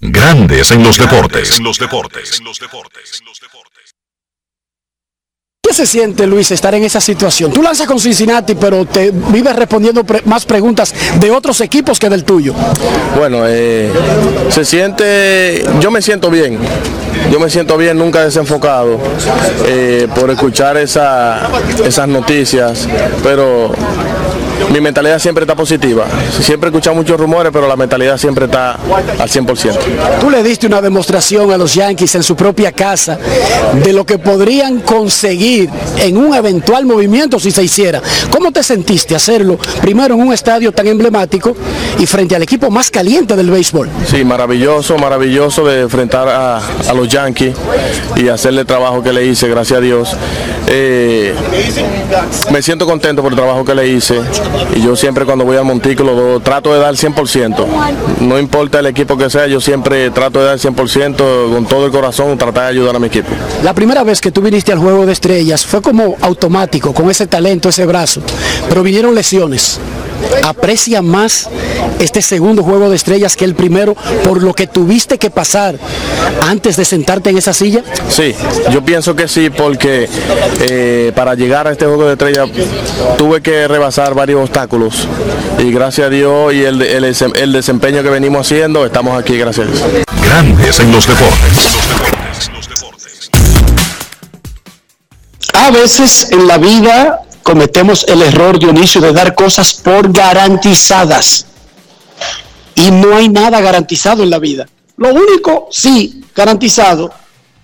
[0.00, 1.58] Grandes en los deportes.
[1.58, 2.40] En los deportes.
[5.66, 7.50] ¿Qué se siente, Luis, estar en esa situación?
[7.50, 12.22] Tú lanzas con Cincinnati, pero te vives respondiendo más preguntas de otros equipos que del
[12.24, 12.52] tuyo.
[13.16, 13.90] Bueno, eh,
[14.50, 16.58] se siente, yo me siento bien,
[17.32, 18.98] yo me siento bien, nunca desenfocado
[19.66, 21.48] eh, por escuchar esa-
[21.84, 22.86] esas noticias,
[23.22, 23.72] pero
[24.70, 26.06] mi mentalidad siempre está positiva.
[26.40, 29.78] Siempre he escuchado muchos rumores, pero la mentalidad siempre está al 100%.
[30.20, 33.18] Tú le diste una demostración a los Yankees en su propia casa
[33.82, 38.00] de lo que podrían conseguir en un eventual movimiento si se hiciera.
[38.30, 41.54] ¿Cómo te sentiste hacerlo primero en un estadio tan emblemático
[41.98, 43.88] y frente al equipo más caliente del béisbol?
[44.06, 47.54] Sí, maravilloso, maravilloso de enfrentar a, a los Yankees
[48.16, 50.16] y hacerle el trabajo que le hice, gracias a Dios.
[50.68, 51.34] Eh,
[52.50, 54.20] me siento contento por el trabajo que le hice
[54.74, 57.66] y yo siempre cuando voy al montículo trato de dar el 100%.
[58.20, 61.86] No importa el equipo que sea, yo siempre trato de dar el 100% con todo
[61.86, 63.28] el corazón, tratar de ayudar a mi equipo.
[63.62, 67.26] La primera vez que tú viniste al Juego de Estrellas fue como automático, con ese
[67.26, 68.20] talento, ese brazo,
[68.68, 69.78] pero vinieron lesiones.
[70.42, 71.48] Aprecia más
[71.98, 73.94] este segundo Juego de Estrellas que el primero
[74.24, 75.76] por lo que tuviste que pasar
[76.42, 77.82] antes de sentarte en esa silla.
[78.08, 78.34] Sí,
[78.70, 80.08] yo pienso que sí, porque
[80.60, 82.44] eh, para llegar a este juego de estrella
[83.16, 85.08] tuve que rebasar varios obstáculos
[85.58, 89.66] y gracias a Dios y el, el, el desempeño que venimos haciendo, estamos aquí, gracias
[89.66, 90.04] a Dios.
[90.22, 91.68] Grandes en los deportes.
[95.52, 101.46] A veces en la vida cometemos el error, Dionisio, de dar cosas por garantizadas.
[102.74, 104.66] Y no hay nada garantizado en la vida.
[104.96, 107.12] Lo único, sí, garantizado,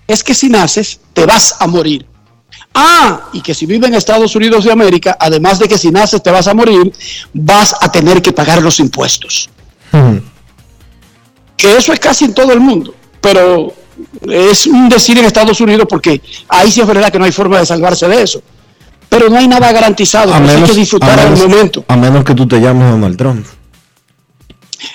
[0.07, 2.07] es que si naces, te vas a morir.
[2.75, 6.23] Ah, y que si vives en Estados Unidos de América, además de que si naces
[6.23, 6.93] te vas a morir,
[7.33, 9.49] vas a tener que pagar los impuestos.
[11.57, 13.75] Que eso es casi en todo el mundo, pero
[14.29, 17.59] es un decir en Estados Unidos porque ahí sí es verdad que no hay forma
[17.59, 18.43] de salvarse de eso.
[19.11, 21.85] Pero no hay nada garantizado, A eso hay menos, que disfrutar a el menos- momento.
[21.89, 23.45] a menos que tú te llames Donald Trump.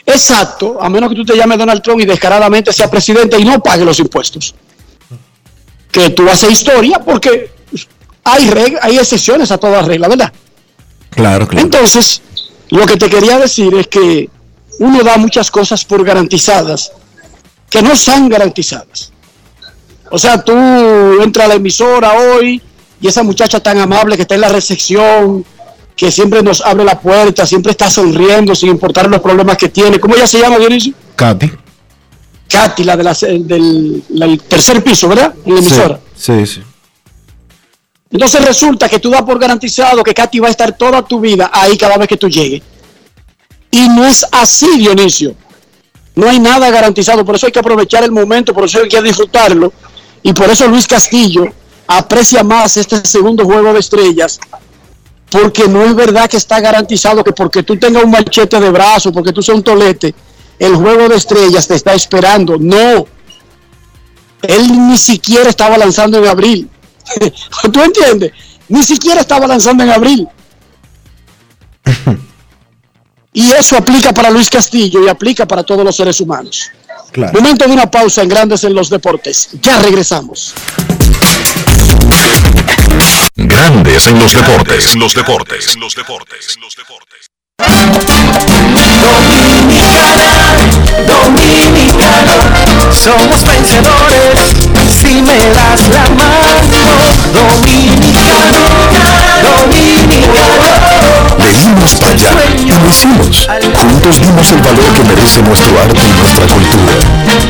[0.06, 3.62] Exacto, a menos que tú te llames Donald Trump y descaradamente sea presidente y no
[3.62, 4.56] pague los impuestos.
[5.92, 7.52] Que tú haces historia porque
[8.24, 8.50] hay,
[8.82, 10.34] hay excepciones a toda regla, ¿verdad?
[11.12, 11.64] Claro, claro.
[11.66, 12.22] Entonces,
[12.70, 14.30] lo que te quería decir es que
[14.80, 16.92] uno da muchas cosas por garantizadas
[17.70, 19.12] que no son garantizadas.
[20.12, 20.54] O sea, tú
[21.22, 22.62] entras a la emisora hoy
[23.02, 25.46] y esa muchacha tan amable que está en la recepción,
[25.96, 30.00] que siempre nos abre la puerta, siempre está sonriendo sin importar los problemas que tiene.
[30.00, 30.94] ¿Cómo ella se llama, Dionisio?
[31.16, 31.52] Katy.
[32.50, 35.34] Katy, la de la- del, tercer piso, ¿verdad?
[35.46, 36.00] En la emisora.
[36.16, 36.62] Sí, sí.
[38.12, 41.50] Entonces resulta que tú das por garantizado que Katy va a estar toda tu vida
[41.54, 42.62] ahí cada vez que tú llegues.
[43.72, 45.36] Y no es así, Dionisio.
[46.16, 49.02] No hay nada garantizado, por eso hay que aprovechar el momento, por eso hay que
[49.02, 49.74] disfrutarlo.
[50.24, 51.46] Y por eso Luis Castillo
[51.88, 54.40] aprecia más este segundo juego de estrellas,
[55.30, 59.12] porque no es verdad que está garantizado que porque tú tengas un machete de brazo,
[59.12, 60.14] porque tú seas un tolete,
[60.60, 62.57] el juego de estrellas te está esperando.
[62.57, 63.06] No.
[64.41, 66.70] Él ni siquiera estaba lanzando en abril.
[67.72, 68.32] ¿Tú entiendes?
[68.70, 70.28] Ni siquiera estaba lanzando en abril.
[73.38, 76.72] Y eso aplica para Luis Castillo y aplica para todos los seres humanos.
[77.12, 77.34] Claro.
[77.34, 79.49] Momento de una pausa en Grandes en los Deportes.
[79.62, 80.53] Ya regresamos.
[83.48, 84.94] Grandes en los deportes.
[84.94, 85.76] En los deportes.
[85.76, 87.30] En los deportes.
[91.06, 92.34] Dominicano,
[92.92, 94.56] somos vencedores
[94.90, 96.58] si me das la mano.
[97.34, 98.62] Dominicano,
[99.44, 100.76] dominicano.
[101.38, 102.45] Venimos allá y lo
[102.89, 103.47] hicimos.
[103.47, 106.93] Juntos dimos el valor que merece nuestro arte y nuestra cultura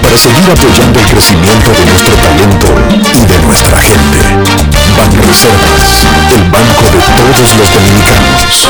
[0.01, 2.67] para seguir apoyando el crecimiento de nuestro talento
[3.13, 4.19] y de nuestra gente.
[4.97, 8.69] Banreservas, el banco de todos los dominicanos.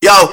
[0.00, 0.32] Yo,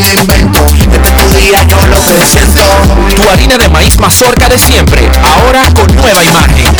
[0.07, 0.59] invento.
[0.89, 2.61] Desde tu día yo lo que siento.
[3.15, 6.75] Tu harina de maíz mazorca de siempre, ahora con nueva imagen.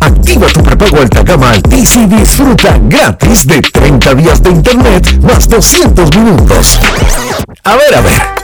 [0.00, 5.48] Activa tu prepago alta gama Altis y disfruta gratis de 30 días de internet más
[5.48, 6.78] 200 minutos.
[7.64, 8.43] A ver, a ver,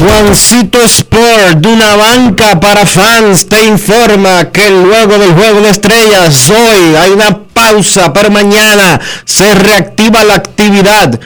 [0.00, 6.50] Juancito Sport, de una banca para fans, te informa que luego del juego de estrellas
[6.50, 11.20] hoy hay una pausa, pero mañana se reactiva la actividad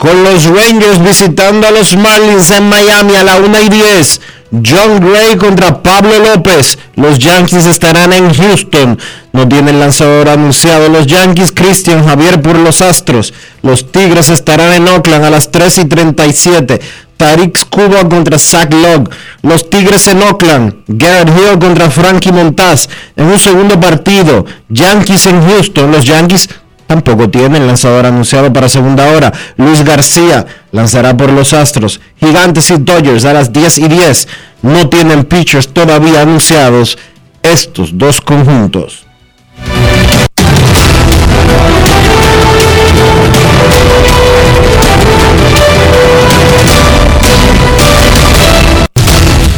[0.00, 4.20] con los Rangers visitando a los Marlins en Miami a la 1 y 10.
[4.50, 6.78] John Gray contra Pablo López.
[6.96, 8.98] Los Yankees estarán en Houston.
[9.32, 11.52] No tienen lanzador anunciado los Yankees.
[11.52, 13.34] Christian Javier por los Astros.
[13.62, 16.80] Los Tigres estarán en Oakland a las 3 y 37.
[17.18, 19.10] Tariq Cuba contra Zach Logg.
[19.42, 20.76] Los Tigres en Oakland.
[20.88, 22.88] Garrett Hill contra Frankie Montaz.
[23.16, 24.46] En un segundo partido.
[24.70, 25.92] Yankees en Houston.
[25.92, 26.48] Los Yankees
[26.90, 29.32] tampoco tienen lanzador anunciado para segunda hora.
[29.56, 32.00] Luis García lanzará por los Astros.
[32.18, 34.28] Gigantes y Dodgers a las 10 y 10.
[34.62, 36.98] No tienen pitchers todavía anunciados
[37.44, 39.06] estos dos conjuntos.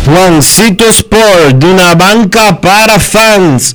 [0.05, 3.75] Juancito Sport, de una banca para fans.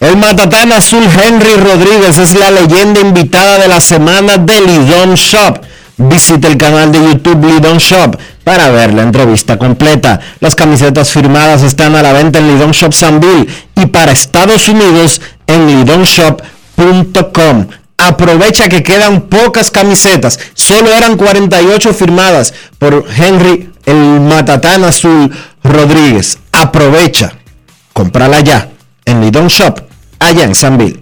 [0.00, 5.60] El matatán azul Henry Rodríguez es la leyenda invitada de la semana de Lidon Shop.
[5.98, 10.18] Visite el canal de YouTube Lidon Shop para ver la entrevista completa.
[10.40, 13.46] Las camisetas firmadas están a la venta en Lidon Shop Sanville
[13.76, 17.66] y para Estados Unidos en lidonshop.com.
[17.98, 20.40] Aprovecha que quedan pocas camisetas.
[20.54, 25.30] Solo eran 48 firmadas por Henry el Matatán Azul
[25.62, 26.38] Rodríguez.
[26.52, 27.34] Aprovecha.
[27.92, 28.70] Cómprala ya
[29.04, 29.89] en Lidon Shop
[30.20, 31.00] allá en Sanville.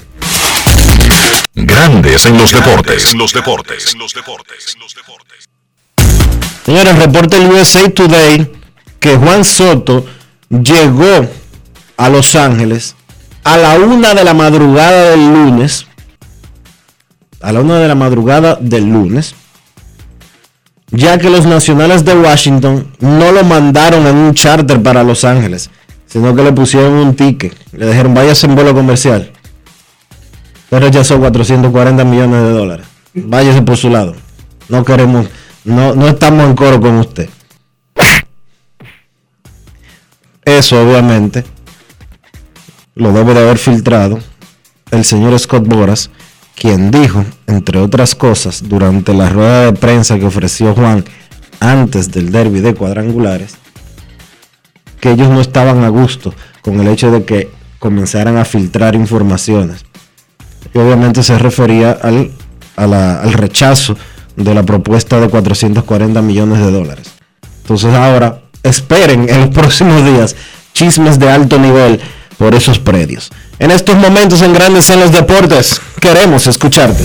[1.55, 3.12] Grandes en los deportes.
[3.12, 3.93] En los deportes.
[3.93, 4.74] En los deportes.
[6.65, 8.51] Señores, reporta el USA Today
[9.01, 10.07] que Juan Soto
[10.49, 11.28] llegó
[11.97, 12.95] a Los Ángeles
[13.45, 15.86] a la una de la madrugada del lunes.
[17.40, 19.35] A la una de la madrugada del lunes.
[20.90, 25.70] Ya que los nacionales de Washington no lo mandaron en un charter para Los Ángeles,
[26.09, 27.55] sino que le pusieron un ticket.
[27.73, 29.31] Le dijeron, váyase en vuelo comercial.
[30.65, 32.87] Usted rechazó 440 millones de dólares.
[33.15, 34.15] Váyase por su lado.
[34.69, 35.29] No queremos,
[35.65, 37.29] no, no estamos en coro con usted.
[40.45, 41.45] Eso obviamente
[42.95, 44.19] lo debe de haber filtrado
[44.91, 46.11] el señor Scott Boras,
[46.55, 51.05] quien dijo, entre otras cosas, durante la rueda de prensa que ofreció Juan
[51.61, 53.57] antes del derby de cuadrangulares,
[55.01, 59.85] que ellos no estaban a gusto con el hecho de que comenzaran a filtrar informaciones.
[60.75, 62.31] Y obviamente se refería al,
[62.77, 63.97] a la- al rechazo
[64.37, 67.09] de la propuesta de 440 millones de dólares.
[67.62, 70.35] Entonces ahora esperen en los próximos días
[70.75, 72.01] chismes de alto nivel
[72.39, 73.31] por esos predios.
[73.59, 77.05] En estos momentos en Grandes en los Deportes, queremos escucharte.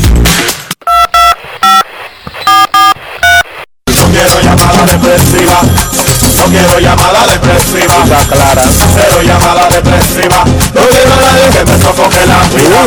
[6.44, 8.04] No quiero llamada depresiva.
[8.04, 8.64] Está clara.
[8.68, 10.44] Cero llamada depresiva.
[10.46, 12.86] No quiero a nadie que me sofoque la vida.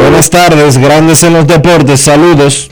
[0.00, 2.70] Buenas tardes, Grandes en los Deportes, saludos.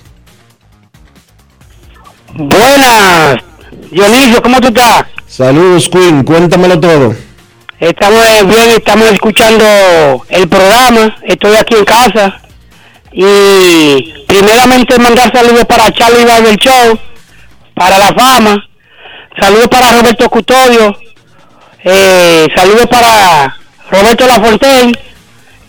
[2.35, 3.37] Buenas,
[3.91, 5.05] Dionisio, ¿cómo tú estás?
[5.27, 7.15] Saludos, Queen, cuéntamelo todo.
[7.79, 9.65] Estamos eh, bien, estamos escuchando
[10.31, 12.41] el programa, estoy aquí en casa
[13.13, 16.99] y primeramente mandar saludos para Charlie del Show,
[17.75, 18.67] para La Fama,
[19.39, 20.97] saludos para Roberto Custodio,
[21.85, 23.55] eh, saludos para
[23.91, 24.93] Roberto Lafontaine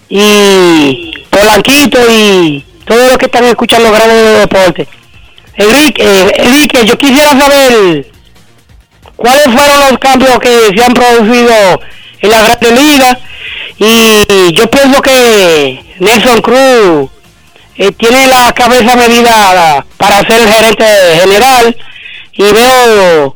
[0.07, 4.87] y Polanquito y todos los que están escuchando grandes de deporte.
[5.55, 6.03] Enrique,
[6.37, 8.11] Enrique, yo quisiera saber
[9.15, 11.81] cuáles fueron los cambios que se han producido
[12.21, 13.19] en la Grande Liga
[13.77, 17.09] y yo pienso que Nelson Cruz
[17.77, 20.85] eh, tiene la cabeza medida para ser el gerente
[21.21, 21.77] general
[22.33, 23.35] y veo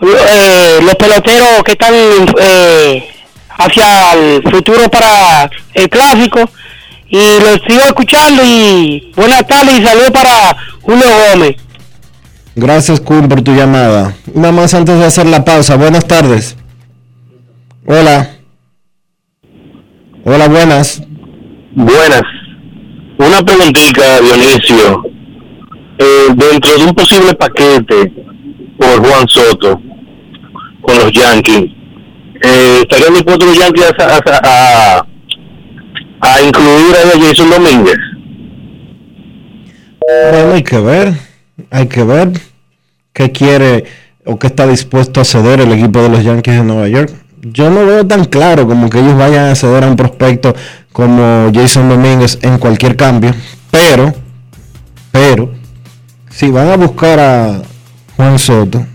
[0.00, 1.94] eh, los peloteros que están
[2.40, 3.08] eh,
[3.50, 6.48] hacia el futuro para el clásico
[7.12, 11.56] y los sigo escuchando y buenas tardes y saludos para Julio Gómez.
[12.54, 14.14] Gracias, Queen, por tu llamada.
[14.34, 16.56] Nada más antes de hacer la pausa, buenas tardes.
[17.86, 18.30] Hola.
[20.24, 21.02] Hola, buenas.
[21.74, 22.22] Buenas.
[23.18, 25.04] Una preguntita, Dionisio.
[25.98, 28.12] Eh, dentro de un posible paquete
[28.78, 29.80] por Juan Soto
[30.80, 31.70] con los Yankees,
[32.42, 34.40] eh, ¿estarían dispuestos los Yankees a, a,
[34.98, 35.06] a-
[36.22, 37.98] a incluir a Jason Domínguez?
[40.30, 41.14] Bueno, hay que ver,
[41.70, 42.30] hay que ver
[43.12, 43.84] qué quiere
[44.24, 47.12] o qué está dispuesto a ceder el equipo de los Yankees de Nueva York.
[47.42, 50.54] Yo no veo tan claro como que ellos vayan a ceder a un prospecto
[50.92, 53.34] como Jason Domínguez en cualquier cambio,
[53.70, 54.14] pero,
[55.10, 55.52] pero,
[56.30, 57.62] si van a buscar a
[58.16, 58.86] Juan Soto,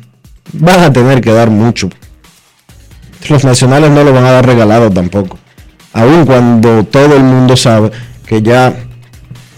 [0.54, 1.90] van a tener que dar mucho.
[3.30, 5.38] Los nacionales no lo van a dar regalado tampoco,
[5.98, 7.92] aun cuando todo el mundo sabe
[8.28, 8.72] que ya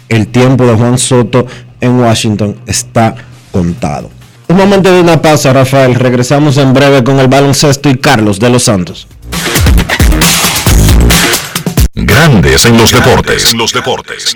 [0.07, 1.45] el tiempo de Juan Soto
[1.82, 3.14] en Washington está
[3.52, 4.10] contado.
[4.48, 5.95] Un momento de una pausa, Rafael.
[5.95, 9.07] Regresamos en breve con el baloncesto y Carlos de los Santos.
[11.94, 13.53] Grandes en los deportes.
[13.53, 14.36] los deportes.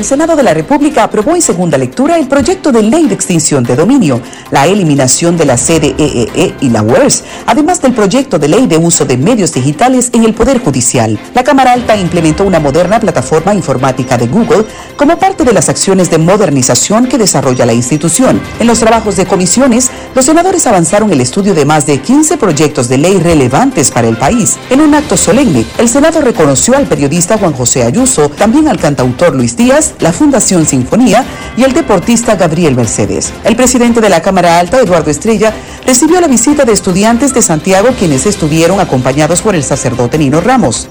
[0.00, 3.62] El Senado de la República aprobó en segunda lectura el proyecto de ley de extinción
[3.64, 8.66] de dominio, la eliminación de la CDEE y la WERS, además del proyecto de ley
[8.66, 11.20] de uso de medios digitales en el Poder Judicial.
[11.34, 14.64] La Cámara Alta implementó una moderna plataforma informática de Google
[14.96, 18.40] como parte de las acciones de modernización que desarrolla la institución.
[18.58, 22.88] En los trabajos de comisiones, los senadores avanzaron el estudio de más de 15 proyectos
[22.88, 24.56] de ley relevantes para el país.
[24.70, 29.34] En un acto solemne, el Senado reconoció al periodista Juan José Ayuso, también al cantautor
[29.34, 31.24] Luis Díaz, la Fundación Sinfonía
[31.56, 33.32] y el deportista Gabriel Mercedes.
[33.44, 35.52] El presidente de la Cámara Alta, Eduardo Estrella,
[35.86, 40.88] recibió la visita de estudiantes de Santiago quienes estuvieron acompañados por el sacerdote Nino Ramos.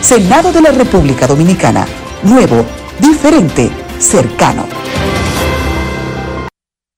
[0.00, 1.86] Senado de la República Dominicana.
[2.22, 2.64] Nuevo,
[3.00, 4.66] diferente, cercano.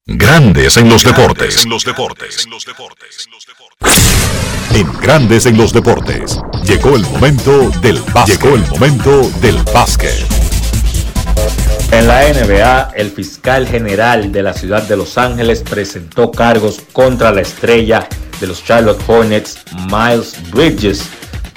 [0.07, 1.65] Grandes en los deportes.
[4.75, 6.39] En Grandes en los deportes.
[6.65, 8.41] Llegó el momento del básquet.
[8.41, 10.50] Llegó el momento del básquet.
[11.93, 17.33] En la NBA, el fiscal general de la ciudad de Los Ángeles presentó cargos contra
[17.33, 18.09] la estrella
[18.41, 19.59] de los Charlotte Hornets,
[19.91, 21.05] Miles Bridges.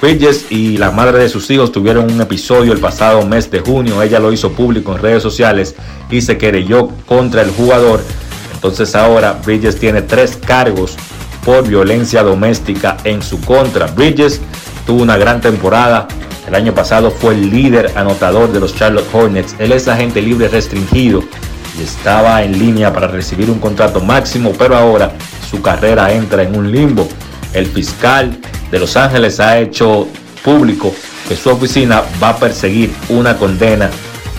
[0.02, 4.02] Bridges y la madre de sus hijos tuvieron un episodio el pasado mes de junio.
[4.02, 5.76] Ella lo hizo público en redes sociales
[6.10, 8.02] y se querelló contra el jugador.
[8.54, 10.96] Entonces ahora Bridges tiene tres cargos
[11.46, 13.88] por violencia doméstica en su contra.
[13.88, 14.42] Bridges
[14.86, 16.08] tuvo una gran temporada,
[16.48, 19.56] el año pasado fue el líder anotador de los Charlotte Hornets.
[19.60, 21.24] Él es agente libre restringido
[21.80, 25.14] y estaba en línea para recibir un contrato máximo, pero ahora
[25.50, 27.08] su carrera entra en un limbo.
[27.54, 28.38] El fiscal
[28.72, 30.08] de Los Ángeles ha hecho
[30.44, 30.94] público
[31.28, 33.90] que su oficina va a perseguir una condena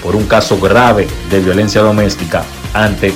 [0.02, 2.44] por un caso grave de violencia doméstica
[2.74, 3.14] ante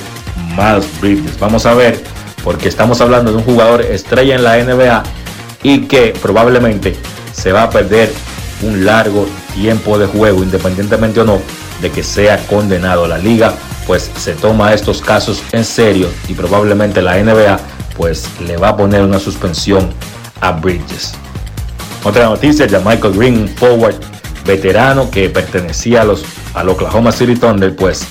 [0.57, 1.39] Miles Bridges.
[1.39, 2.01] Vamos a ver,
[2.43, 5.03] porque estamos hablando de un jugador estrella en la NBA
[5.61, 6.95] y que probablemente
[7.31, 8.11] se va a perder
[8.61, 11.41] un largo tiempo de juego, independientemente o no
[11.81, 13.07] de que sea condenado.
[13.07, 13.53] La liga
[13.87, 17.59] pues se toma estos casos en serio y probablemente la NBA
[17.97, 19.89] pues le va a poner una suspensión
[20.41, 21.13] a Bridges.
[22.03, 23.95] Otra noticia, ya Michael Green, forward
[24.45, 26.23] veterano que pertenecía a los
[26.53, 28.05] al Oklahoma City Thunder, pues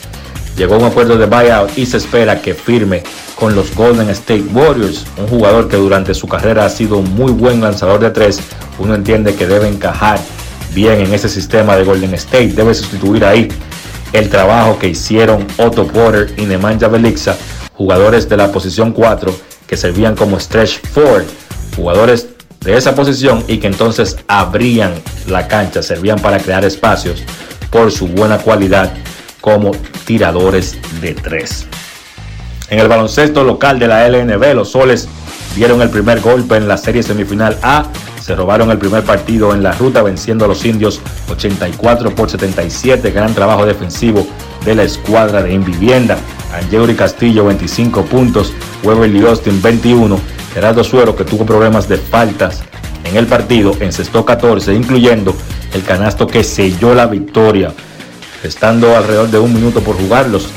[0.57, 3.03] llegó a un acuerdo de buyout y se espera que firme
[3.35, 7.33] con los Golden State Warriors, un jugador que durante su carrera ha sido un muy
[7.33, 8.41] buen lanzador de tres.
[8.79, 10.19] Uno entiende que debe encajar
[10.75, 13.49] bien en ese sistema de Golden State, debe sustituir ahí
[14.13, 17.37] el trabajo que hicieron Otto Porter y Nemanja Belixa,
[17.75, 21.27] jugadores de la posición 4 que servían como stretch forward,
[21.77, 22.29] jugadores
[22.61, 24.95] de esa posición y que entonces abrían
[25.29, 27.23] la cancha, servían para crear espacios
[27.71, 28.93] por su buena cualidad
[29.41, 29.73] como
[30.07, 31.67] tiradores de tres.
[32.71, 35.09] En el baloncesto local de la LNB, los soles
[35.55, 37.87] dieron el primer golpe en la serie semifinal A.
[38.29, 41.01] Se robaron el primer partido en la ruta venciendo a los indios
[41.31, 43.11] 84 por 77.
[43.11, 44.27] Gran trabajo defensivo
[44.67, 46.19] de la escuadra de Invivienda.
[46.53, 48.53] Angeuri Castillo 25 puntos.
[48.85, 50.21] Weberly Austin 21.
[50.53, 52.61] Gerardo Suero que tuvo problemas de faltas
[53.05, 55.35] en el partido encestó 14 incluyendo
[55.73, 57.73] el canasto que selló la victoria.
[58.43, 60.51] Estando alrededor de un minuto por jugar, los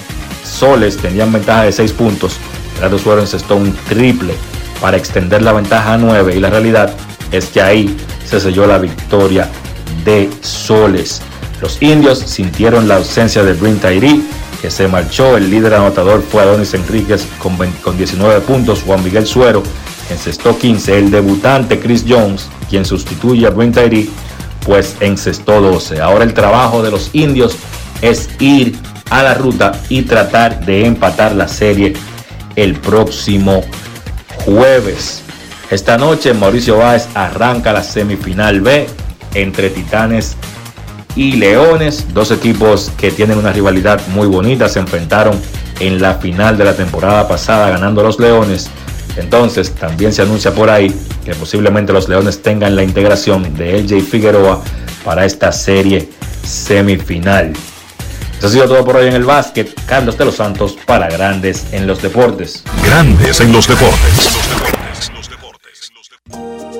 [0.43, 2.35] soles tenían ventaja de 6 puntos.
[2.75, 4.33] Gerardo Suero encestó un triple
[4.81, 6.93] para extender la ventaja a 9 y la realidad
[7.31, 7.95] es que ahí
[8.25, 9.49] se selló la victoria
[10.05, 11.21] de Soles.
[11.61, 14.21] Los indios sintieron la ausencia de Brin Tyree,
[14.61, 15.37] que se marchó.
[15.37, 18.83] El líder anotador fue Adonis Enríquez con, 20 con 19 puntos.
[18.85, 19.61] Juan Miguel Suero
[20.09, 20.97] encestó 15.
[20.97, 24.09] El debutante Chris Jones, quien sustituye a Brin Tyree,
[24.65, 26.01] pues encestó 12.
[26.01, 27.55] Ahora el trabajo de los indios
[28.01, 28.75] es ir
[29.09, 31.93] a la ruta y tratar de empatar la serie
[32.55, 33.63] el próximo
[34.45, 35.23] jueves.
[35.71, 38.87] Esta noche Mauricio Báez arranca la semifinal B
[39.33, 40.35] entre Titanes
[41.15, 45.41] y Leones, dos equipos que tienen una rivalidad muy bonita, se enfrentaron
[45.79, 48.69] en la final de la temporada pasada ganando los Leones.
[49.15, 50.93] Entonces también se anuncia por ahí
[51.23, 54.61] que posiblemente los Leones tengan la integración de LJ Figueroa
[55.05, 56.09] para esta serie
[56.45, 57.53] semifinal.
[58.37, 59.73] Eso ha sido todo por hoy en el básquet.
[59.85, 62.61] Carlos de los Santos para Grandes en los Deportes.
[62.83, 64.80] Grandes en los Deportes.